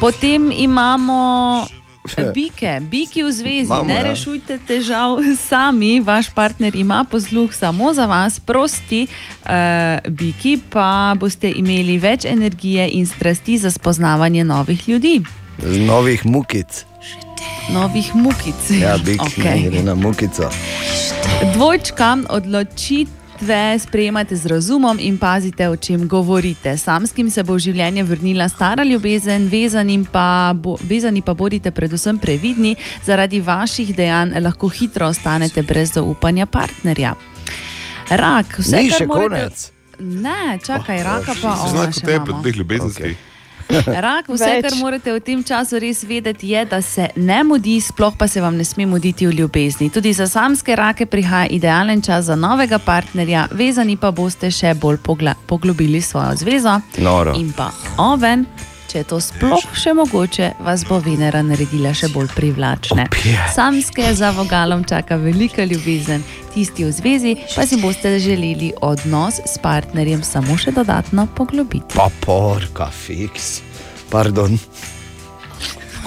[0.00, 1.64] Potem imamo
[2.34, 3.64] bike, biki v zvezi.
[3.66, 4.02] Imamo, ne ja.
[4.02, 5.18] rešujte težav
[5.48, 9.50] sami, vaš partner ima posluh samo za vas, prosti uh,
[10.08, 15.22] biki pa boste imeli več energije in strasti za spoznavanje novih ljudi,
[15.58, 16.84] Z novih mukic.
[17.72, 18.70] novih mukic.
[18.80, 19.40] Ja, bik okay.
[19.40, 19.70] Okej.
[19.70, 20.50] gre na mukico.
[21.54, 22.18] Dvojčka,
[23.44, 26.76] odločitve sprejemate z razumom in pazite, o čem govorite.
[26.76, 32.16] Samskim se bo v življenje vrnila stara ljubezen, vezanim pa, bo, vezani pa bodite predvsem
[32.18, 32.72] previdni,
[33.04, 37.14] zaradi vaših dejanj lahko hitro ostanete brez zaupanja partnerja.
[38.10, 39.70] Rak, vse kar še morate- konec.
[40.00, 42.42] Ne, čakaj, raka pa Se ona znak še kot tebe imamo.
[42.42, 43.16] pri teh ljubezenskih.
[43.70, 44.66] Rak, vse, Več.
[44.66, 48.40] kar morate v tem času res vedeti, je, da se ne mudi, sploh pa se
[48.40, 49.90] vam ne sme muditi v ljubezni.
[49.90, 55.00] Tudi za samske rake prihaja idealen čas za novega partnerja, vezani pa boste še bolj
[55.46, 56.78] poglobili svojo zvezo.
[56.98, 57.34] Noro.
[57.38, 58.46] In pa oven,
[58.88, 63.06] če je to sploh še mogoče, vas bo Venera naredila še bolj privlačne.
[63.54, 66.24] Samske za vogalom čaka velika ljubezen,
[66.54, 71.96] tisti v zvezi pa si boste želeli odnos s partnerjem samo še dodatno poglobiti.
[71.96, 73.60] Pa porka, fiks.
[74.10, 74.58] Pardon.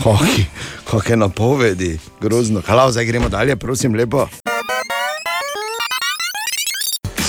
[0.04, 0.46] Hoki,
[0.86, 2.62] kakšne napovedi, grozno.
[2.62, 4.28] Hvala, zdaj gremo dalje, prosim, lepo.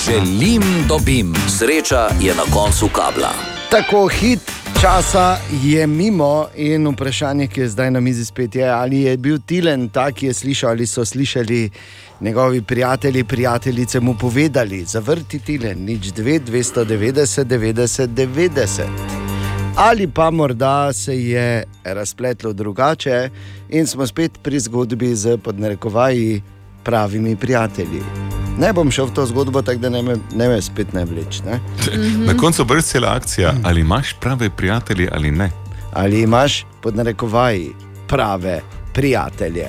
[0.09, 3.33] Želim, dobim, sreča je na koncu kabla.
[3.71, 4.41] Tako hit
[4.81, 9.39] časa je mimo in vprašanje, ki je zdaj na mizi spet je, ali je bil
[9.47, 11.71] Tilen ta, ki je slišal ali so slišali
[12.21, 18.83] njegovi prijatelji, prijateljice mu povedali, zavrti Tilen, nič 2, 290, 90, 90.
[19.77, 23.31] Ali pa morda se je razpletlo drugače
[23.69, 26.43] in smo spet pri zgodbi z podnarekovaji
[26.85, 28.03] pravimi prijatelji.
[28.59, 31.41] Ne bom šel v to zgodbo, tako da ne me, ne me spet ne vleč.
[31.47, 31.61] Ne?
[32.27, 35.51] Na koncu brez cela akcija, ali imaš prave prijatelje ali ne.
[35.93, 37.71] ali imaš pod narekovaji
[38.09, 38.61] prave
[38.95, 39.67] prijatelje.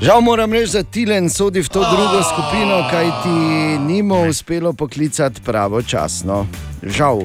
[0.00, 3.28] Žal moram reči, da Tilen sodi v to drugo skupino, kaj ti
[3.78, 6.46] ni mu uspelo poklicati pravočasno.
[6.82, 7.22] Žal.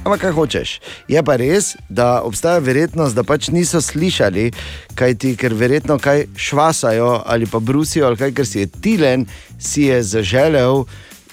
[0.00, 0.70] Ampak kaj hočeš?
[1.12, 4.48] Je pa res, da obstaja verjetnost, da pač niso slišali,
[4.96, 9.26] kaj ti, ker verjetno kaj švasajo ali pa brusijo, ali kaj, ker si je Tilen
[9.60, 10.86] si je zaželel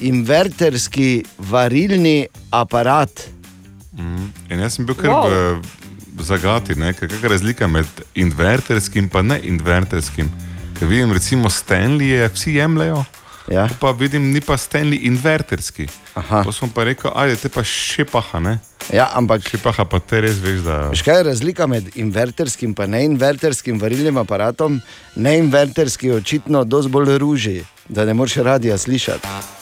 [0.04, 3.30] inverterski varilni aparat.
[3.96, 4.28] Mm.
[4.52, 5.64] In jaz sem bil kar wow.
[6.18, 7.88] v zagati, ne, ker kakšna razlika med
[8.20, 10.30] inverterskim in neinverterskim.
[10.78, 13.06] Ker vidim, recimo Stanley, vsi jemljajo.
[13.48, 13.68] Ja.
[13.80, 15.88] Pa vidim, ni pa Stanley inverterski.
[16.44, 18.58] To smo pa rekel, ajde, te pa šepaha, ne?
[18.94, 19.44] Ja, ampak.
[19.48, 20.78] Šepaha pa te res veš, da.
[20.92, 24.82] Veš, kaj je razlika med inverterskim in neinverterskim varilnim aparatom?
[25.16, 29.57] Neinverterski je očitno dosti bolj ruži, da ne moreš radija slišati.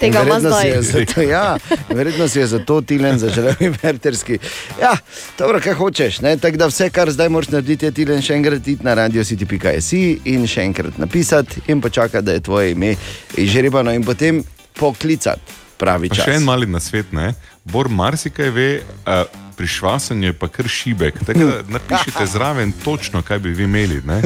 [0.00, 0.82] Tega ima zdaj.
[0.82, 1.56] zato, ja,
[1.88, 4.38] verjetno si je zato Tilen zaželel inverterski.
[4.80, 4.96] Ja,
[5.38, 6.20] dobro, kaj hočeš.
[6.20, 9.24] ne, Tako da vse, kar zdaj moraš narediti, je Tilen še enkrat iti na radio
[9.24, 12.94] city.si in še enkrat napisati in počakati, da je tvoje ime
[13.36, 14.44] izžrebano in potem
[14.78, 16.24] poklicati pravi Pa čas.
[16.28, 17.32] še en mali nasvet, ne?
[17.64, 18.68] Bor marsikaj ve,
[19.06, 19.24] uh,
[19.58, 21.18] pri švasanju je pa kar šibek.
[21.26, 24.02] Tako da napišite zraven točno, kaj bi vi imeli.
[24.06, 24.20] ne.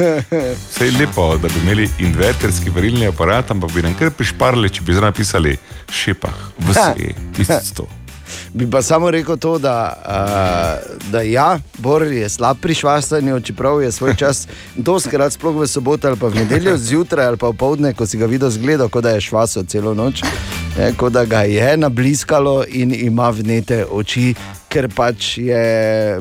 [0.69, 4.81] Vse je lepo, da bi imeli inverterski varilni aparat, ampak bi nam kar prišparili, če
[4.85, 5.57] bi zraven pisali
[5.89, 6.39] šepah,
[6.69, 7.87] vse, tisto.
[8.53, 13.81] Bi pa samo rekel to, da, uh, da ja, Bor je slab pri švastanju, čeprav
[13.81, 14.47] je svoj čas
[14.89, 18.17] doskrat, sploh v soboto ali pa v nedeljo zjutraj ali pa v povdne, ko si
[18.17, 20.21] ga videl zgledal, kot da je švasal celo noč,
[20.77, 24.33] ne, kot da ga je nabliskalo in ima vnete oči,
[24.69, 25.65] ker pač je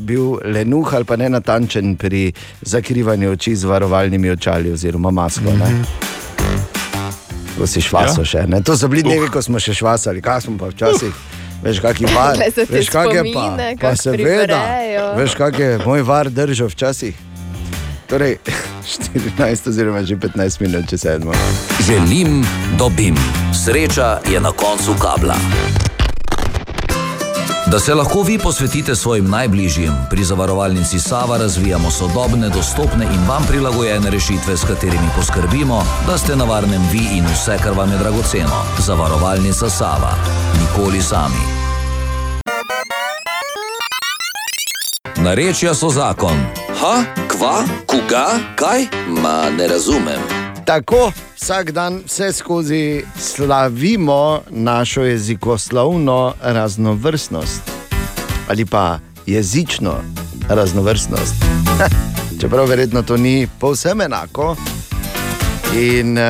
[0.00, 5.52] bil lenuh ali pa nenatančen pri zakrivanju oči z varovalnimi očali oziroma masko.
[5.58, 5.84] Ne.
[7.58, 8.26] ko si švaso Ja.
[8.26, 8.40] še.
[8.48, 8.62] Ne?
[8.62, 11.14] To so bili dnevi, ko smo še švasali, kaj smo pa včasih.
[11.62, 12.08] Veš, kak je
[12.56, 13.44] te veš, kak je pa,
[13.78, 14.58] pa seveda,
[15.14, 17.14] veš, kak je moj var držal včasih.
[18.12, 18.36] Torej,
[19.40, 21.32] 14 oziroma že 15 minut, če sedmo.
[21.80, 22.44] Želim,
[22.76, 23.16] dobim.
[23.56, 25.36] Sreča je na koncu kabla.
[27.72, 33.46] Da se lahko vi posvetite svojim najbližjim, pri zavarovalnici Sava razvijamo sodobne, dostopne in vam
[33.48, 37.98] prilagojene rešitve, s katerimi poskrbimo, da ste na varnem vi in vse, kar vam je
[37.98, 38.60] dragoceno.
[38.78, 40.12] Zavarovalnica Sava.
[40.60, 41.44] Nikoli sami.
[45.16, 46.61] Narečja so zakon.
[46.82, 48.86] Ha, kva, koga, kaj?
[49.22, 50.20] Ma ne razumem.
[50.64, 57.62] Tako vsak dan vse skozi slavimo našo jezikoslovno raznovrstnost
[58.48, 59.94] ali pa jezično
[60.48, 61.34] raznovrstnost.
[62.40, 64.56] Čeprav verjetno to ni povsem enako.
[65.74, 66.24] In uh,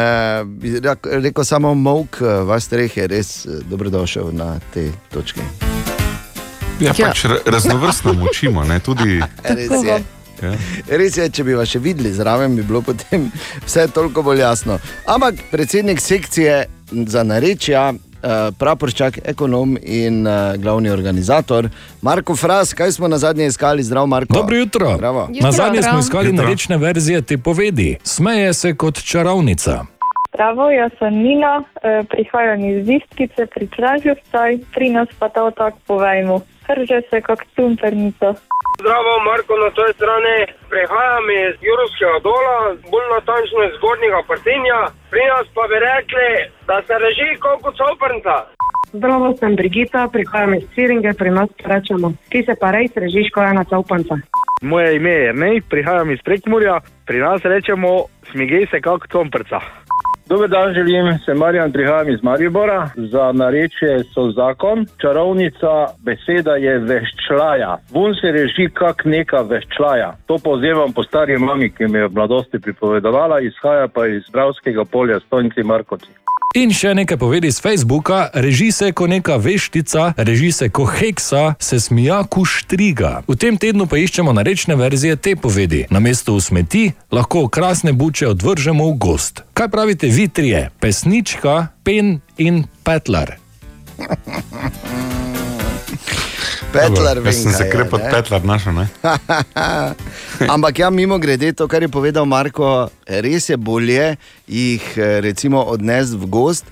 [0.83, 5.41] rak- rekel samo mok, vas treh je res eh, dobrodošel na te točke.
[6.81, 9.23] Ja, pač ra- raznovrstno učimo, ne tudi.
[9.45, 10.03] Res je.
[10.43, 10.53] Ja.
[10.99, 13.29] Res je, če bi vas še videli zraven, bi bilo potem
[13.67, 14.79] vse toliko bolj jasno.
[15.07, 16.65] Ampak predsednik sekcije
[17.07, 21.69] za narečja, eh, praporčak, ekonom in eh, glavni organizator
[22.03, 24.35] Marko Fras, kaj smo na zadnje iskali, zdrav Marko?
[24.35, 24.97] Dobro jutro.
[24.99, 25.29] Bravo.
[25.41, 26.45] Na zadnje smo iskali Jutro.
[26.45, 27.97] narečne verzije te povedi.
[28.05, 29.85] Smeje se kot čarovnica.
[30.35, 35.75] Zdravo, jaz sem Nina, eh, prihajam iz Vistkice pri Kraževcaj, pri nas pa ta otok
[35.87, 36.41] povejmo.
[36.73, 38.29] Hrže se kot tumpernica.
[38.81, 40.39] Zdravo, Marko na toj strani.
[40.73, 42.57] Prihajam iz Jurovskega dola,
[42.93, 44.81] bolj natančno iz Zgornjega Partinja.
[45.13, 46.29] Pri nas pa bi rekli,
[46.69, 48.37] da se reži kot soprnca.
[48.93, 53.45] Zdravo, sem Brigita, prihajam iz Ciringe, pri nas rečemo, ti se pa res režiš kot
[53.53, 54.15] ena caupanca.
[54.63, 57.93] Moje ime je Nej, prihajam iz Prekmurja, pri nas rečemo
[58.31, 59.61] smigej se kot komprca.
[60.29, 62.91] Dober dan, želim, sem Marjan, prihajam iz Maribora.
[62.97, 67.77] Za narečje so zakon, čarovnica, beseda je veščlaja.
[67.91, 70.15] Vun se reži kak neka veščlaja.
[70.27, 74.85] To povzemam po stari mami, ki mi je v mladosti pripovedovala, izhaja pa iz zdravskega
[74.85, 76.13] polja Stojnci Markovci.
[76.53, 81.55] In še nekaj povedi z Facebooka: reži se kot neka veštica, reži se kot heksa,
[81.57, 83.23] se smija ku štriga.
[83.25, 85.87] V tem tednu pa iščemo narečne verzije te povedi.
[85.89, 89.49] Na mesto v smeti lahko krasne buče odvržemo v gost.
[89.57, 90.69] Kaj pravite vi trije?
[90.77, 93.41] Pesnička, pen in petlar.
[96.73, 98.87] Petlar, Jaz sem vem, se krep od petlar našel, ne?
[100.55, 104.15] Ampak ja, mimo grede, to, kar je povedal Marko, res je bolje
[104.49, 106.71] jih eh, recimo odnesti v gost,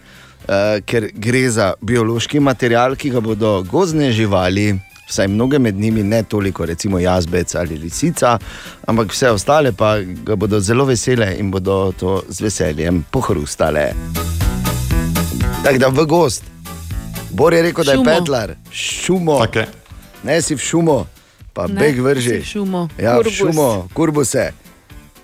[0.49, 4.73] eh, ker gre za biološki material, ki ga bodo gozdne živali.
[5.11, 8.37] Vsaj mnoge med njimi, ne toliko, recimo jazbec ali lisica,
[8.87, 13.91] ampak vse ostale pa ga bodo zelo vesele in bodo to z veseljem pohrustale.
[15.65, 16.47] Tako da v gost.
[17.31, 18.11] Bor je rekel, da je Šumo.
[18.11, 19.39] petlar, šumo.
[19.45, 19.80] Okay.
[20.25, 21.07] Ne si v šumo,
[21.53, 22.29] pa Ne, beg vrži.
[22.31, 22.89] si v šumo.
[22.97, 23.35] Ja, v Kurbus.
[23.35, 24.53] šumo, kurbuse.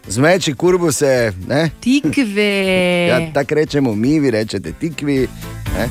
[0.07, 1.33] Zmeči kurbuse.
[1.47, 1.71] Ne?
[1.81, 2.51] Tikve.
[3.11, 5.29] Ja, tako rečemo mi, vi rečete tikvi,
[5.73, 5.89] ne?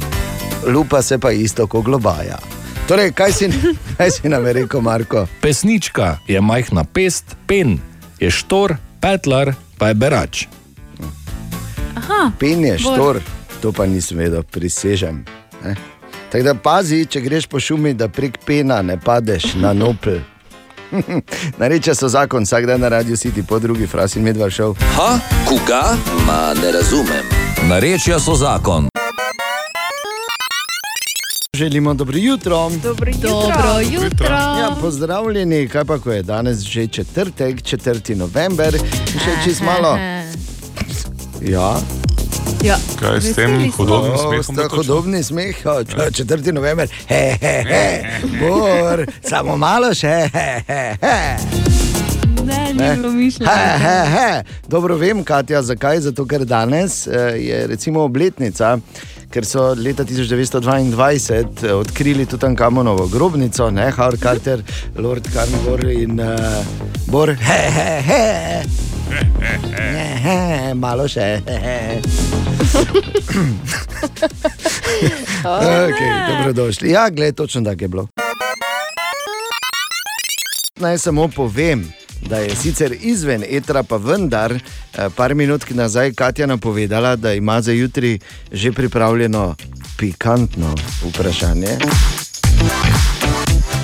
[0.65, 2.39] lupa se pa isto kot globaja.
[2.87, 3.45] Torej, kaj si,
[3.97, 5.27] kaj si nam je rekel, Marko?
[5.41, 7.79] Pesnička je majhna pest, pen
[8.19, 10.45] je štor, petlar pa je berač.
[11.95, 12.93] Aha, Pen je Bor.
[12.93, 13.15] štor,
[13.61, 15.25] to pa nisem vedel, prisežem.
[15.63, 15.75] ne.
[16.35, 20.17] Tako da pazi, če greš po šumi, da prek pena ne padeš na nopel.
[21.59, 24.73] Nareče so zakon, vsak dan na radiju si ti po drugi frasi in medvard šel.
[24.97, 25.95] Ha, koga?
[26.27, 27.31] Ma ne razumem.
[27.69, 28.89] Narečja so zakon.
[31.53, 32.69] Želimo dobro jutro.
[32.83, 33.29] Dobro jutro.
[33.29, 34.35] Dobro jutro.
[34.35, 38.15] Ja, pozdravljeni, kaj pa ko je danes že četrtek, 4.
[38.15, 38.75] november,
[39.13, 39.97] in še čez malo.
[41.41, 41.75] Ja.
[42.63, 42.77] Ja.
[42.99, 44.43] Kaj s tem hudobnim smehom?
[44.43, 46.51] sta hudobni smeh, o, č- 4.
[46.53, 47.83] november, he, he, he,
[48.39, 51.17] bor, samo malo še, he, he, he.
[52.45, 52.89] Ne, Ne.
[52.93, 54.43] He, he, he.
[54.69, 55.99] Dobro vem, Katja, zakaj?
[55.99, 58.75] Zato, ker danes eh, je recimo obletnica,
[59.33, 64.61] ker so leta 1922 odkrili Tutankamonovo grobnico, ne Howard Carter,
[64.95, 66.61] Lord Carnivore in uh,
[67.07, 67.33] Bor.
[67.33, 68.94] He, he, he.
[70.23, 71.41] He, malo še.
[75.45, 76.89] Okay, dobrodošli.
[76.91, 78.07] Ja, gled, točno tako je bilo.
[80.79, 86.47] Naj samo povem, da je sicer izven etra, pa vendar, eh, par minut nazaj Katja
[86.47, 88.19] napovedala, da ima za jutri
[88.51, 89.55] že pripravljeno
[89.97, 91.77] pikantno vprašanje.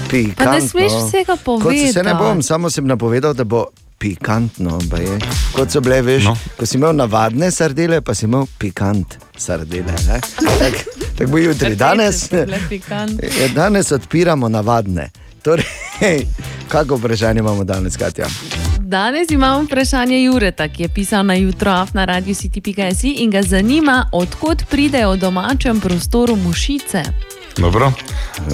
[0.10, 0.46] Pikantno.
[0.46, 2.18] Pa ne smeš vsega Kot se ne povedati.
[2.18, 3.66] bom, samo sem napovedal, da bo
[4.02, 4.80] pikantno.
[4.90, 5.20] baje.
[5.54, 6.38] Kot so bile, veš, no.
[6.58, 9.94] ko si imel navadne sardele, pa si imel pikant sardele.
[10.60, 11.76] Tako tak bo jutri.
[11.76, 15.10] Danes, ja, danes odpiramo navadne.
[15.42, 15.66] Torej,
[16.72, 18.26] kako vprašanje imamo danes, Katja?
[18.80, 24.10] Danes imamo vprašanje Jureta, ki je pisal na jutro na radiju CTP.js in ga zanima,
[24.12, 27.04] odkot pridejo v domačem prostoru mušice.
[27.62, 27.92] Dobro,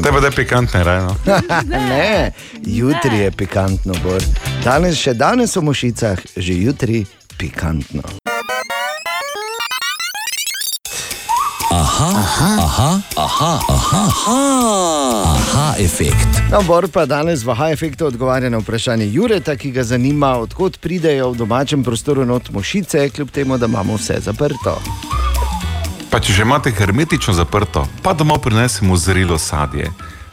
[0.04, 1.16] tebe da je pikantne, rajno.
[1.90, 2.32] ne,
[2.66, 4.22] jutri je pikantno, bor.
[4.64, 7.06] Danes, še danes v mušicah, že jutri
[7.38, 8.04] pikantno.
[11.72, 14.40] Aha, aha, aha, aha, aha, aha,
[15.24, 16.28] aha efekt.
[16.52, 20.80] No, Bor pa danes v Aha efektu odgovarja na vprašanje Jureta, ki ga zanima, odkot
[20.84, 24.80] pridejo v domačem prostoru not mušice, kljub temu, da imamo vse zaprto.
[26.18, 29.92] Pa če že imate hermetično zaprto, pa domov prinesemo zrelo sadje.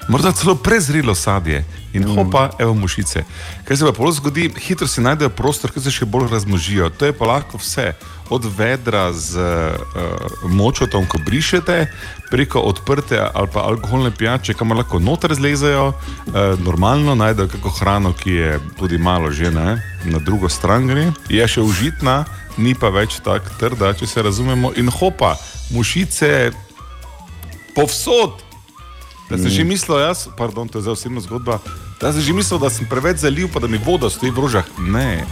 [0.09, 1.59] Morda celo prezrelo sadje
[1.93, 3.21] in hopa, evo mušice.
[3.69, 6.89] Kaj se pa polo zgodi, hitro si najdejo prostor, ki se še bolj razmnožijo.
[6.89, 7.93] To je pa lahko vse.
[8.33, 11.77] Od vedra z uh, močotom, ko brišete,
[12.33, 18.15] preko odprte ali pa alkoholne pijače, kamor lahko noter zlezejo, uh, normalno najdejo kako hrano,
[18.17, 22.23] ki je tudi malo že ne, na drugo stran gre, je še užitna,
[22.57, 24.73] ni pa več tako trda, če se razumemo.
[24.81, 25.35] In hopa,
[25.71, 26.51] mušice
[27.75, 28.43] povsod.
[29.25, 29.51] Da sem Mm.
[29.51, 31.59] že mislil, jaz, pardon, to je zdaj osebna zgodba,
[31.97, 34.65] da sem že mislil, da sem preveč zalil, pa da mi voda stoji v rožah.
[34.79, 35.25] Ne,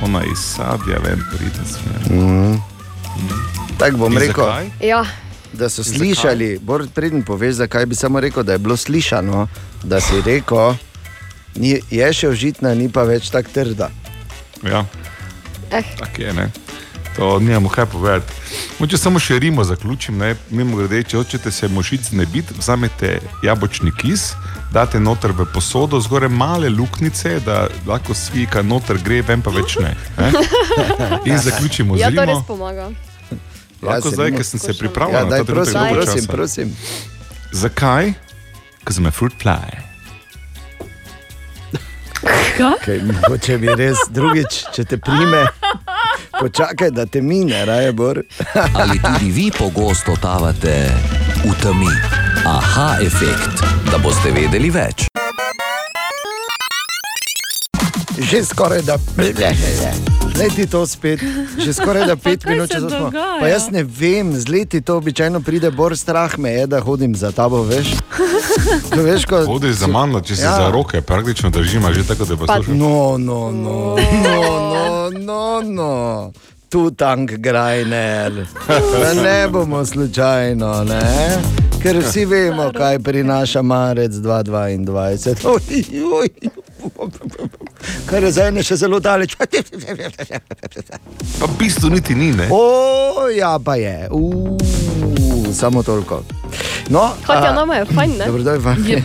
[0.00, 1.60] ona iz sadja ven pride.
[2.08, 2.56] Mm.
[3.76, 4.44] Tako bom In rekel.
[4.44, 4.66] zakaj?
[4.80, 5.04] Ja.
[5.50, 9.48] Da so slišali, bolj predn poveš, zakaj bi samo rekel, da je bilo slišano,
[9.82, 10.74] da si rekel,
[11.54, 13.88] ni, je še užitna, ni pa več tako trda.
[14.62, 14.84] Ja,
[15.70, 15.84] Eh.
[15.96, 16.48] tako je, ne.
[17.18, 18.32] To nimamo kaj povedati.
[18.78, 23.10] Moče samo še Rimo zaključim, ne, mimo grede, če hočete se mošic ne biti, vzamete
[23.42, 24.28] jabolčni kis,
[24.72, 29.74] date noter v posodo, zgore male luknjice, da lahko svika noter gre, ven pa več
[29.76, 29.96] ne.
[30.16, 30.30] ne?
[31.26, 32.44] In zaključimo z Ja, to res Rimo.
[32.46, 32.86] pomaga.
[33.82, 35.94] Lahko Ja, se zdaj, Rimo ker sem se pripravil Ja, na daj, trenutek prosim, dolgo
[35.94, 36.32] prosim, časa.
[36.32, 36.76] prosim.
[37.52, 38.12] Zakaj?
[38.84, 39.84] Ker sem fruit fly.
[42.58, 45.44] Okay, mogoče bi res drugič, če te prime,
[46.40, 48.22] počakaj, da te mine, raje bor.
[48.80, 50.90] Ali tudi vi pogosto totavate
[51.44, 51.92] v temi?
[52.46, 55.06] Aha efekt, da boste vedeli več.
[58.18, 58.98] Že skoraj da
[60.38, 61.20] Zdaj ti to spet,
[61.58, 62.90] že skoraj da pet minut se če smo.
[62.90, 63.40] dogaja?
[63.40, 67.14] Pa jaz ne vem, z leti to običajno pride, bolj strah me je, da hodim
[67.14, 67.90] za tabo, veš.
[68.90, 69.42] To veš, ko...
[69.46, 70.54] Hodi za mano, če si Ja.
[70.56, 72.78] za roke, praktično držim, a že tako da poslušam.
[72.78, 74.38] No, no, no, no,
[74.70, 76.32] no, no, no.
[76.68, 78.46] Tu tank grajner.
[78.94, 81.38] Da ne bomo slučajno, ne?
[81.80, 85.46] Ker vsi vemo, kaj prinaša marec 2022.
[85.46, 86.28] Oj, oj.
[88.06, 89.36] Kar je zdaj še zelo daleč.
[89.36, 89.44] Pa
[91.44, 92.48] v bistvu niti ni, ne?
[92.50, 92.62] O,
[93.28, 94.08] ja, pa je.
[94.10, 94.58] Uuu,
[95.52, 96.22] samo toliko.
[96.88, 98.26] No, Katja, a- nama je fajn, ne?
[98.26, 98.84] Dobro, daj, fajn.
[98.86, 99.02] Je,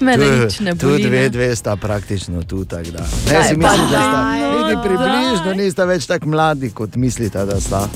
[0.00, 1.02] mene Tu- nič ne Tu boli.
[1.02, 1.28] dve, ne.
[1.28, 3.02] dve sta praktično tu, tako da.
[3.02, 4.20] Ne, si mislim, da sta.
[4.56, 7.88] Niti približno nista več tako mladi, kot mislite, da sta.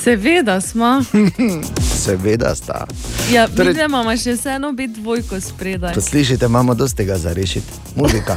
[0.00, 1.02] Seveda smo.
[2.04, 2.86] Seveda sta.
[3.32, 5.94] Ja, Torej- torej, imamo še vseeno biti dvojko spredaj.
[5.94, 7.66] Kot slišite, imamo dosti tega za rešiti.
[7.96, 8.36] Muzika.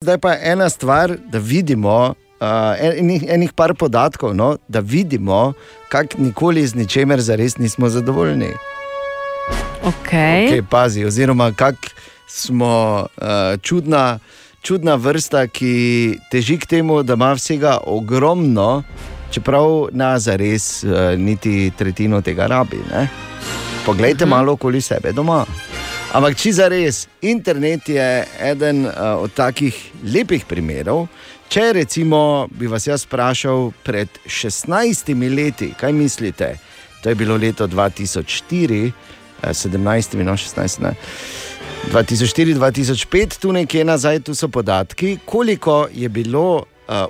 [0.00, 2.14] Zdaj pa ena stvar, da vidimo.
[2.42, 2.48] Uh,
[2.98, 5.52] enih, enih par podatkov, no, da vidimo,
[5.88, 8.48] kako nikoli z ničemer zares nismo zadovoljni.
[9.82, 10.50] Okay.
[10.50, 11.86] Okay, pazi, oziroma kako
[12.28, 14.18] smo uh, čudna,
[14.62, 18.82] čudna vrsta, ki teži k temu, da ima vsega ogromno,
[19.30, 22.78] čeprav na zares uh, niti tretjino tega rabi.
[22.90, 23.08] Ne?
[23.86, 25.44] Poglejte malo okoli sebe doma.
[26.12, 28.08] Ampak če za res, internet je
[28.40, 28.92] eden uh,
[29.24, 31.06] od takih lepih primerov.
[31.52, 36.54] Če recimo bi vas jaz vprašal pred 16 leti, kaj mislite?
[37.02, 38.92] To je bilo leto 2004,
[39.42, 40.94] eh, 17, no 16, ne.
[41.90, 46.64] 2004-2005, tu nekje nazaj, tu so podatki, koliko je bilo uh,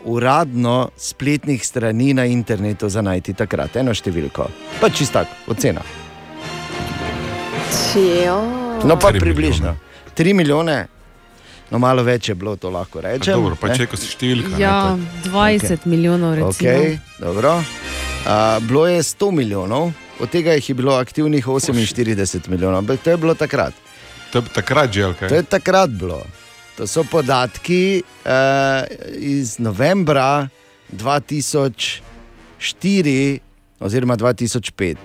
[0.04, 4.48] uradno spletnih strani na internetu za najti takrat, eno številko.
[4.80, 5.82] Pa čistak, ocena.
[7.92, 8.38] Ja.
[8.84, 9.76] No, pa Tri približno.
[10.16, 10.86] 3 milijone,
[11.70, 13.36] no malo več je bilo, to lahko rečem.
[13.36, 14.56] Dobro, pa če ko si številka.
[14.60, 15.88] Ja, ne, 20 Okej.
[15.88, 16.72] milijonov, recimo.
[16.72, 17.58] Okay, dobro.
[18.22, 23.10] Uh, bilo je 100 milijonov, od tega jih je bilo aktivnih 48 milijonov, ampak to
[23.14, 23.74] je bilo takrat.
[24.32, 25.28] To je takrat že, ali kaj?
[25.28, 26.22] To je takrat bilo.
[26.76, 28.02] To so podatki uh,
[29.20, 30.48] iz novembra
[30.92, 33.38] 2004
[33.80, 34.96] oziroma 2005.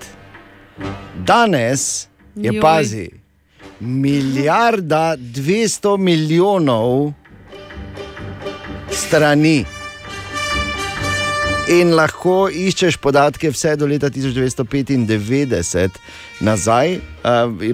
[1.25, 2.61] Danes je Joj.
[2.61, 3.09] pazi,
[3.79, 7.13] milijarda 200 milijonov
[8.91, 9.76] strani.
[11.68, 15.98] In lahko iščeš podatke vse do leta 1995
[16.39, 16.99] nazaj,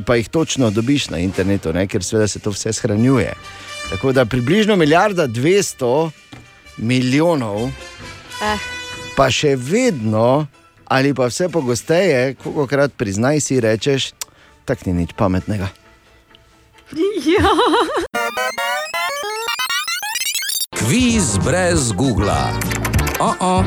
[0.06, 1.86] pa jih točno dobiš na internetu, ne?
[1.88, 3.34] ker seveda se to vse shranjuje.
[3.92, 6.10] Tako da približno milijarda 200
[6.78, 7.70] milijonov,
[8.42, 8.58] Eh.
[9.16, 10.48] pa še vedno,
[10.90, 14.12] ali pa vse pogosteje, koliko krat priznaj si rečeš,
[14.66, 15.70] tak ni nič pametnega.
[17.26, 17.50] Ja.
[20.78, 22.83] Kviz brez Google.
[23.24, 23.64] Oh -oh.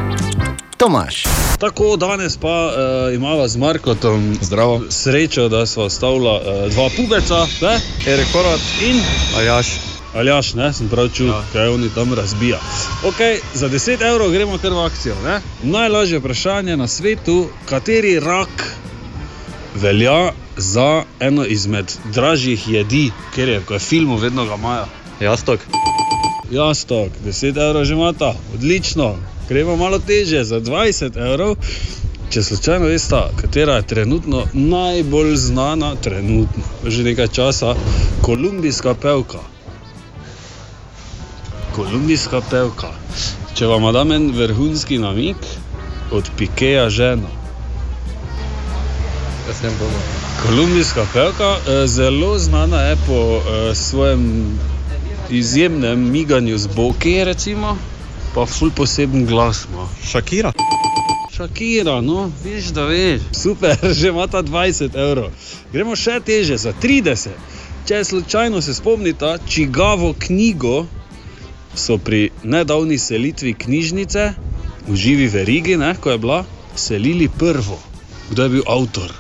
[0.77, 1.25] Tomaš.
[1.59, 4.83] Tako, danes pa uh, imamo z Markotom Zdravo.
[4.91, 7.81] srečo, da smo stavila uh, dva pubeca, ne?
[8.07, 9.01] Erik Horvat in
[9.37, 9.67] Aljaš.
[10.15, 11.45] Aljaš, ne, sem prav čutil, ja.
[11.53, 12.59] kaj oni tam razbija.
[13.05, 15.15] Okay, za 10 evrov gremo kar v akcijo.
[15.25, 15.41] Ne?
[15.63, 18.77] Najlažje vprašanje na svetu, kateri rak
[19.75, 24.85] velja za eno izmed dražjih jedi, ker je, ko je v filmu vedno ga imajo.
[25.21, 25.61] Jastok.
[26.51, 29.17] Jastok, 10 evrov že imata, odlično.
[29.49, 31.55] Gremo malo teže, za 20 evrov.
[32.31, 37.77] Če slučajno veste, katera je trenutno najbolj znana, trenutno, že nekaj časa,
[38.27, 39.45] kolumbijska pevka.
[41.77, 42.91] Kolumbijska pevka.
[43.55, 45.39] Če vam dam en vrhunski namik,
[46.11, 47.31] od Pikeja žena.
[50.43, 54.59] Kolumbijska pevka, eh, zelo znana je po eh, svojem
[55.31, 57.77] izjemnem miganju z boki, recimo,
[58.37, 59.89] pa ful poseben glas ima.
[60.05, 60.53] Šakira.
[61.37, 63.23] Šakira, no, veš, da veš.
[63.33, 65.31] Super, že ima ta 20 evrov.
[65.73, 67.33] Gremo še teže, za 30.
[67.89, 70.85] Če slučajno se spomnite, čigavo knjigo
[71.75, 74.27] so pri nedavni selitvi knjižnice
[74.89, 76.43] v živi verigi, ne, ko je bila,
[76.77, 77.81] selili prvo.
[78.29, 79.17] Kdo je bil avtor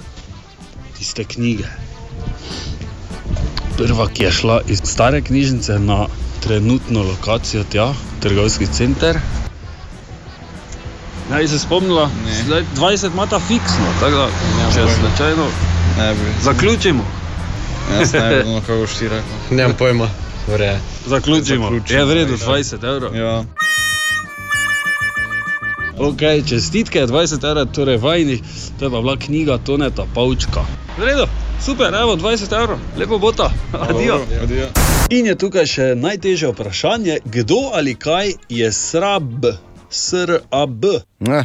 [0.98, 1.72] tiste knjige?
[3.80, 6.05] Prva, ki je šla iz stare knjižnice na
[6.47, 9.18] trenutno lokacijo, tja, trgovski center.
[11.31, 12.10] Naj se spomnila,
[12.47, 14.27] zdaj 20 ima ta fiksno, tako da
[14.74, 14.90] če pojma.
[14.90, 15.47] slučajno
[15.98, 16.20] Ne bi.
[16.43, 17.05] zaključimo.
[17.98, 19.18] Jaz ne vem, no, kako rekel.
[19.51, 20.09] Nemam pojma.
[20.48, 20.78] Vre.
[21.06, 21.70] Zaključimo.
[21.89, 23.16] Je v redu, 20 evrov.
[23.16, 23.44] Ja.
[25.98, 28.40] Ok, čestitke, 20 evrov, torej vajnih,
[28.78, 30.60] to je pa bila knjiga Toneta Pavčka.
[30.98, 31.27] V redu,
[31.64, 34.20] super, evo 20 evrov, lepo bota, adijo.
[34.43, 34.66] Adijo.
[35.07, 39.45] In je tukaj še najtežje vprašanje, kdo ali kaj je srab,
[39.89, 40.83] srab.
[41.20, 41.45] Ne.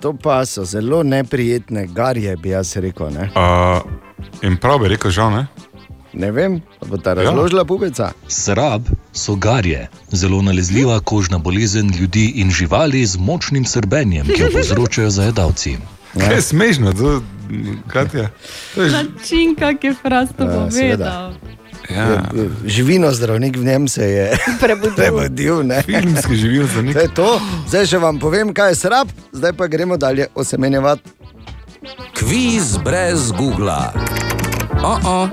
[0.00, 3.10] To pa so zelo neprijetne garje, bi jaz rekel.
[3.10, 3.78] Ne, Uh,
[4.42, 5.46] in prav bi rekel, žal ne.
[6.12, 8.10] ne vem, a bo ta razložila pubeca.
[8.28, 8.82] Srab
[9.12, 15.10] so garje, zelo nalezljiva kožna bolezen ljudi in živali z močnim srbenjem, ki jo povzročajo
[15.10, 15.76] zajedavci.
[16.14, 17.22] Kaj je smešno, to,
[17.88, 18.30] Katja?
[18.74, 20.70] To je Način, kak je Frasto Ja, povedal.
[20.70, 21.32] seveda.
[21.90, 22.22] Ja.
[22.64, 24.94] Živino zdravnik v njem se je Prebudil.
[24.96, 25.62] prebudil.
[25.62, 25.82] ne.
[25.82, 26.94] Filmski živino zdravnik.
[26.94, 27.40] To je to.
[27.68, 31.10] Zdaj še vam povem, kaj je srab, zdaj pa gremo dalje osemenjevati.
[32.14, 33.92] Kviz brez Google.
[34.82, 35.28] Oh -oh.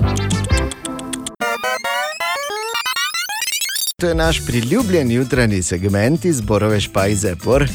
[3.96, 7.36] To je naš priljubljen jutranji segment iz Borove špajze.
[7.44, 7.68] Por.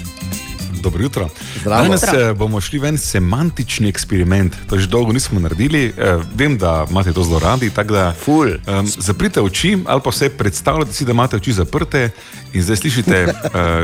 [0.77, 1.29] Dobro jutro.
[1.61, 1.83] Zdravo.
[1.83, 2.19] Danes Jutro.
[2.19, 4.55] eh, bomo šli v en semantični eksperiment.
[4.69, 5.93] To že dolgo nismo naredili.
[5.97, 7.69] Eh, vem, da imate to zelo radi.
[7.69, 12.09] Da, um, zaprite oči ali pa vse predstavljate si, da imate oči zaprte
[12.53, 13.31] in zdaj slišite uh,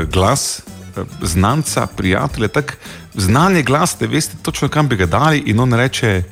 [0.14, 0.62] glas.
[0.96, 2.72] eh, Znanca, prijatelja, tako
[3.14, 6.22] znan je glas, da veste točno kam bi ga dali, in on reče: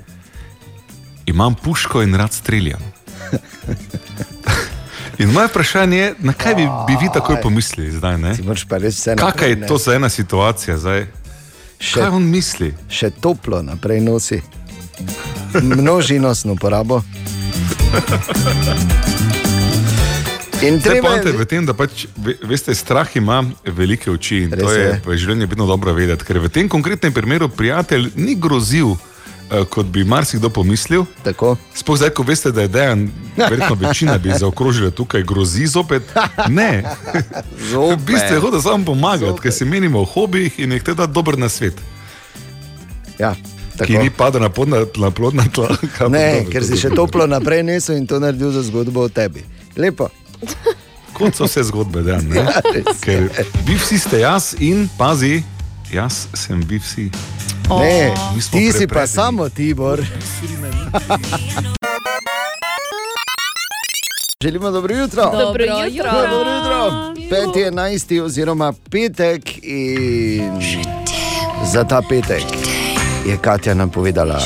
[1.27, 2.81] Imam puško in rad streljam.
[5.23, 8.17] In moje vprašanje je, na kaj bi, bi vi takoj pomislili zdaj?
[9.17, 11.07] Kakšna je to za ena situacija zdaj?
[11.81, 12.75] Še- Kaj on misli?
[12.89, 14.41] Še toplo naprej nosi.
[15.55, 17.03] Množinosno porabo.
[20.63, 24.57] In treba je- v tem, da pač, ve- veste, strah ima velike oči in to
[24.57, 25.01] Res je je.
[25.05, 26.25] v življenju vedno dobro vedeti.
[26.25, 28.95] Ker v tem konkretnem primeru prijatelj ni grozil,
[29.71, 31.05] kot bi marsikdo pomislil.
[31.75, 36.03] Sploh zdaj, ko veste, da je dejan, verjetno večina bi zaokrožila tukaj, grozi zopet.
[36.49, 36.83] Ne,
[37.73, 41.39] v bistvu je hotel samo pomagati, ker se menimo o hobijih in jih teda dober
[41.39, 41.75] na svet.
[43.19, 43.35] Ja,
[43.87, 45.77] ki ni padel na plodna, na plodna tla.
[46.09, 49.45] Ne, ker to si še toplo naprej nesel in to naredil za zgodbo o tebi.
[49.77, 50.09] Lepo.
[51.13, 52.41] Kot so vse zgodbe, da ne.
[52.43, 52.61] Ja,
[53.01, 53.29] Ker
[53.67, 55.43] vi vsi ste jaz in pazi,
[55.93, 57.11] jaz sem vi vsi.
[57.71, 60.03] Ne, Mi smo ti si pa samo Tibor.
[64.41, 65.23] Želimo dobro jutro.
[65.23, 66.11] Dobro jutro.
[66.13, 66.91] Dobro jutro.
[67.55, 68.23] 5.11.
[68.23, 70.53] oziroma petek in
[71.73, 72.45] za ta petek
[73.27, 74.41] je Katja nam povedala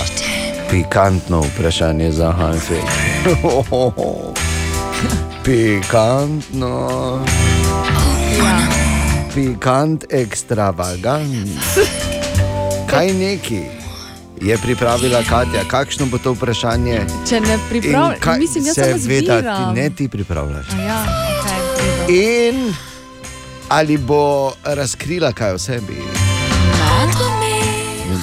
[0.71, 2.75] Pikantno vprašanje za Hanfi.
[5.45, 7.21] Pikantno.
[9.37, 11.49] Pikant ekstravagant.
[12.89, 13.61] Kaj neki
[14.41, 15.65] je pripravila Katja?
[15.69, 17.05] Kakšno bo to vprašanje?
[17.29, 19.75] Če ne In pripravljam, kaj- mislim, samo Seveda, zbiram.
[19.75, 20.67] ti ne ti pripravljaš.
[20.69, 21.05] A Ja,
[21.37, 22.75] okay, In
[23.69, 25.97] ali bo razkrila kaj o sebi?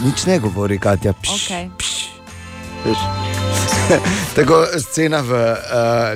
[0.03, 1.13] Nič ne govori, Katja.
[1.13, 1.69] Pš, okay.
[2.85, 2.97] Veš.
[4.35, 5.57] Tako scena, v uh,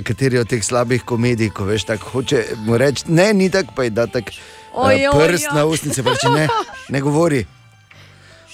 [0.04, 3.84] kateri od teh slabih komedij, ko veš, tako hoče mu reči, ne, ni tako, pa
[3.84, 4.32] je da tako
[4.78, 5.56] Oj, oj, prst oj.
[5.56, 6.48] na ustnice, pa reče ne,
[6.90, 7.46] ne govori.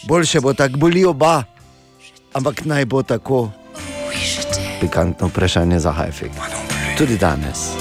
[0.07, 1.43] Boljše bo tako, boli oba,
[2.33, 3.49] ampak naj bo tako.
[4.81, 6.31] Pikantno vprašanje za Hajfik.
[6.97, 7.71] Tudi danes,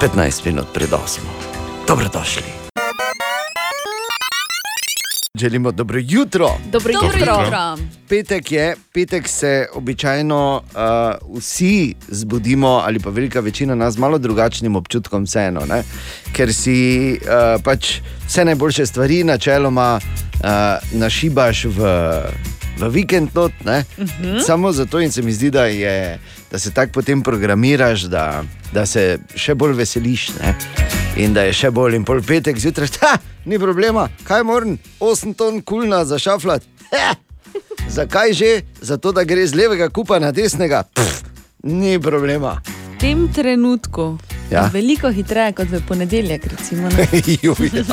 [0.00, 1.18] 15 minut pred 8.
[1.86, 2.67] Dobrodošli.
[5.38, 6.50] Želimo dobro jutro.
[6.72, 7.78] Dobro jutro.
[8.08, 14.18] Petek je, petek se običajno uh, vsi zbudimo, ali pa velika večina nas, z malo
[14.18, 15.82] drugačnim občutkom, vseeno, ne?
[16.32, 20.48] ker si uh, pač vse najboljše stvari načeloma uh,
[20.92, 21.78] našibaš v,
[22.78, 23.66] v vikend, not, uh
[23.98, 24.26] Mhm.
[24.26, 24.46] -huh.
[24.46, 26.18] samo zato in se mi zdi, da, je,
[26.50, 30.28] da se tako potem programiraš, da, da se še bolj veseliš.
[30.40, 30.54] Ne?
[31.16, 35.34] In da je še bolj in pol petek zjutraj, ha, ni problema, kaj moram, 8
[35.36, 36.64] ton kulna za šaflat.
[36.92, 37.14] Ha!
[37.88, 38.50] Zakaj že?
[38.80, 40.84] Zato, da gre z levega kupa na desnega.
[40.94, 41.22] Pff,
[41.64, 42.60] ni problema.
[42.94, 44.18] V tem trenutku
[44.50, 44.64] Ja.
[44.64, 46.46] je veliko hitreje kot v ponedeljek.
[46.46, 46.88] Recimo.
[47.44, 47.84] Juj, ja.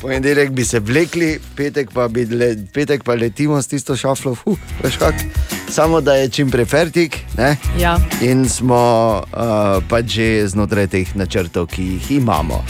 [0.00, 4.58] Ponedeljek bi se vlekli, petek pa, bi le, petek pa letimo s tisto šaflo, huh,
[4.82, 5.57] veš kak.
[5.70, 7.18] Samo da je čim prej fertik.
[7.36, 7.56] Ne?
[7.78, 7.98] Ja.
[8.20, 12.64] In smo uh, pač že znotraj teh načrtov, ki jih imamo.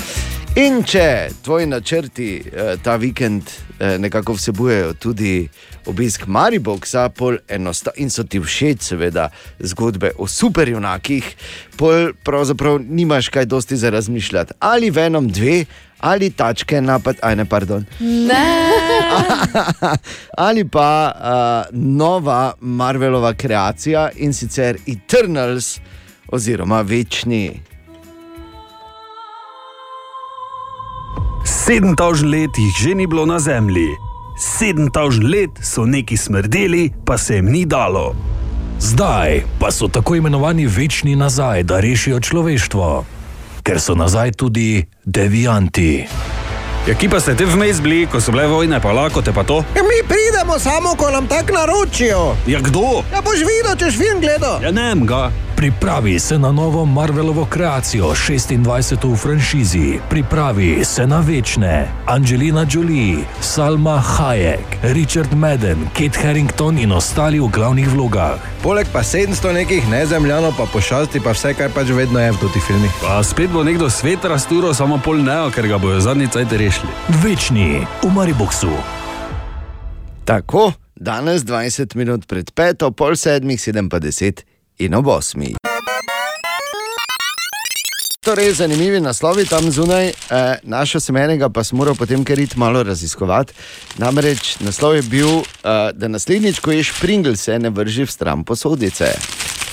[0.59, 5.49] In če tvoji načrti uh, ta vikend uh, nekako vsebujejo tudi
[5.87, 7.11] obisk Mariboka,
[7.97, 9.31] in so ti všeč, seveda,
[9.61, 11.25] zgodbe o superjunakih,
[11.77, 14.59] pol pravzaprav nimaš kaj dosti za razmišljati.
[14.59, 15.65] Ali Venom 2,
[16.01, 17.85] ali tačke napad, aj ne, pardon.
[18.01, 18.71] Ne.
[20.49, 25.81] ali pa uh, nova Marvelova kreacija in sicer Eternals,
[26.29, 27.61] oziroma večni.
[31.69, 33.89] 7000 let jih že ni bilo na zemlji.
[34.61, 38.15] 7000 let so neki smrdeli, pa se jim ni dalo.
[38.81, 43.05] Zdaj pa so tako imenovani večni nazaj, da rešijo človeštvo,
[43.69, 46.07] ker so nazaj tudi devijanti.
[46.89, 49.59] Ja, ki pa ste te vmes bili, ko so bile vojne, pa lakote pa to?
[49.77, 52.23] Ja, mi pridemo samo, ko nam tako naročijo.
[52.49, 53.03] Ja, kdo?
[53.13, 54.65] Ja, boš videl, češ film gledal.
[54.65, 55.29] Ja, ne, ga.
[55.59, 59.13] Pripravi se na novo Marvelovo kreacijo, 26.
[59.13, 59.99] v franšizi.
[60.11, 61.89] Pripravi se na večne.
[62.07, 68.39] Angelina Jolie, Salma Hayek, Richard Madden, Kate Harrington in ostali v glavnih vlogah.
[68.63, 72.63] Poleg pa 700 nekih nezemljanov, pa pošasti, pa vse, kar pač vedno je v teh
[72.63, 72.93] filmih.
[73.03, 76.93] Pa spet bo nekdo svet rasturo, samo pol ne, ker ga bojo zadnji cajt rešili.
[77.19, 78.71] Večni v Mariboksu.
[80.25, 84.47] Tako, danes 20 minut pred peto, pol sedmih, sedem pa deset
[84.79, 85.55] in ob osmi.
[88.25, 90.15] Torej, zanimivi naslovi tam zunaj, eh,
[90.63, 93.53] našo semenega pa sem moral potem kar iti malo raziskovati.
[93.97, 99.15] Namreč naslov je bil, eh, da naslednjič, ko ješ Pringlese, ne vrži v stran posodice.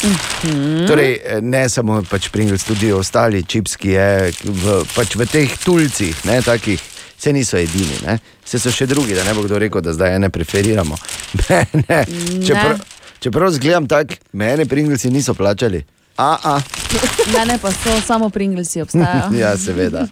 [0.03, 0.87] Mhm.
[0.87, 5.57] Torej, eh, ne samo pač Pringles, tudi ostali čips, ki je v, pač v teh
[5.57, 6.81] tulcih, ne, takih,
[7.17, 8.19] se niso edini, ne.
[8.45, 10.97] se so še drugi, da ne bo kdo rekel, da zdaj ene preferiramo.
[11.49, 12.05] ne, ne.
[12.45, 12.79] Čeprav,
[13.19, 15.83] čeprav zgledam tako, mene Pringlesi niso plačali.
[16.17, 16.59] A, a.
[17.37, 19.33] Ne, ne, pa so samo Pringlesi obstajajo.
[19.43, 20.07] ja, seveda.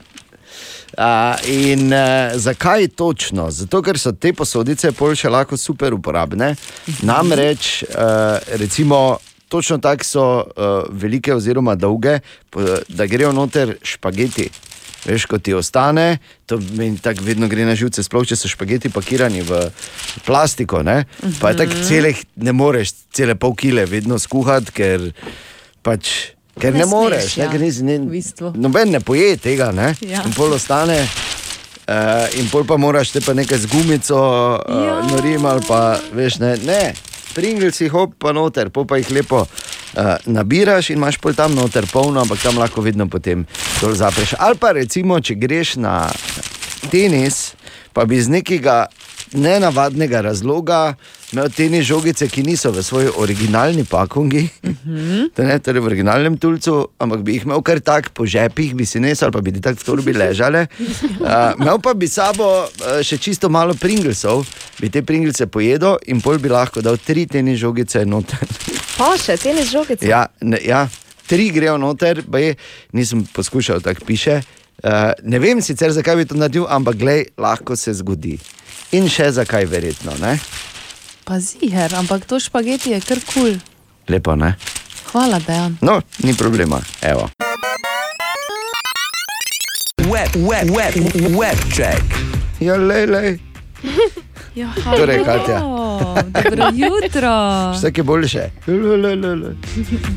[0.98, 2.00] A, in uh,
[2.36, 3.52] zakaj točno?
[3.52, 6.54] Zato, ker so te posodice pol še lahko super uporabne.
[7.02, 9.18] Namreč, uh, recimo,
[9.48, 10.44] točno tako so uh,
[10.90, 12.20] velike oziroma dolge,
[12.88, 14.50] da grejo noter špageti.
[15.04, 18.88] Veš, ko ti ostane, to meni tako vedno gre na živce, sploh če so špageti
[18.90, 19.68] pakirani v
[20.22, 20.80] plastiko.
[20.82, 21.04] Ne?
[21.40, 21.84] Pa je tako Mhm.
[21.84, 25.12] celih ne moreš, cele pol kile vedno skuhati, ker
[25.82, 26.32] pač.
[26.54, 28.54] Ker ne, Ne moreš, smeš, ne, ja, ker nisi, ne, v bistvu.
[28.56, 29.96] noben ne poje tega, ne?
[30.02, 30.22] Ja.
[30.24, 31.02] in pol ostane.
[31.84, 35.02] Uh, in pol pa moraš te pa nekaj z gumico, uh, Ja.
[35.04, 35.80] norim ali pa
[36.12, 36.94] veš, ne, ne.
[37.34, 39.50] Pringles si hop pa noter, pol pa jih lepo uh,
[40.26, 43.46] nabiraš in imaš pol tam noter polno, ampak tam lahko vedno potem
[43.82, 44.36] dol zapreš.
[44.40, 46.12] Ali pa recimo, če greš na
[46.92, 47.54] tenis,
[47.94, 48.88] pa bi z nekega
[49.34, 50.94] nenavadnega razloga
[51.34, 54.44] imel tenis žogice, ki niso v svoji originalni pakungi,
[55.36, 58.86] to ne, torej v originalnem tulcu, ampak bi jih imel kar tak po žepih, bi
[58.86, 60.68] si nesel, ali pa bi ti tako v torbi ležale.
[61.24, 64.44] Uh, imel pa bi sabo uh, še čisto malo pringlesov,
[64.82, 68.44] bi te pringlese pojedel in pol bi lahko dal tri tenis žogice noter.
[68.98, 70.04] Pa še tenis žogice.
[70.06, 70.84] Ja, ne, ja,
[71.30, 72.58] tri grejo noter, baje,
[72.94, 74.42] nisem poskušal, tako piše.
[74.84, 78.36] Uh, ne vem sicer, zakaj bi to naredil, ampak glej, lahko se zgodi.
[78.94, 80.14] In še zakaj, verjetno.
[80.22, 80.38] Ne?
[81.26, 83.56] Pa ziger, ampak to špageti je kar kul.
[83.58, 83.62] Cool.
[84.08, 84.54] Lepo, ne?
[85.10, 85.78] Hvala, Dejan.
[85.82, 86.82] No, ni problema.
[87.02, 87.30] Evo.
[90.10, 90.94] Web, web, web,
[91.38, 92.04] web check.
[92.60, 93.40] Ja, le, le.
[94.56, 95.60] Ja, Torej, Katja.
[95.60, 97.32] Dobro jutro.
[97.76, 98.50] Vse je boljše.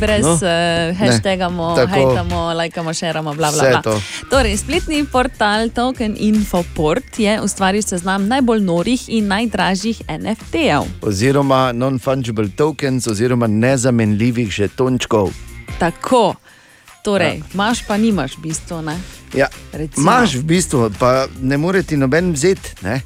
[0.01, 0.33] Brez No.
[0.33, 1.89] uh, hashtagamo, Tako.
[1.91, 3.83] hajtamo, lajkamo, šeramo, bla, bla, bla.
[3.83, 4.01] to.
[4.31, 10.83] Torej, spletni portal Token Infoport je ustvaril seznam najbolj norih in najdražjih NFT-jev.
[11.03, 15.31] Oziroma non-fungible tokens, oziroma nezamenljivih žetončkov.
[15.79, 16.35] Tako,
[17.05, 18.83] torej, imaš pa nimaš, v bistvu.
[18.83, 18.99] Ne?
[19.35, 19.49] Ja.
[19.73, 20.03] Recimo.
[20.03, 22.71] Imaš v bistvu, pa ne more ti noben vzeti.
[22.83, 23.01] Ne?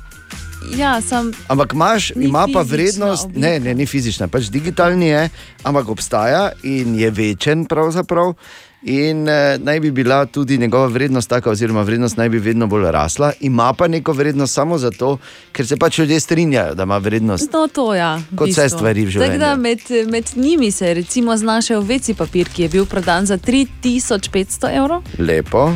[0.76, 1.32] Ja, sem.
[1.48, 3.40] Ampak imaš, ima pa vrednost, oblika.
[3.40, 5.28] ne, ne, ni fizična, pač digitalni je,
[5.62, 8.34] ampak obstaja in je večen pravzaprav.
[8.82, 12.90] In eh, naj bi bila tudi njegova vrednost taka, oziroma vrednost naj bi vedno bolj
[12.90, 15.18] rasla, ima pa neko vrednost samo zato,
[15.52, 17.52] ker se pač ljudje strinjajo, da ima vrednost.
[17.52, 18.16] No, to ja.
[18.30, 19.56] v Kot vse stvari v Tako življenju.
[19.60, 24.76] med, med njimi se je recimo znašel veci papir, ki je bil prodan za 3500
[24.76, 25.02] evrov.
[25.18, 25.72] Lepo.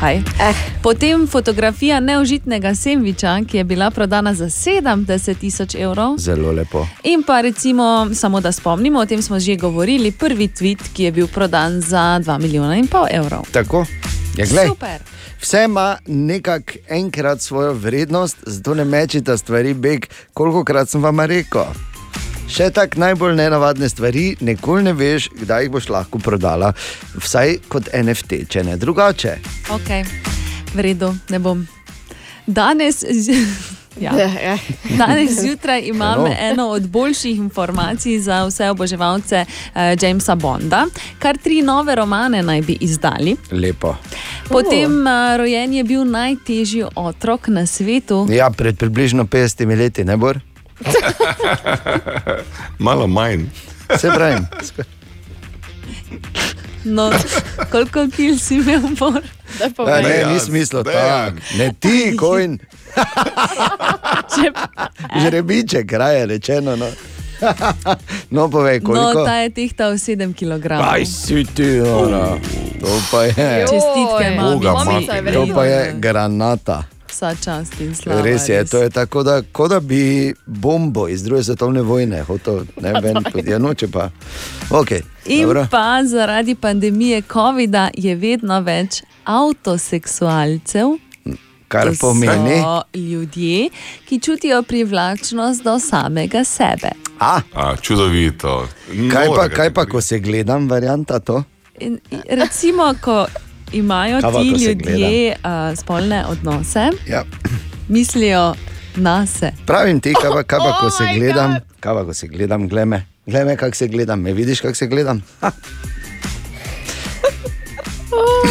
[0.00, 0.16] Kaj?
[0.16, 0.54] Eh.
[0.82, 6.18] Potem fotografija neužitnega sendviča, ki je bila prodana za 70 tisoč evrov.
[6.18, 6.86] Zelo lepo.
[7.04, 11.12] In pa recimo, samo da spomnimo, o tem smo že govorili, prvi tweet, ki je
[11.12, 13.46] bil prodan za 2 milijona in pol evrov.
[13.52, 13.86] Tako.
[14.36, 15.02] Ja, glej, Super.
[15.40, 21.20] vse ima nekako enkrat svojo vrednost, zato ne mečite stvari beg, koliko krat sem vam
[21.20, 21.64] rekel.
[22.48, 26.72] Še tako najbolj nenavadne stvari, nikoli ne veš, kdaj jih boš lahko prodala,
[27.20, 29.34] vsaj kot NFT, če ne drugače.
[29.70, 29.90] Ok,
[30.72, 31.66] v redu, ne bom.
[32.46, 33.04] Danes.
[33.98, 34.12] Ja.
[34.94, 36.30] Danes zjutraj imam No.
[36.40, 40.84] eno od boljših informacij za vse oboževalce uh, Jamesa Bonda.
[41.18, 43.34] Kar tri nove romane naj bi izdali.
[43.50, 43.96] Lepo.
[44.48, 48.26] Potem uh, rojen je bil najtežji otrok na svetu.
[48.30, 50.38] Ja, pred približno 50 leti, ne bor?
[52.78, 53.44] Malo manj.
[53.96, 54.36] Se pravi.
[56.84, 57.12] No,
[57.70, 59.22] koliko kil si imel, bor?
[59.60, 59.68] Ja,
[60.00, 61.36] ne, ni smisla tako.
[61.58, 62.58] Ne ti, kojn.
[65.22, 66.76] Žrebiček, kraje rečeno.
[66.76, 66.86] No,
[68.30, 69.12] no povej, koliko.
[69.14, 70.72] No, ta je tehtal 7 kg.
[70.72, 72.36] Aj si ti, ona.
[72.80, 73.60] To pa je.
[73.62, 74.54] Čestitke, mami.
[74.54, 76.82] Boga, Mamica je ma- To pa je granata.
[77.18, 78.22] Vsa čast in slava.
[78.22, 82.60] Res je, to je tako, da, kot da bi bombo iz druge svetovne vojne hotel,
[82.80, 83.16] ne vem,
[83.46, 84.10] ja, noče pa.
[84.70, 85.66] Okay, In dobro.
[85.70, 90.94] pa zaradi pandemije COVID-a je vedno več avtoseksualcev.
[91.68, 93.68] Kar To pomeni, so ljudje,
[94.08, 96.94] ki čutijo privlačnost do samega sebe.
[97.18, 98.68] A, A, čudovito.
[99.12, 101.42] kaj pa, kaj pa, ko se gledam, varianta to?
[101.80, 101.98] In
[102.30, 103.26] recimo, ko
[103.72, 107.24] imajo Kaj pa, ti ljudje uh, spolne odnose, Ja.
[107.88, 108.54] mislijo
[108.96, 109.52] na se.
[109.66, 110.42] Pravim ti, kaj pa
[110.72, 113.06] ko Oh se gledam, kaj pa, ko se gledam, gleme.
[113.26, 115.22] Gleme, kako se gledam, me vidiš, kako se gledam.
[115.40, 115.50] Ha,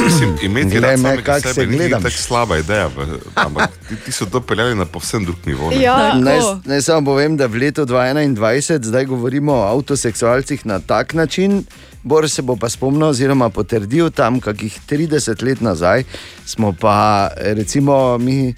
[0.05, 2.03] Mislim, imeti Glej me, samega kak sebe se gledam.
[2.03, 2.89] tako slaba ideja,
[3.35, 5.69] ampak ti, ti so to peljali na povsem drug nivo.
[5.69, 5.81] ne.
[5.81, 11.13] Ja, naj, naj samo povem, da v letu 2021 zdaj govorimo o avtoseksualcih na tak
[11.13, 11.63] način.
[12.07, 16.05] Bor se bo pa spomnil, oziroma potrdil tam, kakih 30 let nazaj,
[16.45, 18.53] smo pa recimo mi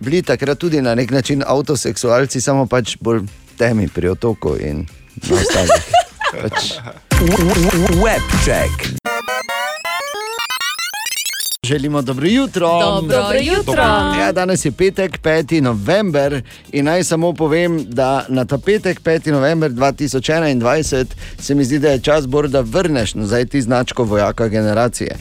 [0.00, 3.26] bili takrat tudi na nek način avtoseksualci, samo pač bolj
[3.58, 4.86] temi pri otoku in
[5.28, 5.92] na ostalih.
[6.42, 6.72] Pač.
[8.00, 9.07] Web check.
[11.68, 12.68] Želimo dobro jutro.
[12.68, 13.54] Dobro Dobro jutro.
[13.56, 13.82] jutro.
[14.20, 15.60] Ja, danes je petek, 5.
[15.60, 16.42] november
[16.72, 19.30] in naj samo povem, da na ta petek, 5.
[19.32, 21.04] november 2021,
[21.38, 25.16] se mi zdi, da je čas, Bor, da vrneš nazaj ti značko vojaka generacije.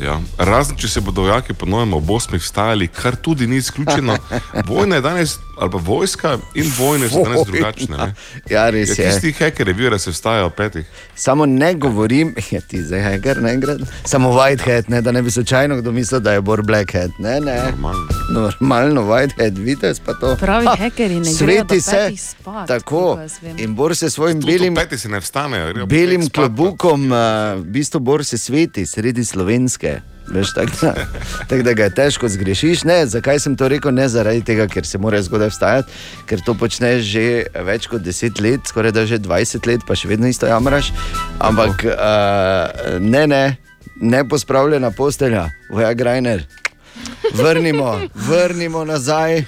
[0.00, 0.20] Ja.
[0.38, 4.16] Razen, če se bodo vojaki ponovno ob osmih vstajali, kar tudi ni izključeno.
[4.68, 7.96] Vojna je danes, ali pa vojska in vojne so danes drugačne.
[7.96, 8.14] Ne?
[8.50, 9.10] Ja, res je.
[9.10, 10.86] Tisti hekerji, vijo, da se vstajajo ob petih.
[11.14, 13.76] Samo ne govorim, ja, ti zdaj hacker, ne gre.
[14.04, 17.10] Samo whitehead, ne, da ne bi slučajno kdo mislil, da je Bor blackhead.
[17.18, 17.56] Ne, ne.
[17.62, 18.08] Normalno.
[18.32, 20.36] Normalno, whitehead, vidite, pa to.
[20.36, 21.90] Pravi Ha, hekerji ne Sveti se.
[21.90, 23.18] petih spat, Tako.
[23.56, 24.76] In Bor se svojim Tudi belim.
[24.96, 25.86] se ne vstanejo.
[25.86, 27.18] Belim klobukom, uh,
[27.60, 29.24] v bistvu Bor se sveti sredi
[29.76, 30.00] slovenske.
[30.28, 30.94] Veš, tako da,
[31.48, 32.84] tak da ga je težko zgrešiš.
[32.84, 33.94] Ne, zakaj sem to rekel?
[33.94, 35.92] Ne zaradi tega, ker se moraš zgodaj vstajati,
[36.26, 40.08] ker to počneš že več kot 10 let, skoraj da že 20 let, pa še
[40.08, 40.90] vedno isto jamraš.
[41.38, 43.56] Ampak uh, ne, ne,
[44.02, 46.42] ne pospravljena postelja, voja Grajner.
[47.36, 49.44] Vrnimo, vrnimo nazaj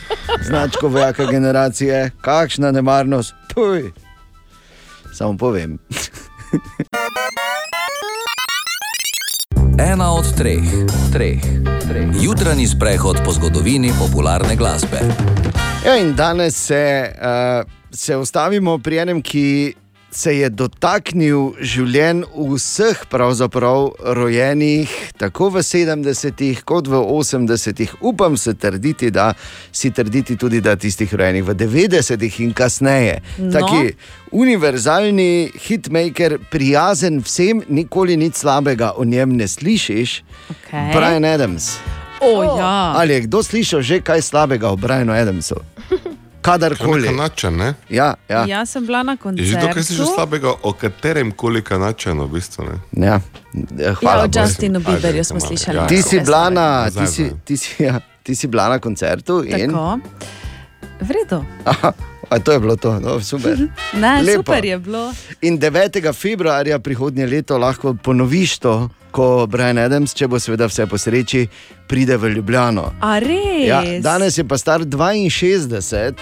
[0.47, 3.35] značko vojaka generacije, kakšna nemarnost.
[3.55, 3.91] Puj.
[5.11, 5.79] Samo povem.
[9.79, 10.67] Ena od treh,
[11.13, 11.39] treh,
[11.89, 12.11] treh.
[12.23, 14.99] Jutranji sprehod po zgodovini popularne glasbe.
[15.87, 19.75] Ja, in danes se, uh, se ustavimo pri enem, ki
[20.11, 27.99] se je dotaknil življenj vseh pravzaprav rojenih, tako v 70-ih kot v 80-ih.
[28.01, 29.33] Upam se trditi, da
[29.73, 33.21] si trditi tudi, da tistih rojenih v 90-ih in kasneje.
[33.39, 33.53] No.
[33.53, 33.95] Taki
[34.33, 40.23] univerzalni hitmaker, prijazen vsem, nikoli nič slabega o njem ne slišiš.
[40.51, 40.93] Okej.
[40.97, 41.77] Brian Adams.
[42.21, 42.95] O, ja.
[42.99, 45.63] Ali je kdo slišal že kaj slabega o Brianu Adamsu?
[46.43, 47.07] Kadarkoli.
[47.07, 47.75] Kanačan, ne?
[47.89, 48.47] Ja, ja.
[48.47, 50.15] Jaz sem bila na Je že to, kar si že koncertu.
[50.15, 52.65] slabega o katerem koli kanačanu, v bistvu.
[52.65, 53.07] Ne?
[53.07, 53.21] Ja.
[53.77, 54.25] Ja, Hvala.
[54.25, 54.39] o Bogu.
[54.39, 55.79] Justinu Bieberju smo slišali.
[55.79, 55.87] ja.
[55.87, 59.43] Ti si bila na, Nazaj, ti si, ti si, ja, ti si bila na koncertu
[59.43, 59.99] in Tako.
[61.01, 61.45] V redu.
[61.65, 61.93] Aha,
[62.29, 63.57] a to je bilo to, no, super.
[64.03, 64.43] Ne, Lepo.
[64.43, 65.13] super je bilo.
[65.41, 66.13] In 9.
[66.13, 71.47] februarja prihodnje leto lahko ponoviš to, ko Brian Adams, če bo seveda vse po sreči,
[71.89, 72.93] pride v Ljubljano.
[73.65, 76.13] Ja, danes je pa star 62,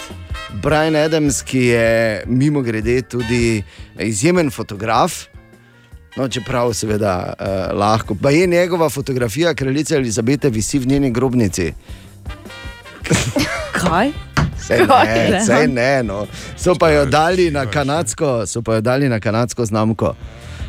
[0.63, 3.63] Brian Adams, ki je mimo grede tudi
[3.99, 5.27] izjemen fotograf.
[6.17, 8.17] No, čeprav seveda uh, lahko.
[8.23, 11.73] Pa je njegova fotografija kraljice Elizabete visi v njeni grobnici.
[13.73, 14.36] Kaj?
[14.67, 16.27] Sej ne, sej ne no.
[16.57, 20.15] So pa jo dali na kanadsko, so pa jo dali na kanadsko znamko.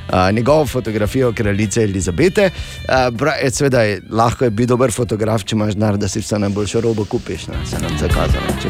[0.07, 5.97] Uh, njegovo fotografijo kraljice Elizabete, uh, je lahko je biti dober fotograf, če imaš denar,
[5.97, 7.47] da si vse najboljšo robo kupiš.
[7.47, 7.55] Ne?
[7.65, 8.55] Se nam zakazalo.
[8.61, 8.69] Če...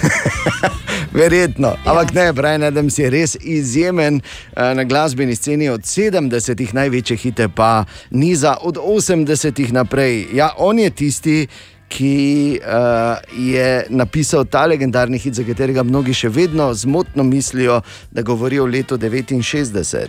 [1.20, 4.20] Verjetno, ampak ne, Brian Adams je res izjemen
[4.56, 10.26] na glasbeni sceni od 70-ih, največje hite pa niza od 80-ih naprej.
[10.34, 11.46] Ja, on je tisti,
[11.90, 17.80] ki uh, je napisal ta legendarni hit, za katerega mnogi še vedno zmotno mislijo,
[18.10, 20.08] da govori o letu 69.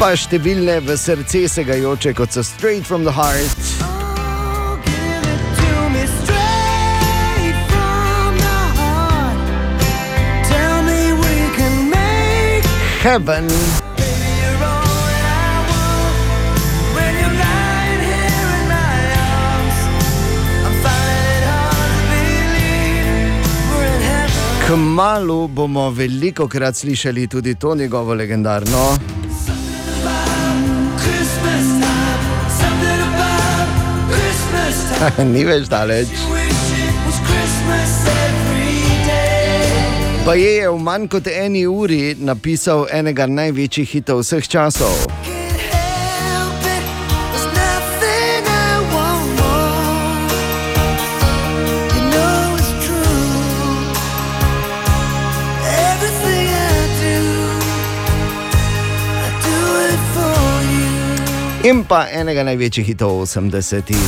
[0.00, 3.58] Pa številne v srce segajoče, kot so Straight from the Heart.
[13.00, 13.89] Heaven.
[24.70, 28.98] Kmalu bomo veliko krat slišali tudi to njegovo legendarno.
[35.32, 36.08] Ni več daleč.
[40.24, 45.29] Pa je je v manj kot eni uri napisal enega največjih hitov vseh časov.
[61.60, 64.06] In pa enega največjih hitov 80-ih.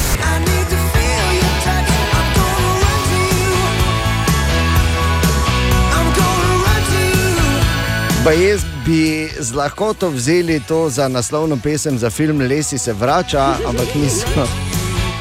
[8.24, 13.54] Pa jaz bi z lahkoto vzeli to za naslovno pesem za film Lesi se vrača,
[13.68, 14.48] ampak nismo,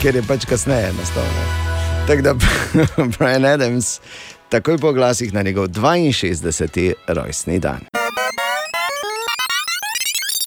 [0.02, 1.24] ker je pač kasneje nastal.
[1.24, 1.46] ne.
[2.08, 2.34] Tako da
[3.18, 4.00] Brian Adams,
[4.50, 6.94] takoj po glasih na njegov 62.
[7.08, 8.01] rojstni dan.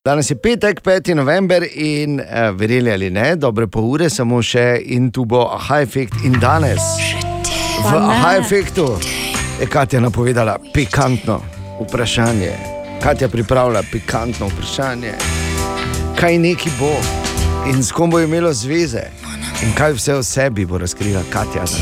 [0.05, 1.15] Danes je petek, 5.
[1.15, 5.79] november in eh, verjeli ali ne, dobre pol ure, samo še in tu bo aha
[5.81, 6.83] efekt in danes.
[7.87, 8.85] V aha efektu
[9.63, 11.39] je Katja napovedala pikantno
[11.81, 12.53] vprašanje.
[13.01, 15.17] Katja pripravlja pikantno vprašanje,
[16.21, 16.93] kaj neki bo
[17.73, 19.09] in s kom bo imelo zveze
[19.65, 21.65] in kaj vse o sebi bo razkrila Katja.
[21.65, 21.81] danes.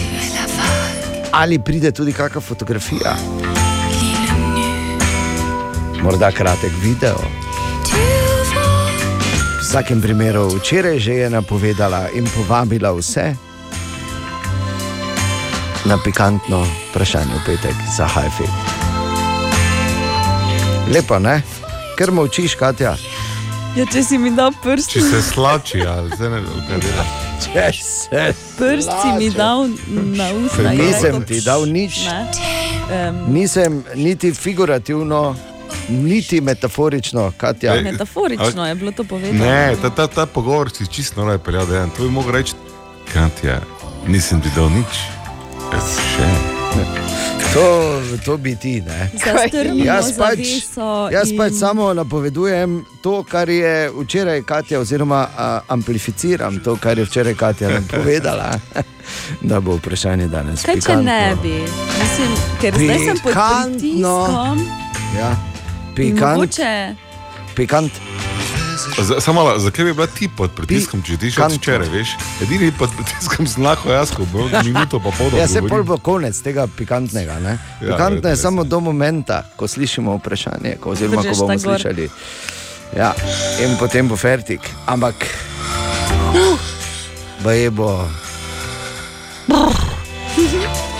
[1.33, 3.19] Ali pride tudi kakšna fotografija?
[6.07, 7.42] Morda kratek video.
[9.73, 13.33] Vsakem primeru, včeraj že je napovedala in povabila vse
[15.89, 16.61] na pikantno
[16.93, 18.45] vprašanje v petek za Hajfi.
[20.93, 21.41] Lepo, ne?
[21.97, 23.01] Ker molčiš, Katja.
[23.73, 27.05] Ja, če si mi dal prst, Če se slači, ali zdaj ne vem, kaj dela.
[27.41, 28.27] Če se
[28.61, 30.69] prst si mi dal na usta.
[30.69, 32.05] je Nisem ti dal nič.
[32.13, 32.21] Ne.
[32.93, 35.33] Um, Nisem niti figurativno,
[35.89, 37.75] niti metaforično, Katja.
[37.75, 39.45] Ej, Metaforično je bilo to povedano.
[39.45, 42.33] Ne, ta, ta, ta pogovor si čisto noro je peljal, da je to bi mogel
[42.33, 42.53] reči,
[43.13, 43.61] Katja,
[44.07, 44.99] nisem videl nič.
[45.73, 46.29] Jaz še.
[47.53, 47.65] To,
[48.25, 49.11] to bi ti, ne.
[49.15, 50.39] Zastrnimo Jaz pač,
[51.13, 52.71] jaz in- pač samo napovedujem
[53.03, 58.57] to, kar je včeraj Katja, oziroma a, amplificiram to, kar je včeraj Katja nam povedala,
[59.43, 60.63] da bo vprašanje danes.
[60.63, 61.03] Kaj če pikantno.
[61.05, 61.55] ne bi?
[61.93, 62.31] Mislim,
[62.61, 63.69] ker zdaj sem pod Pikantno.
[63.69, 64.67] pritiskom.
[65.15, 65.31] Ja,
[65.97, 66.95] pikant, Mogoče
[67.57, 67.93] pikant.
[69.21, 72.15] Samo zakaj bi bila ti pod pritiskom, če ti še včeraj, veš?
[72.43, 75.37] Edini pod pritiskom lahko jaz, ko bo minuto pa pol.
[75.39, 77.39] Ja, se pol bo konec tega pikantnega.
[77.45, 77.59] Ne?
[77.81, 78.43] Ja, Pikantno je res.
[78.43, 82.09] samo do momenta, ko slišimo vprašanje, ko, oziroma ko bomo slišali.
[82.97, 83.13] Ja,
[83.65, 84.61] in potem bo fertik.
[84.87, 85.15] Ampak,
[86.35, 86.59] uh,
[87.45, 88.09] baje bo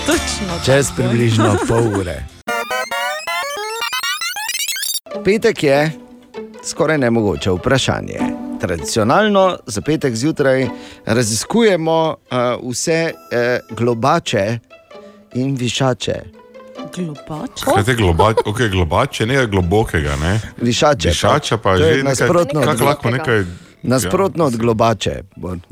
[0.05, 0.53] točno.
[0.65, 2.32] čez približno pol ure.
[5.25, 5.91] Petek je
[6.63, 8.19] skoraj nemogoče vprašanje.
[8.61, 10.67] Tradicionalno za petek zjutraj
[11.05, 14.59] raziskujemo uh, vse uh, globače
[15.35, 16.15] in višače.
[16.95, 17.65] Globače.
[17.75, 20.39] Kaj te globač, okay, globače, ne globokega, ne?
[20.57, 21.09] Višače.
[21.09, 23.43] Višača pa To je že nekaj, nasprotno od kako lahko nekaj...
[23.83, 25.21] Nasprotno od globače.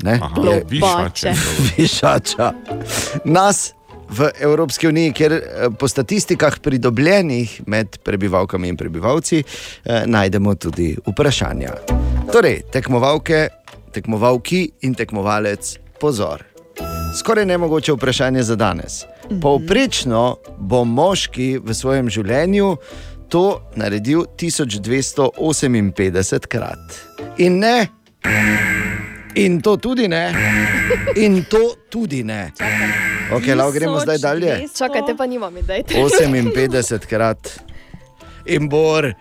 [0.02, 0.20] ne?
[0.22, 1.32] Aha, Je- višače.
[1.76, 2.52] Višača.
[3.24, 3.74] Nas
[4.12, 5.42] v Evropski uniji, kjer eh,
[5.78, 11.70] po statistikah pridobljenih med prebivalkami in prebivalci, eh, najdemo tudi vprašanja.
[12.32, 13.48] Torej, tekmovalke,
[13.92, 16.44] tekmovalki in tekmovalec, pozor.
[17.18, 19.04] Skoraj nemogoče vprašanje za danes.
[19.42, 22.76] Povprečno bo moški v svojem življenju
[23.28, 26.78] to naredil 1258 krat.
[27.38, 27.86] In ne,
[29.34, 30.34] in to tudi ne,
[31.24, 32.52] in to tudi ne.
[33.32, 34.68] Ok, lahko gremo zdaj dalje.
[34.74, 35.82] Čakajte, pa nimam idej.
[35.88, 37.60] 58 krat.
[38.46, 39.12] In bor,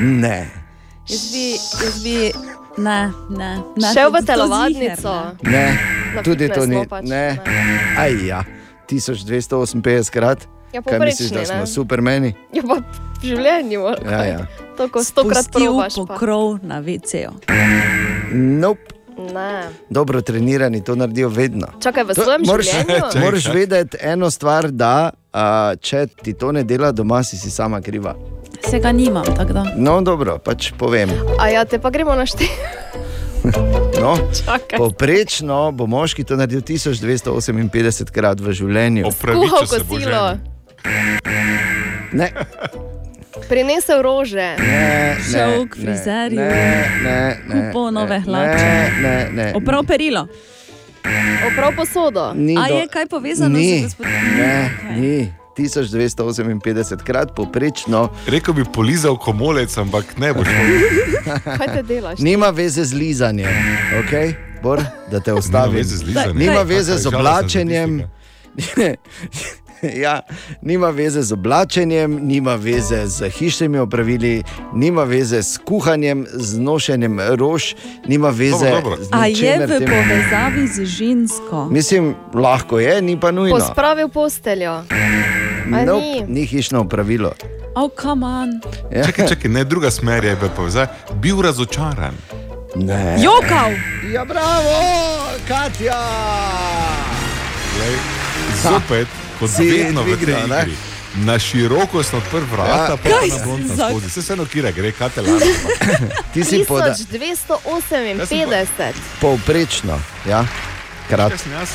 [0.00, 0.50] ne.
[1.08, 2.16] Jaz bi, jaz bi,
[2.78, 3.50] ne, ne.
[3.76, 5.14] ne Šel v telovadnico.
[5.42, 5.66] ne.
[6.14, 6.82] Ne, tudi to ni.
[6.88, 7.38] pač, Ne,
[7.98, 8.42] aj ja,
[8.88, 10.48] 1258 krat.
[10.74, 11.66] Ja, Kaj misliš, da smo ne?
[11.66, 12.34] supermeni?
[12.52, 12.82] Je pa v
[13.22, 13.80] življenju.
[14.04, 14.40] Ja, ja.
[14.76, 15.94] To, ko stokrat probaš.
[15.94, 16.04] Pa.
[16.04, 17.32] pokrov na WC-ju.
[18.34, 18.92] Nope.
[19.34, 19.68] Ne.
[19.90, 21.66] Dobro trenirani to naredijo vedno.
[21.82, 23.04] Čakaj, v To svojem moraš, življenju?
[23.24, 27.80] moraš vedeti eno stvar, da a, če ti to ne dela doma, si, si sama
[27.80, 28.14] kriva.
[28.68, 29.64] Se ga nimam, tako da.
[29.76, 31.10] No, dobro, pač povem.
[31.38, 32.50] A ja, te pa gremo našteti.
[34.00, 34.78] No, Čakaj.
[34.78, 39.06] poprečno bo moški to naredil 1258 krat v življenju.
[39.22, 40.24] Kuhal kosilo,
[42.12, 42.32] Ne,
[43.48, 44.56] prinesel rože.
[44.58, 46.40] ne, Šel k frizerju,
[47.44, 48.90] kupil nove hlače.
[49.54, 50.26] Oprav perilo.
[51.46, 52.32] Oprav posodo.
[52.34, 54.12] Ni A do- je kaj povezano ni, z gospodom?
[54.36, 55.32] Ne, ni.
[55.56, 56.60] 1258
[56.98, 58.10] krat poprečno.
[58.26, 60.48] Rekel bi polizal komolec, ampak ne boš.
[61.58, 62.18] Kaj te delaš?
[62.18, 63.48] Nima veze z lizanjem,
[63.96, 64.34] okay?
[64.62, 65.76] Bor, da te ostavim.
[65.76, 66.04] veze z.
[66.34, 68.02] Nima veze z oblačenjem.
[70.04, 70.20] ja,
[70.62, 74.42] nima veze z oblačenjem, nima veze z hišnimi opravili,
[74.74, 77.74] nima veze s kuhanjem, z nošenjem rož,
[78.08, 79.04] nima veze Dobro, dobro.
[79.04, 79.88] z A je ničemer v tem.
[79.88, 81.68] povezavi z žensko?
[81.70, 83.56] Mislim, lahko je, ni pa nujno.
[83.58, 84.82] Pospravil posteljo.
[85.66, 86.24] Nope, ni?
[86.28, 87.32] ni hišno opravilo.
[87.74, 88.48] Oh, come on.
[88.92, 89.04] Ja.
[89.04, 90.86] Čakaj, čakaj, ne, druga smer je bil povezan.
[91.14, 92.14] Bil razočaran.
[92.76, 93.16] Ne.
[93.20, 93.72] Jokal!
[94.12, 94.72] Ja, bravo,
[95.48, 95.98] Katja!
[97.76, 97.96] Glej,
[98.62, 99.08] Zopet,
[99.38, 100.62] kot Si vedno v tej dvignil, ne?
[100.62, 100.76] igri.
[101.16, 102.96] Na široko sem odprl vrata, Ja.
[102.96, 104.06] pa Kaj na blond skozi.
[104.06, 105.52] Vse vseeno, kira gre, kaj te lani.
[106.34, 108.92] Ti si poda, 1258.
[109.20, 110.46] povprečno, ja,
[111.08, 111.30] krat.
[111.30, 111.70] Jaz sem, jaz,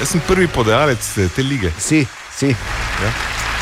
[0.00, 1.72] jaz sem prvi podajalec eh, te lige.
[1.78, 2.56] Si, si.
[3.00, 3.10] Ja.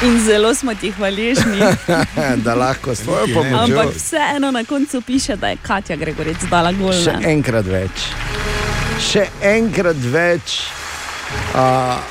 [0.02, 1.58] In zelo smo ti hvaležni.
[2.44, 3.50] da lahko s tvojo Niti ne.
[3.50, 3.78] pomočjo.
[3.78, 6.92] Ampak vseeno na koncu piše, da je Katja Gregoric dala gol.
[6.94, 7.90] Še enkrat več.
[9.02, 10.60] Še enkrat več.
[11.52, 11.58] Uh,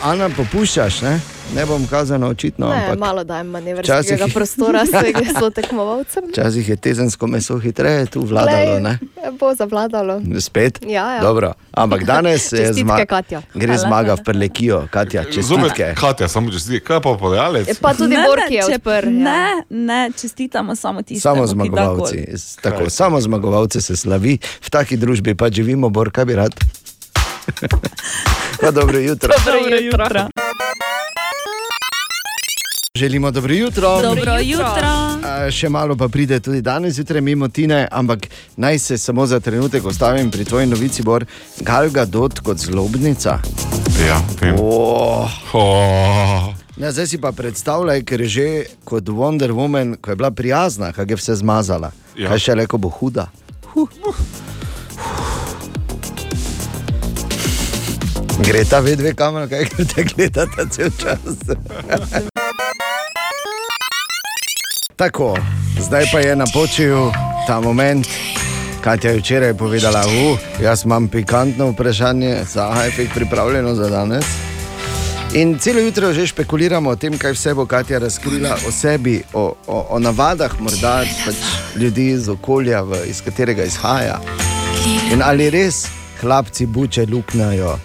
[0.03, 1.19] Ana, popuščaš, ne?
[1.52, 6.23] ne bom kazano očitno, Ne, ampak malo dajem manevrskega Včasih- prostora svojim sotekmovalcem.
[6.31, 8.80] včasih je tezensko meso hitreje tu vladalo.
[8.80, 8.99] Ne?
[9.02, 10.22] Glej, Bo zavladalo.
[10.39, 10.80] Spet?
[10.81, 11.22] Ja, ja.
[11.22, 11.53] Dobro.
[11.72, 13.41] Ampak danes je Čestitke, zma Katja.
[13.52, 14.15] gre Hvala, zmaga hvala.
[14.15, 14.80] v Prlekijo.
[14.89, 15.85] Katja, Zopet, čestitke.
[15.95, 16.85] Katja, samo čestitke.
[16.85, 17.68] Kaj pa podajalec?
[17.68, 19.07] E, pa tudi Ne, Borki je ne, če- odprl.
[19.07, 19.11] ja.
[19.19, 22.18] Ne, ne, čestitamo samo tistemu, Samo da zmagovalci.
[22.61, 26.56] Tako, samo zmagovalce se slavi, v taki družbi pa živimo, Bor, kaj bi rad.
[28.61, 29.34] Pa dobro jutro.
[29.45, 30.27] Dobro jutro.
[32.95, 34.01] Želimo dobro jutro.
[34.01, 34.88] Dobro jutro.
[35.23, 38.27] A, Še malo pa pride tudi danes zjutraj mimo Tine, ampak
[38.57, 41.26] naj se samo za trenutek ostavim pri tvoji novici, Bor,
[41.59, 43.39] Galga Dot kot zlobnica.
[44.07, 44.55] Ja, vem.
[44.59, 45.31] Oh.
[45.53, 46.53] Oh.
[46.77, 48.47] Ne, zdaj si pa predstavljaj, ker je že
[48.84, 51.91] kot Wonder Woman, ko je bila prijazna, kako je vse zmazala.
[52.15, 52.23] Ja.
[52.23, 52.30] Ja.
[52.30, 53.30] Kaj še reko bo huda?
[58.41, 61.19] Gre ta ve dve kamere, kaj te gledata cel čas.
[64.95, 65.38] Tako,
[65.80, 67.11] zdaj pa je napočil
[67.47, 68.07] ta moment.
[68.81, 74.26] Katja je včeraj povedala, uh, jaz imam pikantno vprašanje za Hajfek pripravljeno za danes.
[75.34, 79.53] In celo jutro že špekuliramo o tem, kaj vse bo Katja razkrila o sebi, o,
[79.68, 81.35] o, o navadah morda pač
[81.76, 84.19] ljudi iz okolja, v, iz katerega izhaja.
[85.13, 85.85] In ali res
[86.22, 87.77] hlapci buče luknjajo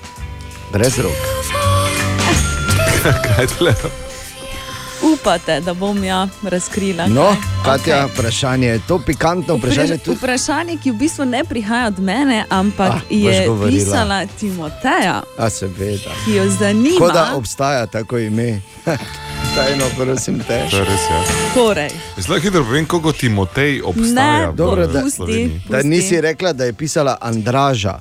[0.72, 1.12] brez rok.
[3.26, 3.74] Kaj tle?
[5.05, 7.06] Upate, da bom ja razkrila.
[7.06, 7.36] No?
[7.64, 8.12] Katja, okay.
[8.12, 9.98] vprašanje je to pikantno vprašanje.
[9.98, 10.16] Tudi...
[10.16, 13.78] Vprašanje, ki v bistvu ne prihaja od mene, ampak Ah, je govorila.
[13.78, 16.10] pisala Timoteja, A seveda.
[16.24, 16.98] ki jo zanima.
[16.98, 18.60] Kot da obstaja tako ime.
[19.55, 20.64] Tajno, prosim te.
[20.70, 21.22] To je res, ja.
[21.55, 24.47] Torej, Zelo hitro povem, koliko Timotej obstaja.
[24.47, 25.60] Ne, Dobro, da, v Sloveniji.
[25.68, 28.01] da nisi rekla, da je pisala Andraža.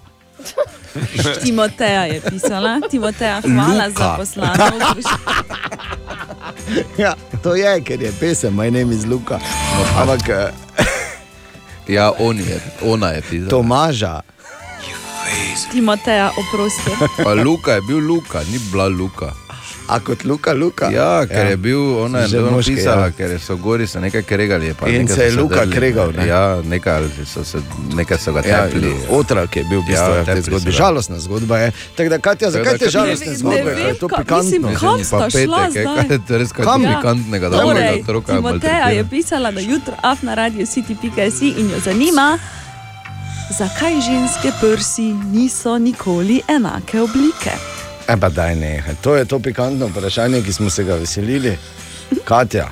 [1.43, 2.79] Timoteja je pisala.
[2.89, 3.99] Timoteja, hvala Luka.
[3.99, 4.63] za poslano.
[6.97, 7.13] Ja,
[7.43, 9.39] to je, ker je pesem, moj name iz Luka.
[9.97, 10.51] Ampak eh,
[11.95, 13.49] Ja, on je, ona je pisala.
[13.49, 14.21] Tomaža.
[15.71, 16.91] Timoteja, oprosti.
[17.23, 19.33] Pa Luka je bil Luka, ni bila Luka.
[19.87, 20.89] A kot Luka, Luka.
[20.89, 21.49] Ja, ker ja.
[21.49, 23.05] je bil, ona je Že bilo moški, pisala, ja.
[23.05, 23.11] ja.
[23.11, 24.73] ker so gori se nekaj kregali.
[24.73, 26.27] pa In nekaj se je Luka drli, kregal, ne?
[26.27, 27.61] Ja, nekaj, so se,
[27.93, 28.93] nekaj so ga Ja, tepli.
[29.09, 30.61] otrok je bil v bistvu Ja, ja, v tej tepli zgodbi.
[30.63, 30.77] so ga.
[30.79, 31.67] Žalostna zgodba je.
[31.95, 33.63] Tako da, Katja, zakaj te žalostne ne- zgodbe?
[33.63, 34.43] ne Kaj je to ka- pikantno?
[34.43, 35.95] mislim, kam sta Pa šla petek, zdaj?
[35.99, 36.81] kaj je res kaj Kam?
[36.83, 41.69] pikantnega, da Torej, mojega otroka Timoteja je pisala na jutro af na radio city.si in
[41.69, 42.39] jo zanima,
[43.51, 47.53] zakaj ženske prsi niso nikoli enake oblike.
[48.07, 48.95] E pa daj nehaj.
[49.01, 51.57] To je to pikantno vprašanje, ki smo se ga veselili.
[52.25, 52.69] Katja.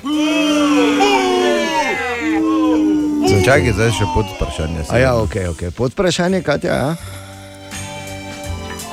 [3.44, 4.86] Čakaj, zdaj še pod vprašanje.
[4.94, 5.62] A ja, ok, ok.
[5.76, 6.74] Pod vprašanje, Katja.
[6.74, 6.96] Ja?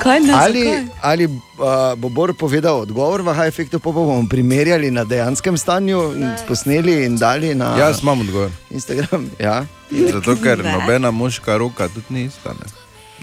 [0.01, 0.85] Kaj ne Ali, zakaj?
[1.01, 5.99] ali uh, bo Bor povedal odgovor v High Effectu, pa bomo primerjali na dejanskem stanju,
[6.17, 8.49] in posneli in dali na Jaz imam odgovor.
[8.73, 9.29] Instagram.
[9.39, 9.61] Ja.
[9.91, 12.49] Zato, ker nobena moška roka tudi ni ista.
[12.57, 12.65] Ne?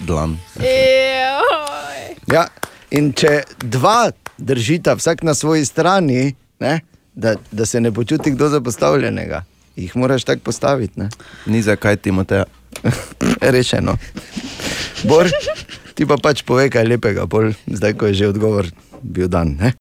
[0.07, 0.39] Dlan.
[2.31, 2.47] Ja,
[2.91, 6.81] in če dva držita, vsak na svoji strani, ne,
[7.15, 9.43] da, da se ne počuti kdo zapostavljenega,
[9.77, 11.01] jih moraš tako postaviti.
[11.01, 11.09] Ne.
[11.47, 12.45] Ni zakaj Timoteja.
[13.55, 13.97] Rešeno.
[15.05, 15.31] Bor,
[15.95, 18.71] ti pa pač povej kaj lepega, pol, zdaj ko je že odgovor
[19.03, 19.57] bil dan.
[19.59, 19.73] Ne?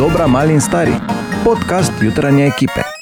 [0.00, 0.96] Dobra, mali in stari.
[1.44, 2.99] Podcast jutranje ekipe.